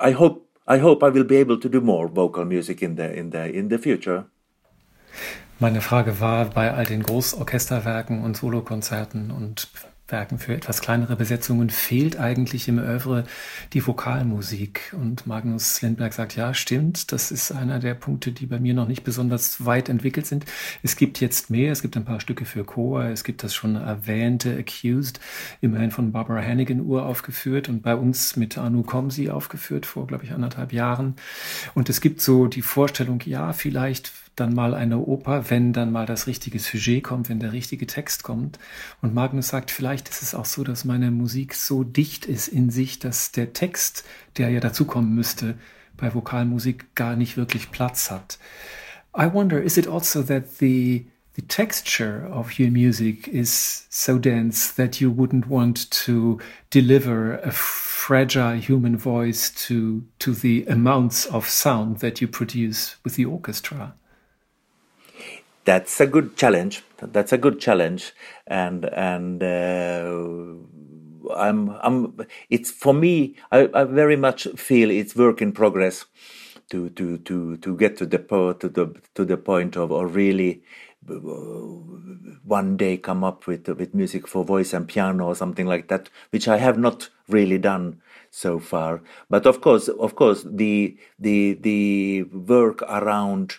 I 0.00 0.12
hope 0.12 0.46
I 0.66 0.78
hope 0.78 1.02
I 1.02 1.10
will 1.10 1.24
be 1.24 1.36
able 1.36 1.58
to 1.58 1.68
do 1.68 1.80
more 1.80 2.08
vocal 2.08 2.44
music 2.44 2.82
in 2.82 2.96
the 2.96 3.12
in 3.12 3.30
the 3.30 3.50
in 3.50 3.68
the 3.68 3.78
future. 3.78 4.26
Meine 5.60 5.80
Frage 5.80 6.20
war 6.20 6.50
bei 6.50 6.72
all 6.72 6.84
den 6.84 7.02
Großorchesterwerken 7.02 8.22
und 8.22 8.36
Solokonzerten 8.36 9.32
und 9.32 9.68
Werken 10.10 10.38
für 10.38 10.54
etwas 10.54 10.80
kleinere 10.80 11.16
Besetzungen 11.16 11.68
fehlt 11.68 12.18
eigentlich 12.18 12.66
im 12.66 12.78
Oeuvre 12.78 13.24
die 13.74 13.86
Vokalmusik. 13.86 14.94
Und 14.98 15.26
Magnus 15.26 15.82
Lindberg 15.82 16.14
sagt, 16.14 16.34
ja, 16.34 16.54
stimmt, 16.54 17.12
das 17.12 17.30
ist 17.30 17.52
einer 17.52 17.78
der 17.78 17.94
Punkte, 17.94 18.32
die 18.32 18.46
bei 18.46 18.58
mir 18.58 18.72
noch 18.72 18.88
nicht 18.88 19.04
besonders 19.04 19.66
weit 19.66 19.90
entwickelt 19.90 20.26
sind. 20.26 20.46
Es 20.82 20.96
gibt 20.96 21.20
jetzt 21.20 21.50
mehr, 21.50 21.72
es 21.72 21.82
gibt 21.82 21.96
ein 21.96 22.06
paar 22.06 22.20
Stücke 22.20 22.46
für 22.46 22.64
Chor, 22.64 23.04
es 23.04 23.22
gibt 23.22 23.42
das 23.42 23.54
schon 23.54 23.76
erwähnte 23.76 24.56
Accused, 24.56 25.20
immerhin 25.60 25.90
von 25.90 26.10
Barbara 26.10 26.40
Hannigan 26.40 26.80
uraufgeführt 26.80 27.68
und 27.68 27.82
bei 27.82 27.94
uns 27.94 28.36
mit 28.36 28.56
Anu 28.56 28.82
Komsi 28.84 29.28
aufgeführt 29.28 29.84
vor, 29.84 30.06
glaube 30.06 30.24
ich, 30.24 30.32
anderthalb 30.32 30.72
Jahren. 30.72 31.16
Und 31.74 31.90
es 31.90 32.00
gibt 32.00 32.22
so 32.22 32.46
die 32.46 32.62
Vorstellung, 32.62 33.20
ja, 33.26 33.52
vielleicht 33.52 34.10
dann 34.40 34.54
mal 34.54 34.74
eine 34.74 34.98
Oper, 34.98 35.50
wenn 35.50 35.72
dann 35.72 35.92
mal 35.92 36.06
das 36.06 36.26
richtige 36.26 36.58
Sujet 36.58 37.04
kommt, 37.04 37.28
wenn 37.28 37.40
der 37.40 37.52
richtige 37.52 37.86
Text 37.86 38.22
kommt. 38.22 38.58
Und 39.02 39.14
Magnus 39.14 39.48
sagt, 39.48 39.70
vielleicht 39.70 40.08
ist 40.08 40.22
es 40.22 40.34
auch 40.34 40.44
so, 40.44 40.64
dass 40.64 40.84
meine 40.84 41.10
Musik 41.10 41.54
so 41.54 41.84
dicht 41.84 42.26
ist 42.26 42.48
in 42.48 42.70
sich, 42.70 42.98
dass 42.98 43.32
der 43.32 43.52
Text, 43.52 44.04
der 44.36 44.50
ja 44.50 44.60
dazukommen 44.60 45.14
müsste, 45.14 45.54
bei 45.96 46.14
Vokalmusik 46.14 46.94
gar 46.94 47.16
nicht 47.16 47.36
wirklich 47.36 47.70
Platz 47.70 48.10
hat. 48.10 48.38
I 49.16 49.32
wonder, 49.32 49.60
is 49.60 49.76
it 49.76 49.88
also 49.88 50.22
that 50.22 50.58
the 50.58 51.06
the 51.38 51.42
texture 51.42 52.28
of 52.32 52.58
your 52.58 52.68
music 52.68 53.28
is 53.28 53.86
so 53.90 54.18
dense 54.18 54.72
that 54.72 55.00
you 55.00 55.08
wouldn't 55.08 55.46
want 55.46 55.88
to 55.88 56.40
deliver 56.70 57.34
a 57.44 57.52
fragile 57.52 58.56
human 58.56 58.96
voice 58.96 59.50
to 59.50 60.02
to 60.18 60.32
the 60.34 60.66
amounts 60.66 61.26
of 61.26 61.48
sound 61.48 61.98
that 62.00 62.20
you 62.20 62.26
produce 62.26 62.96
with 63.04 63.14
the 63.14 63.24
orchestra? 63.24 63.94
That's 65.68 66.00
a 66.00 66.06
good 66.06 66.36
challenge. 66.36 66.82
That's 67.02 67.32
a 67.32 67.38
good 67.38 67.60
challenge, 67.60 68.12
and 68.46 68.86
and 68.86 69.42
uh, 69.42 71.34
I'm 71.36 71.70
I'm. 71.82 72.16
It's 72.48 72.70
for 72.70 72.94
me. 72.94 73.36
I, 73.52 73.68
I 73.74 73.84
very 73.84 74.16
much 74.16 74.48
feel 74.56 74.90
it's 74.90 75.14
work 75.14 75.42
in 75.42 75.52
progress 75.52 76.06
to 76.70 76.88
to 76.90 77.18
to 77.18 77.58
to 77.58 77.76
get 77.76 77.98
to 77.98 78.06
the 78.06 78.18
po- 78.18 78.54
to 78.54 78.68
the 78.68 78.94
to 79.14 79.26
the 79.26 79.36
point 79.36 79.76
of 79.76 79.92
or 79.92 80.06
really 80.06 80.62
uh, 81.10 81.14
one 81.14 82.76
day 82.78 82.96
come 82.96 83.22
up 83.22 83.46
with 83.46 83.68
with 83.68 83.94
music 83.94 84.26
for 84.26 84.44
voice 84.44 84.72
and 84.72 84.88
piano 84.88 85.26
or 85.26 85.34
something 85.34 85.66
like 85.66 85.88
that, 85.88 86.08
which 86.30 86.48
I 86.48 86.56
have 86.56 86.78
not 86.78 87.10
really 87.28 87.58
done 87.58 88.00
so 88.30 88.58
far. 88.58 89.02
But 89.28 89.44
of 89.46 89.60
course, 89.60 89.88
of 89.88 90.16
course, 90.16 90.46
the 90.48 90.96
the 91.18 91.58
the 91.60 92.22
work 92.32 92.80
around 92.88 93.56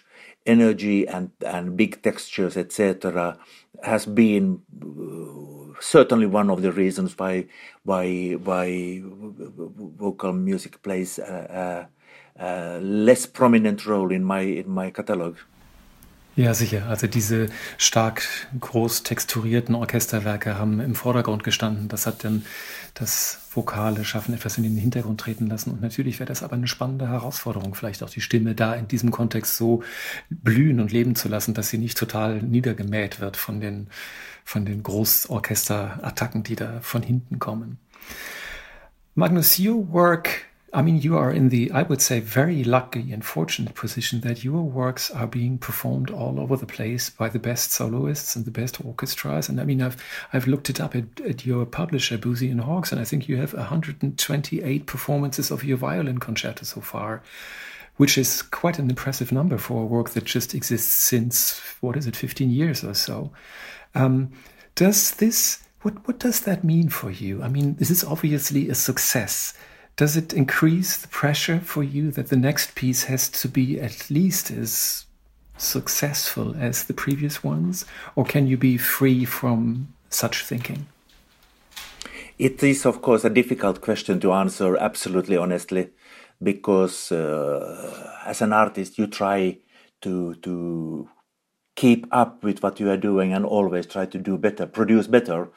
energy 0.50 1.08
and, 1.08 1.32
and 1.45 1.78
big 1.78 2.02
textures, 2.02 2.58
etc., 2.58 3.38
has 3.84 4.06
been 4.06 4.62
uh, 4.82 5.80
certainly 5.80 6.26
one 6.26 6.50
of 6.50 6.62
the 6.62 6.72
reasons 6.72 7.18
why 7.18 7.45
why 7.84 8.32
why 8.32 9.02
vocal 10.04 10.34
music 10.34 10.82
plays 10.82 11.20
a, 11.20 11.88
a, 12.38 12.45
a 12.45 12.80
less 12.82 13.26
prominent 13.26 13.86
role 13.86 14.12
in 14.12 14.24
my 14.24 14.41
in 14.41 14.70
my 14.70 14.89
catalog. 14.91 15.38
Ja, 16.39 16.53
sicher. 16.53 16.87
Also 16.87 17.05
diese 17.05 17.49
stark 17.77 18.23
groß 18.57 19.03
texturierten 19.03 19.75
Orchesterwerke 19.75 20.57
haben 20.57 20.79
im 20.79 20.95
Vordergrund 20.95 21.43
gestanden. 21.43 21.89
Das 21.89 22.07
hat 22.07 22.23
dann 22.23 22.45
das 22.93 23.41
vokale 23.51 24.05
Schaffen 24.05 24.33
etwas 24.33 24.57
in 24.57 24.63
den 24.63 24.77
Hintergrund 24.77 25.19
treten 25.19 25.47
lassen. 25.47 25.71
Und 25.71 25.81
natürlich 25.81 26.17
wäre 26.21 26.29
das 26.29 26.41
aber 26.41 26.53
eine 26.53 26.69
spannende 26.69 27.09
Herausforderung, 27.09 27.75
vielleicht 27.75 28.03
auch 28.03 28.09
die 28.09 28.21
Stimme 28.21 28.55
da 28.55 28.73
in 28.73 28.87
diesem 28.87 29.11
Kontext 29.11 29.57
so 29.57 29.83
blühen 30.29 30.79
und 30.79 30.93
leben 30.93 31.13
zu 31.13 31.27
lassen, 31.27 31.53
dass 31.53 31.67
sie 31.67 31.77
nicht 31.77 31.97
total 31.97 32.41
niedergemäht 32.41 33.19
wird 33.19 33.35
von 33.35 33.59
den, 33.59 33.89
von 34.45 34.65
den 34.65 34.81
Großorchesterattacken, 34.81 36.43
die 36.43 36.55
da 36.55 36.79
von 36.79 37.03
hinten 37.03 37.39
kommen. 37.39 37.79
Magnus, 39.13 39.59
your 39.59 39.91
work 39.91 40.49
I 40.72 40.84
mean, 40.84 41.01
you 41.01 41.17
are 41.17 41.32
in 41.32 41.49
the, 41.49 41.72
I 41.72 41.82
would 41.84 42.01
say, 42.01 42.20
very 42.20 42.63
lucky 42.63 43.11
and 43.11 43.26
fortunate 43.26 43.74
position 43.74 44.22
that 44.22 44.43
your 44.43 44.61
works 44.61 45.09
are 45.09 45.26
being 45.26 45.57
performed 45.57 46.11
all 46.11 46.39
over 46.39 46.55
the 46.55 46.67
place 46.67 47.09
by 47.09 47.28
the 47.30 47.39
best 47.39 47.72
soloists 47.72 48.36
and 48.36 48.45
the 48.45 48.51
best 48.51 48.84
orchestras. 48.86 49.49
And 49.49 49.59
I 49.59 49.63
mean, 49.63 49.82
I've 49.82 49.97
I've 50.32 50.47
looked 50.47 50.70
it 50.70 50.80
up 50.80 50.95
at, 50.95 51.20
at 51.22 51.45
your 51.45 51.65
publisher, 51.65 52.17
Boosey 52.17 52.51
and 52.51 52.61
Hawkes, 52.61 52.91
and 52.91 53.01
I 53.01 53.03
think 53.03 53.28
you 53.28 53.38
have 53.38 53.53
128 53.53 54.86
performances 54.86 55.49
of 55.49 55.63
your 55.63 55.78
violin 55.78 56.20
concerto 56.20 56.63
so 56.63 56.82
far, 56.82 57.24
which 57.97 58.17
is 58.17 58.43
quite 58.43 58.78
an 58.78 58.89
impressive 58.89 59.32
number 59.32 59.57
for 59.57 59.82
a 59.82 59.88
work 59.88 60.11
that 60.11 60.26
just 60.26 60.53
exists 60.53 60.91
since 60.91 61.59
what 61.82 61.97
is 61.97 62.05
it, 62.05 62.15
15 62.15 62.51
years 62.51 62.84
or 62.84 62.93
so. 62.93 63.32
Um, 63.95 64.32
does 64.76 65.11
this 65.15 65.63
what 65.82 66.07
what 66.07 66.20
does 66.20 66.41
that 66.41 66.63
mean 66.63 66.89
for 66.89 67.09
you? 67.09 67.41
I 67.41 67.47
mean, 67.47 67.76
this 67.76 67.89
is 67.89 68.03
obviously 68.03 68.70
a 68.70 68.76
success 68.76 69.55
does 70.00 70.16
it 70.16 70.32
increase 70.32 70.95
the 70.95 71.10
pressure 71.10 71.60
for 71.60 71.84
you 71.84 72.10
that 72.10 72.30
the 72.30 72.38
next 72.38 72.74
piece 72.74 73.04
has 73.04 73.28
to 73.28 73.50
be 73.50 73.82
at 73.82 74.10
least 74.10 74.50
as 74.50 75.06
successful 75.58 76.56
as 76.58 76.86
the 76.86 76.93
previous 76.93 77.43
ones? 77.43 77.84
Or 78.16 78.24
can 78.24 78.47
you 78.47 78.56
be 78.56 78.78
free 78.78 79.26
from 79.26 79.93
such 80.10 80.45
thinking? 80.45 80.88
It 82.38 82.64
is, 82.64 82.86
of 82.86 83.02
course, 83.02 83.26
a 83.26 83.30
difficult 83.30 83.82
question 83.82 84.22
to 84.22 84.32
answer 84.32 84.78
absolutely 84.78 85.36
honestly, 85.36 85.89
because 86.41 87.12
uh, 87.12 88.22
as 88.26 88.41
an 88.41 88.54
artist, 88.54 88.97
you 88.97 89.06
try 89.06 89.58
to 90.00 90.36
to 90.36 91.10
keep 91.76 92.08
up 92.14 92.41
with 92.41 92.64
what 92.64 92.80
you 92.80 92.89
are 92.89 93.04
doing 93.10 93.34
and 93.34 93.45
always 93.45 93.86
try 93.86 94.06
to 94.06 94.18
do 94.18 94.38
better, 94.38 94.66
produce 94.66 95.08
better 95.08 95.50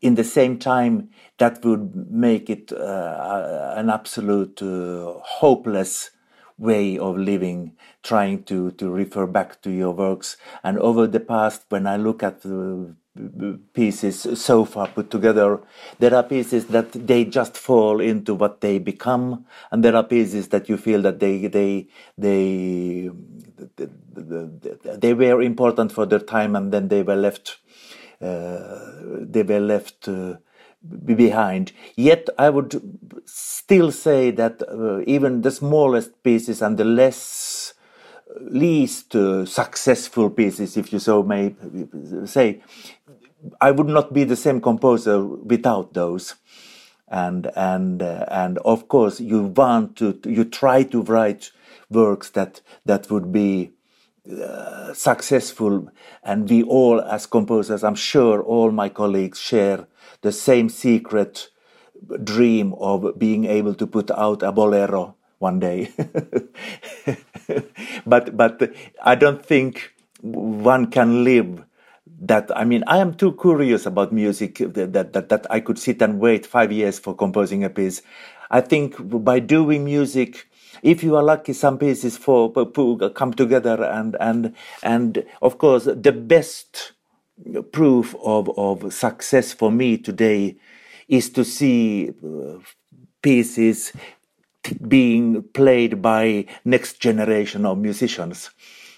in 0.00 0.14
the 0.14 0.24
same 0.24 0.58
time, 0.58 1.10
that 1.38 1.64
would 1.64 2.10
make 2.10 2.50
it 2.50 2.72
uh, 2.72 3.74
an 3.76 3.90
absolute 3.90 4.62
uh, 4.62 5.14
hopeless 5.20 6.10
way 6.58 6.98
of 6.98 7.18
living, 7.18 7.72
trying 8.02 8.44
to, 8.44 8.70
to 8.72 8.88
refer 8.90 9.26
back 9.26 9.60
to 9.62 9.70
your 9.70 9.92
works. 9.92 10.36
And 10.62 10.78
over 10.78 11.06
the 11.06 11.20
past, 11.20 11.64
when 11.68 11.86
I 11.86 11.96
look 11.96 12.22
at 12.22 12.42
the 12.42 12.94
pieces 13.72 14.26
so 14.40 14.64
far 14.64 14.88
put 14.88 15.10
together. 15.10 15.60
There 15.98 16.14
are 16.14 16.22
pieces 16.22 16.66
that 16.66 16.92
they 16.92 17.24
just 17.24 17.56
fall 17.56 18.00
into 18.00 18.34
what 18.34 18.60
they 18.60 18.78
become, 18.78 19.46
and 19.70 19.84
there 19.84 19.94
are 19.94 20.02
pieces 20.02 20.48
that 20.48 20.68
you 20.68 20.76
feel 20.76 21.02
that 21.02 21.20
they 21.20 21.46
they 21.46 21.86
they 22.18 23.10
they 24.98 25.14
were 25.14 25.42
important 25.42 25.92
for 25.92 26.06
their 26.06 26.18
time, 26.18 26.56
and 26.56 26.72
then 26.72 26.88
they 26.88 27.02
were 27.02 27.16
left 27.16 27.58
they 28.20 29.42
were 29.42 29.60
left. 29.60 30.08
Uh, 30.08 30.36
behind. 31.04 31.72
Yet 31.96 32.28
I 32.38 32.50
would 32.50 32.80
still 33.24 33.90
say 33.90 34.30
that 34.32 34.62
uh, 34.68 35.00
even 35.06 35.42
the 35.42 35.50
smallest 35.50 36.22
pieces 36.22 36.60
and 36.60 36.76
the 36.76 36.84
less 36.84 37.72
least 38.40 39.14
uh, 39.14 39.46
successful 39.46 40.30
pieces, 40.30 40.76
if 40.76 40.92
you 40.92 40.98
so 40.98 41.22
may 41.22 41.54
say, 42.24 42.62
I 43.60 43.70
would 43.70 43.88
not 43.88 44.12
be 44.12 44.24
the 44.24 44.36
same 44.36 44.60
composer 44.60 45.24
without 45.24 45.94
those. 45.94 46.34
And 47.08 47.50
and 47.54 48.02
uh, 48.02 48.24
and 48.30 48.58
of 48.58 48.88
course, 48.88 49.20
you 49.20 49.42
want 49.42 49.96
to 49.96 50.18
you 50.24 50.44
try 50.44 50.82
to 50.84 51.02
write 51.02 51.52
works 51.90 52.30
that 52.30 52.62
that 52.86 53.10
would 53.10 53.30
be 53.30 53.72
uh, 54.30 54.92
successful, 54.94 55.88
and 56.22 56.48
we 56.48 56.62
all, 56.62 57.00
as 57.00 57.26
composers, 57.26 57.84
I'm 57.84 57.94
sure 57.94 58.42
all 58.42 58.70
my 58.70 58.88
colleagues 58.88 59.38
share 59.38 59.86
the 60.22 60.32
same 60.32 60.68
secret 60.68 61.48
dream 62.22 62.74
of 62.74 63.18
being 63.18 63.44
able 63.44 63.74
to 63.74 63.86
put 63.86 64.10
out 64.10 64.42
a 64.42 64.52
bolero 64.52 65.14
one 65.38 65.60
day. 65.60 65.92
but 68.06 68.36
but 68.36 68.72
I 69.02 69.14
don't 69.14 69.44
think 69.44 69.94
one 70.22 70.90
can 70.90 71.24
live 71.24 71.64
that 72.20 72.50
I 72.56 72.64
mean 72.64 72.84
I 72.86 72.98
am 72.98 73.14
too 73.14 73.32
curious 73.32 73.86
about 73.86 74.12
music 74.12 74.58
that, 74.58 75.12
that 75.12 75.28
that 75.28 75.46
I 75.50 75.60
could 75.60 75.78
sit 75.78 76.02
and 76.02 76.18
wait 76.18 76.46
five 76.46 76.72
years 76.72 76.98
for 76.98 77.14
composing 77.14 77.64
a 77.64 77.70
piece. 77.70 78.02
I 78.50 78.60
think 78.60 78.94
by 78.98 79.40
doing 79.40 79.84
music, 79.84 80.48
if 80.82 81.02
you 81.02 81.16
are 81.16 81.22
lucky, 81.22 81.52
some 81.52 81.78
pieces 81.78 82.16
for 82.16 82.50
come 83.14 83.32
together 83.32 83.82
and 83.84 84.16
and 84.20 84.54
and 84.82 85.24
of 85.42 85.58
course 85.58 85.84
the 85.84 86.12
best 86.12 86.92
proof 87.72 88.14
of 88.22 88.50
of 88.58 88.92
success 88.92 89.52
for 89.52 89.70
me 89.70 89.98
today 89.98 90.56
is 91.08 91.30
to 91.30 91.44
see 91.44 92.10
uh, 92.24 92.58
pieces 93.22 93.92
being 94.88 95.42
played 95.42 96.00
by 96.00 96.46
next 96.64 97.00
generation 97.00 97.66
of 97.66 97.78
musicians. 97.78 98.50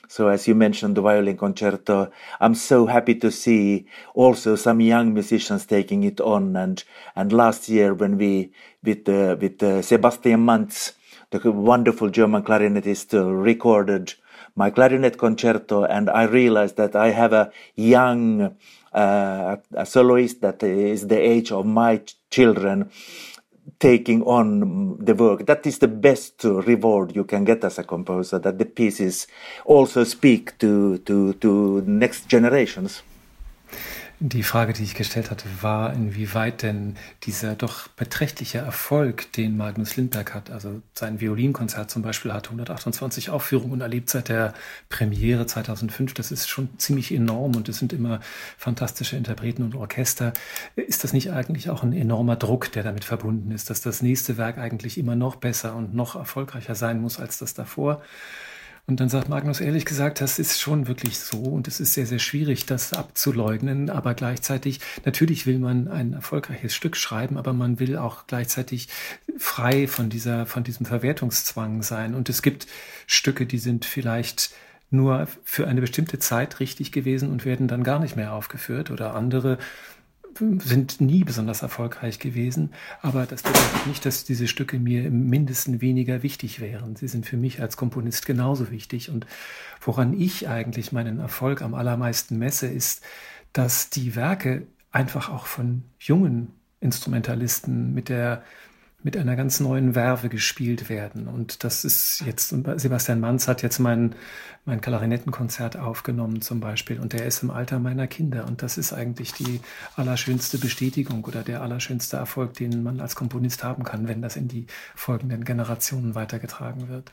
So 0.08 0.28
as 0.28 0.46
you 0.46 0.54
mentioned 0.54 0.96
the 0.96 1.02
violin 1.02 1.36
concerto, 1.36 2.12
I'm 2.40 2.54
so 2.54 2.86
happy 2.86 3.16
to 3.16 3.30
see 3.30 3.86
also 4.14 4.54
some 4.54 4.80
young 4.80 5.12
musicians 5.12 5.66
taking 5.66 6.04
it 6.04 6.20
on. 6.20 6.56
And 6.56 6.82
and 7.16 7.32
last 7.32 7.68
year 7.68 7.92
when 7.94 8.16
we 8.16 8.52
with 8.84 9.08
uh, 9.08 9.36
with 9.40 9.62
uh, 9.62 9.82
Sebastian 9.82 10.44
Manz, 10.44 10.92
the 11.30 11.50
wonderful 11.50 12.10
German 12.10 12.42
clarinetist, 12.42 13.12
recorded 13.12 14.14
my 14.54 14.70
clarinet 14.70 15.18
concerto, 15.18 15.84
and 15.84 16.08
I 16.08 16.24
realized 16.24 16.76
that 16.76 16.96
I 16.96 17.10
have 17.10 17.32
a 17.32 17.52
young 17.74 18.56
uh, 18.92 19.56
a 19.74 19.84
soloist 19.84 20.40
that 20.40 20.62
is 20.62 21.06
the 21.08 21.20
age 21.20 21.52
of 21.52 21.66
my 21.66 22.00
children 22.30 22.90
taking 23.78 24.22
on 24.22 24.96
the 25.04 25.14
work. 25.14 25.44
That 25.46 25.66
is 25.66 25.78
the 25.78 25.88
best 25.88 26.42
reward 26.44 27.14
you 27.14 27.24
can 27.24 27.44
get 27.44 27.62
as 27.62 27.78
a 27.78 27.84
composer, 27.84 28.38
that 28.38 28.58
the 28.58 28.64
pieces 28.64 29.26
also 29.66 30.04
speak 30.04 30.56
to, 30.58 30.98
to, 30.98 31.34
to 31.34 31.82
next 31.82 32.28
generations. 32.28 33.02
Die 34.18 34.42
Frage, 34.42 34.72
die 34.72 34.82
ich 34.82 34.94
gestellt 34.94 35.30
hatte, 35.30 35.44
war, 35.60 35.92
inwieweit 35.92 36.62
denn 36.62 36.96
dieser 37.24 37.54
doch 37.54 37.88
beträchtliche 37.88 38.56
Erfolg, 38.56 39.30
den 39.32 39.58
Magnus 39.58 39.96
Lindberg 39.96 40.32
hat, 40.32 40.50
also 40.50 40.80
sein 40.94 41.20
Violinkonzert 41.20 41.90
zum 41.90 42.00
Beispiel 42.00 42.32
hat 42.32 42.46
128 42.46 43.28
Aufführungen 43.28 43.82
erlebt 43.82 44.08
seit 44.08 44.30
der 44.30 44.54
Premiere 44.88 45.44
2005, 45.44 46.14
das 46.14 46.32
ist 46.32 46.48
schon 46.48 46.70
ziemlich 46.78 47.12
enorm 47.12 47.56
und 47.56 47.68
es 47.68 47.76
sind 47.76 47.92
immer 47.92 48.20
fantastische 48.56 49.16
Interpreten 49.16 49.62
und 49.62 49.74
Orchester. 49.74 50.32
Ist 50.76 51.04
das 51.04 51.12
nicht 51.12 51.30
eigentlich 51.30 51.68
auch 51.68 51.82
ein 51.82 51.92
enormer 51.92 52.36
Druck, 52.36 52.72
der 52.72 52.84
damit 52.84 53.04
verbunden 53.04 53.50
ist, 53.50 53.68
dass 53.68 53.82
das 53.82 54.00
nächste 54.00 54.38
Werk 54.38 54.56
eigentlich 54.56 54.96
immer 54.96 55.14
noch 55.14 55.36
besser 55.36 55.76
und 55.76 55.94
noch 55.94 56.16
erfolgreicher 56.16 56.74
sein 56.74 57.02
muss 57.02 57.20
als 57.20 57.36
das 57.36 57.52
davor? 57.52 58.00
Und 58.88 59.00
dann 59.00 59.08
sagt 59.08 59.28
Magnus 59.28 59.60
ehrlich 59.60 59.84
gesagt, 59.84 60.20
das 60.20 60.38
ist 60.38 60.60
schon 60.60 60.86
wirklich 60.86 61.18
so 61.18 61.38
und 61.38 61.66
es 61.66 61.80
ist 61.80 61.94
sehr, 61.94 62.06
sehr 62.06 62.20
schwierig, 62.20 62.66
das 62.66 62.92
abzuleugnen. 62.92 63.90
Aber 63.90 64.14
gleichzeitig, 64.14 64.78
natürlich 65.04 65.44
will 65.44 65.58
man 65.58 65.88
ein 65.88 66.12
erfolgreiches 66.12 66.72
Stück 66.72 66.96
schreiben, 66.96 67.36
aber 67.36 67.52
man 67.52 67.80
will 67.80 67.96
auch 67.96 68.28
gleichzeitig 68.28 68.88
frei 69.38 69.88
von 69.88 70.08
dieser, 70.08 70.46
von 70.46 70.62
diesem 70.62 70.86
Verwertungszwang 70.86 71.82
sein. 71.82 72.14
Und 72.14 72.28
es 72.28 72.42
gibt 72.42 72.68
Stücke, 73.08 73.44
die 73.44 73.58
sind 73.58 73.84
vielleicht 73.84 74.50
nur 74.90 75.26
für 75.42 75.66
eine 75.66 75.80
bestimmte 75.80 76.20
Zeit 76.20 76.60
richtig 76.60 76.92
gewesen 76.92 77.30
und 77.32 77.44
werden 77.44 77.66
dann 77.66 77.82
gar 77.82 77.98
nicht 77.98 78.14
mehr 78.14 78.32
aufgeführt 78.32 78.92
oder 78.92 79.16
andere 79.16 79.58
sind 80.38 81.00
nie 81.00 81.24
besonders 81.24 81.62
erfolgreich 81.62 82.18
gewesen, 82.18 82.72
aber 83.02 83.26
das 83.26 83.42
bedeutet 83.42 83.86
nicht, 83.86 84.04
dass 84.04 84.24
diese 84.24 84.48
Stücke 84.48 84.78
mir 84.78 85.06
im 85.06 85.28
Mindesten 85.28 85.80
weniger 85.80 86.22
wichtig 86.22 86.60
wären. 86.60 86.96
Sie 86.96 87.08
sind 87.08 87.26
für 87.26 87.36
mich 87.36 87.60
als 87.60 87.76
Komponist 87.76 88.26
genauso 88.26 88.70
wichtig 88.70 89.10
und 89.10 89.26
woran 89.80 90.18
ich 90.18 90.48
eigentlich 90.48 90.92
meinen 90.92 91.18
Erfolg 91.20 91.62
am 91.62 91.74
allermeisten 91.74 92.38
messe, 92.38 92.66
ist, 92.66 93.02
dass 93.52 93.90
die 93.90 94.16
Werke 94.16 94.66
einfach 94.92 95.30
auch 95.30 95.46
von 95.46 95.82
jungen 95.98 96.52
Instrumentalisten 96.80 97.94
mit 97.94 98.08
der 98.08 98.42
mit 99.06 99.16
einer 99.16 99.36
ganz 99.36 99.60
neuen 99.60 99.94
Werbe 99.94 100.28
gespielt 100.28 100.88
werden. 100.88 101.28
Und 101.28 101.62
das 101.62 101.84
ist 101.84 102.24
jetzt, 102.26 102.48
Sebastian 102.48 103.20
Manz 103.20 103.46
hat 103.46 103.62
jetzt 103.62 103.78
mein, 103.78 104.16
mein 104.64 104.80
Klarinettenkonzert 104.80 105.76
aufgenommen 105.76 106.42
zum 106.42 106.58
Beispiel 106.58 106.98
und 106.98 107.12
der 107.12 107.24
ist 107.24 107.44
im 107.44 107.52
Alter 107.52 107.78
meiner 107.78 108.08
Kinder. 108.08 108.46
Und 108.48 108.62
das 108.62 108.76
ist 108.76 108.92
eigentlich 108.92 109.32
die 109.32 109.60
allerschönste 109.94 110.58
Bestätigung 110.58 111.24
oder 111.24 111.44
der 111.44 111.62
allerschönste 111.62 112.16
Erfolg, 112.16 112.54
den 112.54 112.82
man 112.82 112.98
als 112.98 113.14
Komponist 113.14 113.62
haben 113.62 113.84
kann, 113.84 114.08
wenn 114.08 114.22
das 114.22 114.34
in 114.34 114.48
die 114.48 114.66
folgenden 114.96 115.44
Generationen 115.44 116.16
weitergetragen 116.16 116.88
wird. 116.88 117.12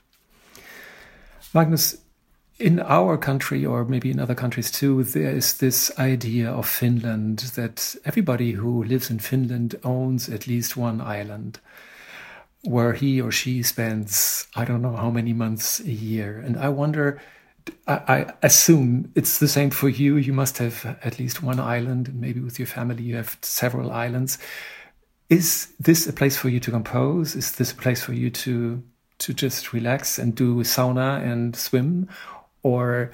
Magnus, 1.53 2.03
in 2.59 2.79
our 2.79 3.17
country 3.17 3.65
or 3.65 3.85
maybe 3.85 4.11
in 4.11 4.19
other 4.19 4.35
countries 4.35 4.71
too, 4.71 5.03
there 5.03 5.31
is 5.31 5.57
this 5.57 5.91
idea 5.97 6.51
of 6.51 6.67
Finland 6.67 7.39
that 7.55 7.95
everybody 8.05 8.51
who 8.51 8.83
lives 8.83 9.09
in 9.09 9.19
Finland 9.19 9.75
owns 9.83 10.29
at 10.29 10.47
least 10.47 10.77
one 10.77 11.01
island 11.01 11.59
where 12.63 12.93
he 12.93 13.19
or 13.19 13.31
she 13.31 13.61
spends, 13.61 14.47
I 14.55 14.65
don't 14.65 14.81
know 14.81 14.95
how 14.95 15.09
many 15.09 15.33
months 15.33 15.81
a 15.81 15.91
year. 15.91 16.39
And 16.39 16.57
I 16.57 16.69
wonder, 16.69 17.21
I, 17.87 17.93
I 17.93 18.33
assume 18.41 19.11
it's 19.15 19.39
the 19.39 19.47
same 19.47 19.69
for 19.69 19.89
you. 19.89 20.15
You 20.15 20.33
must 20.33 20.57
have 20.59 20.97
at 21.03 21.19
least 21.19 21.43
one 21.43 21.59
island, 21.59 22.07
and 22.07 22.21
maybe 22.21 22.39
with 22.39 22.59
your 22.59 22.67
family 22.67 23.03
you 23.03 23.15
have 23.17 23.37
several 23.41 23.91
islands. 23.91 24.37
Is 25.29 25.73
this 25.79 26.07
a 26.07 26.13
place 26.13 26.37
for 26.37 26.49
you 26.49 26.59
to 26.61 26.71
compose? 26.71 27.35
Is 27.35 27.53
this 27.53 27.71
a 27.71 27.75
place 27.75 28.01
for 28.01 28.13
you 28.13 28.29
to 28.29 28.83
to 29.19 29.33
just 29.33 29.71
relax 29.71 30.19
and 30.19 30.35
do 30.35 30.55
sauna 30.63 31.21
and 31.23 31.55
swim? 31.55 32.09
Or 32.63 33.11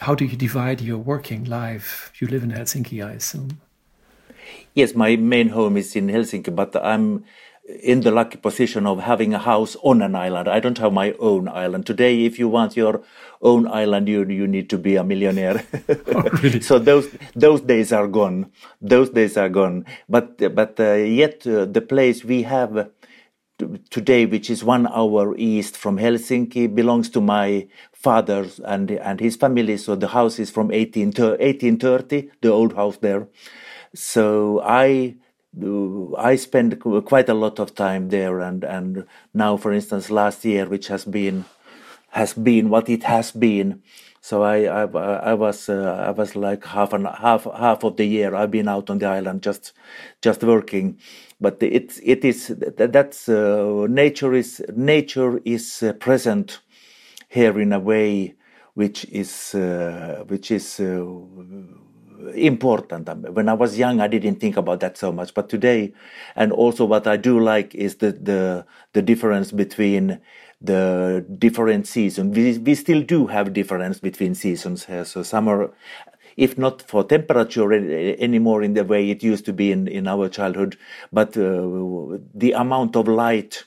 how 0.00 0.14
do 0.14 0.24
you 0.24 0.36
divide 0.36 0.80
your 0.80 0.98
working 0.98 1.44
life? 1.44 2.12
You 2.18 2.26
live 2.28 2.42
in 2.42 2.50
Helsinki, 2.50 3.04
I 3.04 3.12
assume. 3.12 3.60
Yes, 4.74 4.94
my 4.94 5.16
main 5.16 5.50
home 5.50 5.76
is 5.76 5.96
in 5.96 6.08
Helsinki, 6.08 6.54
but 6.54 6.76
I'm 6.76 7.24
in 7.82 8.00
the 8.00 8.10
lucky 8.10 8.36
position 8.36 8.86
of 8.86 9.00
having 9.00 9.32
a 9.32 9.38
house 9.38 9.76
on 9.82 10.02
an 10.02 10.14
island. 10.14 10.48
I 10.48 10.60
don't 10.60 10.76
have 10.78 10.92
my 10.92 11.12
own 11.18 11.48
island. 11.48 11.86
Today, 11.86 12.24
if 12.24 12.38
you 12.38 12.48
want 12.48 12.76
your 12.76 13.02
own 13.40 13.66
island, 13.66 14.08
you 14.08 14.24
you 14.24 14.46
need 14.46 14.68
to 14.70 14.78
be 14.78 14.96
a 14.96 15.04
millionaire. 15.04 15.64
oh, 15.88 16.28
really? 16.42 16.60
so 16.60 16.78
those 16.78 17.08
those 17.34 17.62
days 17.62 17.92
are 17.92 18.06
gone. 18.06 18.50
Those 18.82 19.10
days 19.10 19.36
are 19.36 19.48
gone. 19.48 19.86
But 20.08 20.54
but 20.54 20.78
uh, 20.78 20.94
yet 20.94 21.46
uh, 21.46 21.64
the 21.64 21.80
place 21.80 22.24
we 22.24 22.42
have 22.42 22.90
today, 23.90 24.26
which 24.26 24.50
is 24.50 24.64
one 24.64 24.86
hour 24.88 25.34
east 25.36 25.76
from 25.76 25.98
Helsinki, 25.98 26.72
belongs 26.74 27.08
to 27.10 27.20
my 27.20 27.68
father 27.92 28.46
and 28.64 28.90
and 28.90 29.20
his 29.20 29.36
family. 29.36 29.76
So 29.76 29.94
the 29.96 30.08
house 30.08 30.38
is 30.38 30.50
from 30.50 30.70
18, 30.70 31.12
1830, 31.12 32.30
the 32.40 32.50
old 32.50 32.74
house 32.74 32.98
there. 32.98 33.28
So 33.94 34.60
I 34.64 35.16
I 36.18 36.36
spend 36.36 36.80
quite 36.80 37.28
a 37.28 37.34
lot 37.34 37.58
of 37.60 37.74
time 37.74 38.08
there, 38.08 38.40
and 38.40 38.64
and 38.64 39.06
now, 39.32 39.56
for 39.56 39.72
instance, 39.72 40.10
last 40.10 40.44
year, 40.44 40.66
which 40.66 40.88
has 40.88 41.04
been 41.04 41.44
has 42.10 42.32
been 42.34 42.70
what 42.70 42.88
it 42.88 43.04
has 43.04 43.30
been. 43.32 43.82
So 44.20 44.42
I 44.42 44.64
I, 44.64 44.82
I 44.84 45.34
was 45.34 45.68
uh, 45.68 46.04
I 46.08 46.10
was 46.10 46.34
like 46.34 46.64
half 46.64 46.92
and 46.92 47.06
half 47.06 47.44
half 47.44 47.84
of 47.84 47.96
the 47.96 48.04
year 48.06 48.34
I've 48.34 48.50
been 48.50 48.68
out 48.68 48.90
on 48.90 48.98
the 48.98 49.06
island 49.06 49.42
just 49.42 49.72
just 50.22 50.42
working, 50.42 50.98
but 51.44 51.62
it's 51.62 52.00
it 52.02 52.24
is 52.24 52.38
that's 52.58 53.28
uh, 53.28 53.86
nature 53.90 54.32
is 54.34 54.62
nature 54.74 55.40
is 55.44 55.82
uh, 55.82 55.92
present 55.94 56.60
here 57.28 57.60
in 57.60 57.72
a 57.74 57.78
way 57.78 58.34
which 58.74 59.04
is 59.06 59.54
uh, 59.54 60.24
which 60.28 60.50
is 60.50 60.80
uh, 60.80 61.04
important. 62.34 63.08
When 63.34 63.48
I 63.50 63.54
was 63.54 63.78
young, 63.78 64.00
I 64.00 64.08
didn't 64.08 64.40
think 64.40 64.56
about 64.56 64.80
that 64.80 64.96
so 64.96 65.12
much, 65.12 65.34
but 65.34 65.50
today, 65.50 65.92
and 66.34 66.50
also 66.52 66.86
what 66.86 67.06
I 67.06 67.18
do 67.18 67.38
like 67.38 67.74
is 67.74 67.96
the 67.96 68.12
the 68.12 68.66
the 68.94 69.02
difference 69.02 69.52
between 69.52 70.20
the 70.62 71.26
different 71.38 71.86
seasons. 71.86 72.36
We 72.36 72.58
we 72.58 72.74
still 72.74 73.02
do 73.02 73.26
have 73.26 73.52
difference 73.52 74.00
between 74.00 74.34
seasons 74.34 74.86
here. 74.86 75.04
So 75.04 75.22
summer, 75.22 75.72
if 76.36 76.58
not 76.58 76.82
for 76.82 77.04
temperature 77.04 77.72
anymore 77.72 78.62
in 78.62 78.74
the 78.74 78.84
way 78.84 79.10
it 79.10 79.22
used 79.22 79.44
to 79.46 79.52
be 79.52 79.72
in 79.72 79.88
in 79.88 80.06
our 80.08 80.28
childhood, 80.28 80.76
but 81.12 81.36
uh, 81.36 82.18
the 82.34 82.52
amount 82.52 82.96
of 82.96 83.08
light 83.08 83.64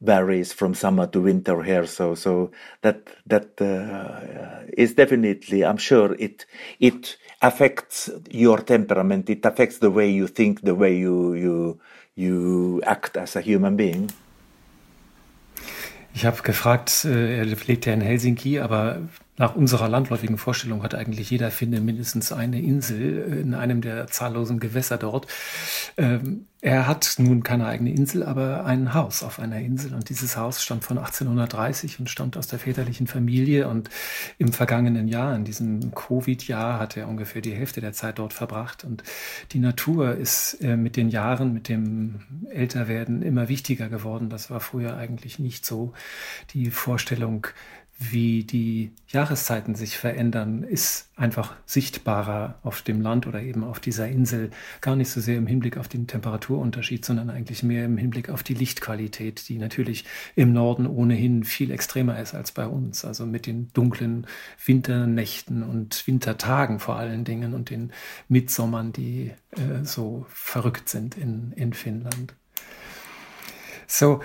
varies 0.00 0.52
from 0.52 0.74
summer 0.74 1.06
to 1.06 1.20
winter 1.20 1.62
here. 1.62 1.86
So 1.86 2.14
so 2.14 2.50
that 2.82 3.08
that 3.26 3.60
uh, 3.60 4.66
is 4.76 4.94
definitely. 4.94 5.64
I'm 5.64 5.78
sure 5.78 6.14
it 6.18 6.46
it 6.80 7.16
affects 7.42 8.10
your 8.30 8.58
temperament. 8.58 9.30
It 9.30 9.44
affects 9.44 9.78
the 9.78 9.90
way 9.90 10.10
you 10.10 10.26
think, 10.26 10.62
the 10.62 10.74
way 10.74 10.96
you 10.96 11.34
you 11.34 11.80
you 12.14 12.82
act 12.84 13.16
as 13.16 13.36
a 13.36 13.40
human 13.40 13.76
being. 13.76 14.10
Ich 16.14 16.24
habe 16.24 16.42
gefragt, 16.42 17.04
äh, 17.04 17.38
er 17.38 17.44
lebt 17.44 17.84
ja 17.84 17.92
in 17.92 18.00
Helsinki, 18.00 18.58
aber 18.58 19.02
nach 19.38 19.54
unserer 19.54 19.88
landläufigen 19.88 20.38
Vorstellung 20.38 20.82
hat 20.82 20.94
eigentlich 20.94 21.30
jeder 21.30 21.50
Finne 21.50 21.80
mindestens 21.80 22.32
eine 22.32 22.60
Insel 22.60 23.40
in 23.40 23.54
einem 23.54 23.80
der 23.80 24.06
zahllosen 24.06 24.60
Gewässer 24.60 24.96
dort. 24.96 25.26
Ähm, 25.96 26.46
er 26.62 26.88
hat 26.88 27.16
nun 27.18 27.42
keine 27.42 27.66
eigene 27.66 27.90
Insel, 27.90 28.22
aber 28.22 28.64
ein 28.64 28.94
Haus 28.94 29.22
auf 29.22 29.38
einer 29.38 29.60
Insel. 29.60 29.94
Und 29.94 30.08
dieses 30.08 30.36
Haus 30.36 30.62
stammt 30.62 30.84
von 30.84 30.98
1830 30.98 32.00
und 32.00 32.08
stammt 32.08 32.36
aus 32.36 32.48
der 32.48 32.58
väterlichen 32.58 33.06
Familie. 33.06 33.68
Und 33.68 33.90
im 34.38 34.52
vergangenen 34.52 35.06
Jahr, 35.06 35.36
in 35.36 35.44
diesem 35.44 35.94
Covid-Jahr, 35.94 36.80
hat 36.80 36.96
er 36.96 37.06
ungefähr 37.06 37.42
die 37.42 37.54
Hälfte 37.54 37.82
der 37.82 37.92
Zeit 37.92 38.18
dort 38.18 38.32
verbracht. 38.32 38.84
Und 38.84 39.04
die 39.52 39.58
Natur 39.58 40.14
ist 40.14 40.54
äh, 40.54 40.76
mit 40.76 40.96
den 40.96 41.10
Jahren, 41.10 41.52
mit 41.52 41.68
dem 41.68 42.20
Älterwerden 42.50 43.22
immer 43.22 43.48
wichtiger 43.48 43.88
geworden. 43.88 44.30
Das 44.30 44.50
war 44.50 44.60
früher 44.60 44.96
eigentlich 44.96 45.38
nicht 45.38 45.66
so. 45.66 45.92
Die 46.54 46.70
Vorstellung, 46.70 47.46
wie 47.98 48.44
die 48.44 48.92
Jahreszeiten 49.08 49.74
sich 49.74 49.96
verändern, 49.96 50.62
ist 50.62 51.08
einfach 51.16 51.54
sichtbarer 51.64 52.58
auf 52.62 52.82
dem 52.82 53.00
Land 53.00 53.26
oder 53.26 53.40
eben 53.40 53.64
auf 53.64 53.80
dieser 53.80 54.06
Insel. 54.06 54.50
Gar 54.82 54.96
nicht 54.96 55.10
so 55.10 55.20
sehr 55.20 55.38
im 55.38 55.46
Hinblick 55.46 55.78
auf 55.78 55.88
den 55.88 56.06
Temperaturunterschied, 56.06 57.04
sondern 57.04 57.30
eigentlich 57.30 57.62
mehr 57.62 57.86
im 57.86 57.96
Hinblick 57.96 58.28
auf 58.28 58.42
die 58.42 58.52
Lichtqualität, 58.52 59.48
die 59.48 59.56
natürlich 59.58 60.04
im 60.34 60.52
Norden 60.52 60.86
ohnehin 60.86 61.44
viel 61.44 61.70
extremer 61.70 62.20
ist 62.20 62.34
als 62.34 62.52
bei 62.52 62.66
uns. 62.66 63.04
Also 63.04 63.24
mit 63.24 63.46
den 63.46 63.68
dunklen 63.72 64.26
Winternächten 64.64 65.62
und 65.62 66.06
Wintertagen 66.06 66.80
vor 66.80 66.96
allen 66.96 67.24
Dingen 67.24 67.54
und 67.54 67.70
den 67.70 67.92
Mitsommern, 68.28 68.92
die 68.92 69.32
äh, 69.52 69.84
so 69.84 70.26
verrückt 70.28 70.90
sind 70.90 71.16
in, 71.16 71.52
in 71.52 71.72
Finnland. 71.72 72.34
So, 73.86 74.20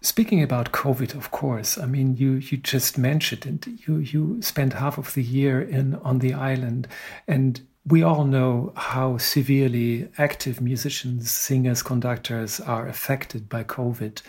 Speaking 0.00 0.42
about 0.42 0.72
COVID, 0.72 1.14
of 1.14 1.30
course, 1.30 1.76
I 1.76 1.86
mean 1.86 2.16
you 2.16 2.34
you 2.34 2.56
just 2.56 2.98
mentioned 2.98 3.46
it. 3.46 3.86
You 3.86 3.96
you 3.98 4.42
spent 4.42 4.74
half 4.74 4.98
of 4.98 5.14
the 5.14 5.22
year 5.22 5.60
in 5.60 5.96
on 5.96 6.20
the 6.20 6.34
island, 6.34 6.86
and 7.26 7.60
we 7.88 8.02
all 8.02 8.24
know 8.24 8.72
how 8.76 9.18
severely 9.18 10.08
active 10.18 10.60
musicians, 10.60 11.30
singers, 11.30 11.82
conductors 11.82 12.60
are 12.60 12.86
affected 12.86 13.48
by 13.48 13.64
COVID. 13.64 14.20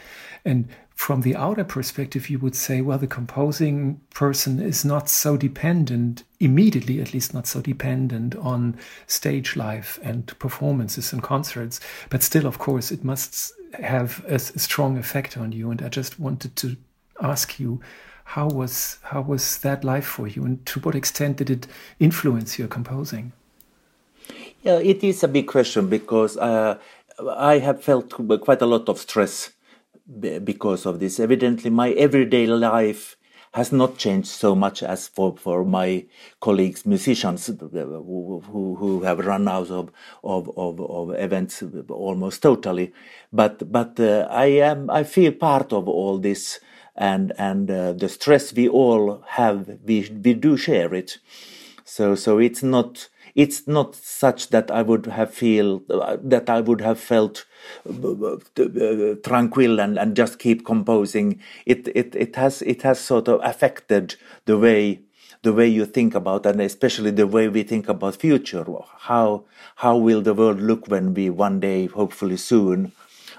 And 0.45 0.69
from 0.95 1.21
the 1.21 1.35
outer 1.35 1.63
perspective, 1.63 2.29
you 2.29 2.39
would 2.39 2.55
say, 2.55 2.81
well, 2.81 2.97
the 2.97 3.07
composing 3.07 3.99
person 4.13 4.61
is 4.61 4.85
not 4.85 5.09
so 5.09 5.37
dependent, 5.37 6.23
immediately 6.39 6.99
at 7.01 7.13
least 7.13 7.33
not 7.33 7.47
so 7.47 7.61
dependent 7.61 8.35
on 8.35 8.77
stage 9.07 9.55
life 9.55 9.99
and 10.03 10.37
performances 10.39 11.11
and 11.11 11.21
concerts. 11.21 11.79
But 12.09 12.23
still, 12.23 12.45
of 12.45 12.59
course, 12.59 12.91
it 12.91 13.03
must 13.03 13.53
have 13.73 14.23
a, 14.27 14.39
strong 14.39 14.97
effect 14.97 15.37
on 15.37 15.51
you. 15.51 15.71
And 15.71 15.81
I 15.81 15.89
just 15.89 16.19
wanted 16.19 16.55
to 16.57 16.75
ask 17.21 17.59
you, 17.59 17.81
how 18.23 18.47
was 18.47 18.99
how 19.01 19.21
was 19.21 19.57
that 19.59 19.83
life 19.83 20.05
for 20.05 20.27
you, 20.27 20.45
and 20.45 20.63
to 20.67 20.79
what 20.81 20.93
extent 20.93 21.37
did 21.37 21.49
it 21.49 21.67
influence 21.99 22.59
your 22.59 22.67
composing? 22.67 23.31
Yeah, 24.61 24.77
it 24.77 25.03
is 25.03 25.23
a 25.23 25.27
big 25.27 25.47
question 25.47 25.89
because 25.89 26.37
uh, 26.37 26.77
I 27.27 27.57
have 27.57 27.83
felt 27.83 28.13
quite 28.41 28.61
a 28.61 28.67
lot 28.67 28.87
of 28.87 28.99
stress 28.99 29.51
because 30.43 30.85
of 30.85 30.99
this. 30.99 31.19
Evidently, 31.19 31.69
my 31.69 31.91
everyday 31.91 32.45
life 32.45 33.17
has 33.53 33.71
not 33.71 33.97
changed 33.97 34.27
so 34.27 34.53
much 34.53 34.83
as 34.83 35.07
for, 35.07 35.35
for 35.35 35.65
my 35.65 36.05
colleagues, 36.39 36.85
musicians 36.85 37.47
who, 37.47 38.43
who, 38.45 38.75
who 38.75 39.01
have 39.01 39.19
run 39.19 39.47
out 39.47 39.71
of, 39.71 39.91
of, 40.23 40.51
of, 40.55 40.79
of 40.79 41.11
events 41.15 41.63
almost 41.89 42.43
totally. 42.43 42.93
But, 43.33 43.71
but 43.71 43.99
uh, 43.99 44.27
I 44.29 44.45
am, 44.45 44.89
I 44.89 45.03
feel 45.03 45.31
part 45.31 45.73
of 45.73 45.87
all 45.87 46.19
this 46.19 46.59
and, 46.95 47.33
and 47.37 47.71
uh, 47.71 47.93
the 47.93 48.09
stress 48.09 48.53
we 48.53 48.67
all 48.67 49.23
have, 49.27 49.79
we, 49.83 50.09
we 50.23 50.33
do 50.33 50.55
share 50.55 50.93
it. 50.93 51.17
So, 51.85 52.13
so 52.13 52.37
it's 52.37 52.61
not, 52.61 53.09
it's 53.33 53.67
not 53.67 53.95
such 53.95 54.49
that 54.49 54.69
I 54.69 54.83
would 54.83 55.07
have 55.07 55.33
feel 55.33 55.81
that 55.87 56.49
I 56.49 56.61
would 56.61 56.81
have 56.81 56.99
felt 56.99 57.45
uh, 57.45 57.48
tranquil 59.23 59.79
and, 59.79 59.97
and 59.97 60.15
just 60.15 60.39
keep 60.39 60.65
composing. 60.65 61.39
It 61.65 61.87
it 61.95 62.15
it 62.15 62.35
has 62.35 62.61
it 62.61 62.81
has 62.83 62.99
sort 62.99 63.27
of 63.27 63.39
affected 63.43 64.15
the 64.45 64.57
way 64.57 65.01
the 65.41 65.53
way 65.53 65.67
you 65.67 65.85
think 65.85 66.15
about 66.15 66.45
and 66.45 66.59
especially 66.61 67.11
the 67.11 67.27
way 67.27 67.47
we 67.47 67.63
think 67.63 67.87
about 67.87 68.15
future. 68.17 68.65
How 68.99 69.45
how 69.77 69.97
will 69.97 70.21
the 70.21 70.33
world 70.33 70.61
look 70.61 70.87
when 70.87 71.13
we 71.13 71.29
one 71.29 71.59
day, 71.59 71.85
hopefully 71.87 72.37
soon, 72.37 72.91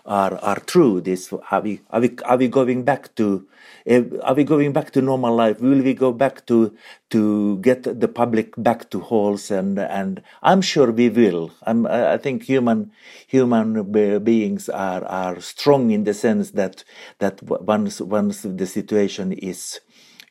are 0.04 0.36
are 0.38 0.60
through 0.60 1.02
this? 1.02 1.32
Are 1.50 1.60
we 1.60 1.80
are 1.90 2.00
we 2.00 2.16
are 2.24 2.36
we 2.36 2.48
going 2.48 2.84
back 2.84 3.14
to 3.16 3.46
eh, 3.86 4.02
are 4.22 4.34
we 4.34 4.44
going 4.44 4.72
back 4.72 4.90
to 4.92 5.02
normal 5.02 5.34
life? 5.34 5.60
Will 5.60 5.82
we 5.82 5.94
go 5.94 6.12
back 6.12 6.46
to 6.46 6.74
to 7.10 7.58
get 7.58 7.82
the 7.82 8.08
public 8.08 8.54
back 8.56 8.90
to 8.90 9.00
halls? 9.00 9.50
And 9.50 9.78
and 9.78 10.22
I'm 10.42 10.62
sure 10.62 10.90
we 10.90 11.08
will. 11.08 11.52
I'm, 11.62 11.86
I 11.86 12.16
think 12.18 12.44
human 12.44 12.92
human 13.26 13.90
beings 14.22 14.68
are 14.68 15.04
are 15.04 15.40
strong 15.40 15.90
in 15.90 16.04
the 16.04 16.14
sense 16.14 16.52
that 16.52 16.84
that 17.18 17.42
once 17.42 18.00
once 18.00 18.42
the 18.42 18.66
situation 18.66 19.32
is 19.32 19.80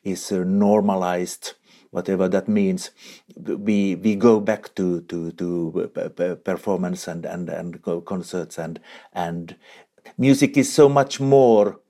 is 0.04 0.32
normalized 0.32 1.54
whatever 1.90 2.28
that 2.28 2.48
means 2.48 2.90
we 3.36 3.94
we 3.96 4.14
go 4.14 4.40
back 4.40 4.74
to 4.74 5.00
to 5.02 5.32
to 5.32 5.90
performance 6.44 7.08
and 7.08 7.24
and 7.24 7.48
and 7.48 7.82
concerts 8.06 8.58
and 8.58 8.80
and 9.12 9.56
music 10.18 10.56
is 10.56 10.72
so 10.72 10.88
much 10.88 11.20
more 11.20 11.80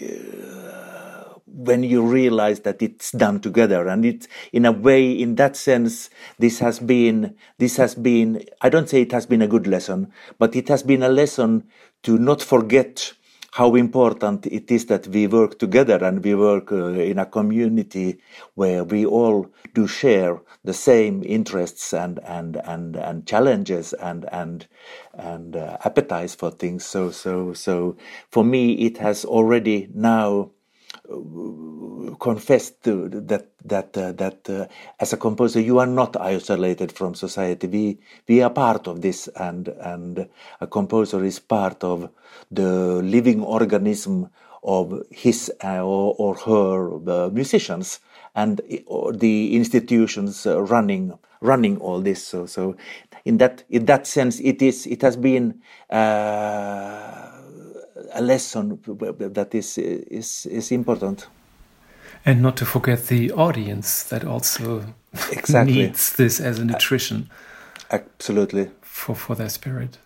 uh, 0.00 0.92
when 1.46 1.82
you 1.82 2.02
realize 2.02 2.60
that 2.60 2.80
it's 2.80 3.12
done 3.12 3.40
together. 3.40 3.86
And 3.88 4.04
it's 4.04 4.26
in 4.52 4.64
a 4.64 4.72
way 4.72 5.10
in 5.10 5.34
that 5.36 5.56
sense 5.56 6.08
this 6.38 6.58
has 6.60 6.78
been 6.78 7.36
this 7.58 7.76
has 7.76 7.94
been 7.94 8.44
i 8.62 8.68
don't 8.68 8.88
say 8.88 9.02
it 9.02 9.12
has 9.12 9.26
been 9.26 9.42
a 9.42 9.46
good 9.46 9.66
lesson 9.66 10.10
but 10.38 10.56
it 10.56 10.68
has 10.68 10.82
been 10.82 11.02
a 11.02 11.08
lesson 11.08 11.64
to 12.02 12.18
not 12.18 12.42
forget 12.42 13.12
how 13.52 13.74
important 13.74 14.46
it 14.46 14.70
is 14.70 14.86
that 14.86 15.06
we 15.08 15.26
work 15.26 15.58
together 15.58 16.02
and 16.02 16.24
we 16.24 16.34
work 16.34 16.72
uh, 16.72 16.86
in 16.86 17.18
a 17.18 17.26
community 17.26 18.18
where 18.54 18.82
we 18.82 19.04
all 19.04 19.46
do 19.74 19.86
share 19.86 20.40
the 20.64 20.72
same 20.72 21.22
interests 21.22 21.92
and 21.92 22.18
and 22.24 22.56
and 22.64 22.96
and 22.96 23.26
challenges 23.26 23.92
and 23.94 24.24
and 24.32 24.66
and 25.14 25.54
uh, 25.54 25.76
appetites 25.84 26.34
for 26.34 26.50
things. 26.50 26.84
So 26.86 27.10
so 27.10 27.52
so 27.52 27.96
for 28.30 28.42
me 28.42 28.72
it 28.72 28.96
has 28.98 29.24
already 29.24 29.88
now 29.94 30.50
confessed 32.18 32.82
that 32.82 33.46
that 33.64 33.96
uh, 33.96 34.12
that 34.12 34.50
uh, 34.50 34.66
as 35.00 35.12
a 35.12 35.16
composer 35.16 35.60
you 35.60 35.78
are 35.78 35.86
not 35.86 36.16
isolated 36.16 36.92
from 36.92 37.14
society. 37.14 37.66
We 37.66 37.98
we 38.28 38.42
are 38.42 38.50
part 38.50 38.86
of 38.88 39.00
this 39.00 39.28
and 39.36 39.68
and 39.68 40.28
a 40.60 40.66
composer 40.66 41.24
is 41.24 41.38
part 41.38 41.82
of 41.84 42.10
the 42.50 43.02
living 43.02 43.42
organism 43.42 44.28
of 44.62 45.02
his 45.10 45.50
uh, 45.64 45.82
or, 45.84 46.14
or, 46.18 46.34
her 46.36 47.30
musicians 47.30 47.98
and 48.34 48.60
the 49.14 49.56
institutions 49.56 50.46
uh, 50.46 50.62
running 50.62 51.12
running 51.40 51.78
all 51.78 52.00
this. 52.00 52.24
So 52.24 52.46
so 52.46 52.76
in 53.24 53.38
that 53.38 53.64
in 53.70 53.86
that 53.86 54.06
sense 54.06 54.40
it 54.40 54.62
is 54.62 54.86
it 54.86 55.02
has 55.02 55.16
been 55.16 55.60
uh, 55.90 57.21
a 58.14 58.22
lesson 58.22 58.78
that 59.34 59.54
is 59.54 59.78
is 59.78 60.46
is 60.46 60.72
important. 60.72 61.28
And 62.24 62.40
not 62.40 62.56
to 62.56 62.64
forget 62.64 63.06
the 63.06 63.32
audience 63.32 64.04
that 64.04 64.24
also 64.24 64.84
exactly. 65.30 65.74
needs 65.82 66.12
this 66.16 66.40
as 66.40 66.58
a 66.58 66.64
nutrition. 66.64 67.30
Absolutely. 67.90 68.70
For 68.80 69.14
for 69.14 69.34
their 69.34 69.48
spirit. 69.48 69.98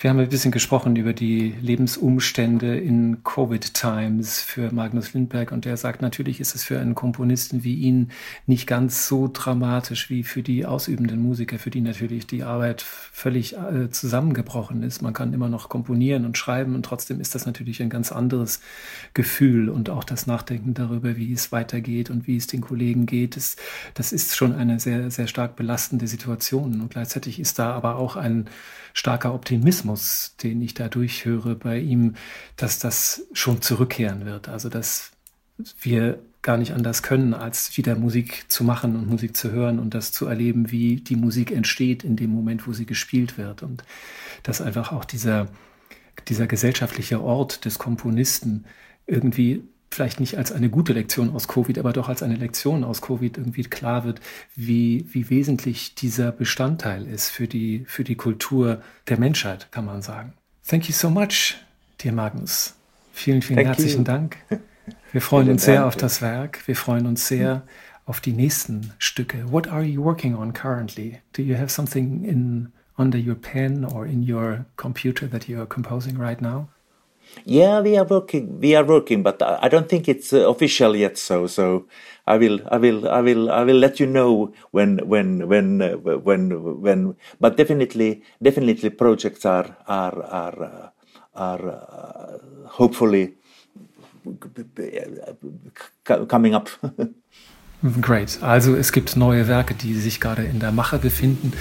Wir 0.00 0.10
haben 0.10 0.18
ein 0.18 0.28
bisschen 0.28 0.50
gesprochen 0.50 0.96
über 0.96 1.12
die 1.12 1.54
Lebensumstände 1.60 2.76
in 2.76 3.22
Covid-Times 3.24 4.40
für 4.40 4.72
Magnus 4.72 5.14
Lindberg 5.14 5.52
und 5.52 5.66
er 5.66 5.76
sagt, 5.76 6.02
natürlich 6.02 6.40
ist 6.40 6.54
es 6.54 6.64
für 6.64 6.78
einen 6.78 6.94
Komponisten 6.94 7.64
wie 7.64 7.76
ihn 7.76 8.10
nicht 8.46 8.66
ganz 8.66 9.08
so 9.08 9.30
dramatisch 9.32 10.10
wie 10.10 10.22
für 10.22 10.42
die 10.42 10.66
ausübenden 10.66 11.20
Musiker, 11.22 11.58
für 11.58 11.70
die 11.70 11.80
natürlich 11.80 12.26
die 12.26 12.42
Arbeit 12.42 12.82
völlig 12.82 13.56
äh, 13.56 13.90
zusammengebrochen 13.90 14.82
ist. 14.82 15.02
Man 15.02 15.12
kann 15.14 15.32
immer 15.32 15.48
noch 15.48 15.68
komponieren 15.68 16.24
und 16.24 16.36
schreiben 16.36 16.74
und 16.74 16.84
trotzdem 16.84 17.20
ist 17.20 17.34
das 17.34 17.46
natürlich 17.46 17.80
ein 17.82 17.90
ganz 17.90 18.12
anderes 18.12 18.60
Gefühl 19.14 19.68
und 19.68 19.90
auch 19.90 20.04
das 20.04 20.26
Nachdenken 20.26 20.74
darüber, 20.74 21.16
wie 21.16 21.32
es 21.32 21.52
weitergeht 21.52 22.10
und 22.10 22.26
wie 22.26 22.36
es 22.36 22.46
den 22.46 22.60
Kollegen 22.60 23.06
geht, 23.06 23.36
ist, 23.36 23.58
das 23.94 24.12
ist 24.12 24.36
schon 24.36 24.54
eine 24.54 24.80
sehr, 24.80 25.10
sehr 25.10 25.26
stark 25.26 25.56
belastende 25.56 26.06
Situation 26.06 26.80
und 26.80 26.90
gleichzeitig 26.90 27.40
ist 27.40 27.58
da 27.58 27.72
aber 27.72 27.96
auch 27.96 28.16
ein 28.16 28.48
starker 28.94 29.32
Optimismus, 29.32 29.61
den 30.42 30.60
ich 30.60 30.74
da 30.74 30.88
durchhöre 30.88 31.54
bei 31.54 31.78
ihm, 31.78 32.14
dass 32.56 32.78
das 32.78 33.26
schon 33.32 33.62
zurückkehren 33.62 34.24
wird. 34.24 34.48
Also 34.48 34.68
dass 34.68 35.12
wir 35.80 36.18
gar 36.42 36.56
nicht 36.56 36.72
anders 36.72 37.02
können, 37.02 37.34
als 37.34 37.76
wieder 37.76 37.94
Musik 37.94 38.44
zu 38.48 38.64
machen 38.64 38.96
und 38.96 39.08
Musik 39.08 39.36
zu 39.36 39.52
hören 39.52 39.78
und 39.78 39.94
das 39.94 40.10
zu 40.10 40.26
erleben, 40.26 40.70
wie 40.72 40.96
die 40.96 41.16
Musik 41.16 41.52
entsteht 41.52 42.02
in 42.02 42.16
dem 42.16 42.30
Moment, 42.30 42.66
wo 42.66 42.72
sie 42.72 42.86
gespielt 42.86 43.38
wird. 43.38 43.62
Und 43.62 43.84
dass 44.42 44.60
einfach 44.60 44.92
auch 44.92 45.04
dieser, 45.04 45.48
dieser 46.28 46.48
gesellschaftliche 46.48 47.22
Ort 47.22 47.64
des 47.64 47.78
Komponisten 47.78 48.64
irgendwie 49.06 49.62
vielleicht 49.94 50.20
nicht 50.20 50.36
als 50.36 50.52
eine 50.52 50.70
gute 50.70 50.92
Lektion 50.92 51.34
aus 51.34 51.48
Covid, 51.48 51.78
aber 51.78 51.92
doch 51.92 52.08
als 52.08 52.22
eine 52.22 52.36
Lektion 52.36 52.84
aus 52.84 53.02
Covid 53.02 53.38
irgendwie 53.38 53.64
klar 53.64 54.04
wird, 54.04 54.20
wie, 54.54 55.06
wie 55.12 55.30
wesentlich 55.30 55.94
dieser 55.94 56.32
Bestandteil 56.32 57.06
ist 57.06 57.30
für 57.30 57.46
die, 57.46 57.84
für 57.86 58.04
die 58.04 58.16
Kultur 58.16 58.82
der 59.08 59.18
Menschheit, 59.18 59.68
kann 59.70 59.84
man 59.84 60.02
sagen. 60.02 60.32
Thank 60.66 60.88
you 60.88 60.94
so 60.94 61.10
much, 61.10 61.56
dear 62.02 62.14
Magnus. 62.14 62.74
Vielen, 63.12 63.42
vielen 63.42 63.58
Thank 63.58 63.68
herzlichen 63.68 63.98
you. 63.98 64.04
Dank. 64.04 64.36
Wir 65.12 65.20
freuen 65.20 65.50
uns 65.50 65.64
sehr 65.64 65.86
auf 65.86 65.96
das 65.96 66.22
Werk. 66.22 66.66
Wir 66.66 66.76
freuen 66.76 67.06
uns 67.06 67.28
sehr 67.28 67.62
auf 68.06 68.20
die 68.20 68.32
nächsten 68.32 68.92
Stücke. 68.98 69.52
What 69.52 69.68
are 69.68 69.82
you 69.82 70.02
working 70.02 70.34
on 70.34 70.52
currently? 70.52 71.20
Do 71.36 71.42
you 71.42 71.56
have 71.56 71.68
something 71.68 72.24
in 72.24 72.72
under 72.96 73.18
your 73.18 73.34
pen 73.34 73.84
or 73.84 74.06
in 74.06 74.22
your 74.22 74.66
computer 74.76 75.28
that 75.28 75.48
you 75.48 75.58
are 75.58 75.66
composing 75.66 76.18
right 76.18 76.40
now? 76.40 76.68
Yeah, 77.44 77.80
we 77.80 77.96
are 77.96 78.04
working. 78.04 78.60
We 78.60 78.74
are 78.74 78.84
working, 78.84 79.22
but 79.22 79.42
I 79.42 79.68
don't 79.68 79.88
think 79.88 80.08
it's 80.08 80.32
uh, 80.32 80.48
official 80.48 80.94
yet. 80.96 81.18
So, 81.18 81.46
so 81.46 81.86
I 82.26 82.36
will, 82.36 82.60
I 82.70 82.76
will, 82.78 83.08
I 83.08 83.20
will, 83.20 83.50
I 83.50 83.64
will 83.64 83.76
let 83.76 83.98
you 84.00 84.06
know 84.06 84.52
when, 84.70 84.98
when, 85.08 85.48
when, 85.48 85.82
uh, 85.82 85.96
when, 85.96 86.80
when. 86.80 87.16
But 87.40 87.56
definitely, 87.56 88.22
definitely, 88.42 88.90
projects 88.90 89.44
are 89.44 89.76
are 89.88 90.22
are 90.22 90.62
uh, 90.62 90.88
are 91.34 91.68
uh, 91.68 92.68
hopefully 92.68 93.34
coming 96.28 96.54
up. 96.54 96.68
Great. 98.00 98.38
Also 98.42 98.76
es 98.76 98.92
gibt 98.92 99.16
neue 99.16 99.48
Werke, 99.48 99.74
die 99.74 99.94
sich 99.94 100.20
gerade 100.20 100.44
in 100.44 100.60
der 100.60 100.70
Mache 100.70 100.98
befinden. 100.98 101.52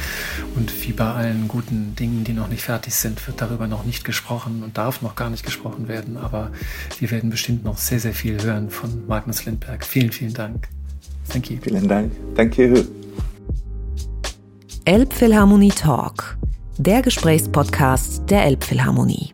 Und 0.55 0.71
wie 0.85 0.93
bei 0.93 1.11
allen 1.11 1.47
guten 1.47 1.95
Dingen, 1.95 2.23
die 2.23 2.33
noch 2.33 2.47
nicht 2.47 2.63
fertig 2.63 2.93
sind, 2.93 3.25
wird 3.25 3.41
darüber 3.41 3.67
noch 3.67 3.85
nicht 3.85 4.03
gesprochen 4.03 4.61
und 4.63 4.77
darf 4.77 5.01
noch 5.01 5.15
gar 5.15 5.31
nicht 5.31 5.43
gesprochen 5.43 5.87
werden. 5.87 6.17
Aber 6.17 6.51
wir 6.99 7.09
werden 7.09 7.31
bestimmt 7.31 7.63
noch 7.63 7.79
sehr, 7.79 7.99
sehr 7.99 8.13
viel 8.13 8.41
hören 8.41 8.69
von 8.69 9.07
Magnus 9.07 9.45
Lindberg. 9.45 9.83
Vielen, 9.83 10.11
vielen 10.11 10.33
Dank. 10.33 10.67
Thank 11.27 11.49
you. 11.49 11.57
Vielen 11.59 11.87
Dank. 11.87 12.11
Thank 12.35 12.57
you. 12.57 12.83
Elbphilharmonie 14.85 15.69
Talk, 15.69 16.37
der 16.77 17.01
Gesprächspodcast 17.01 18.29
der 18.29 18.45
Elbphilharmonie. 18.45 19.33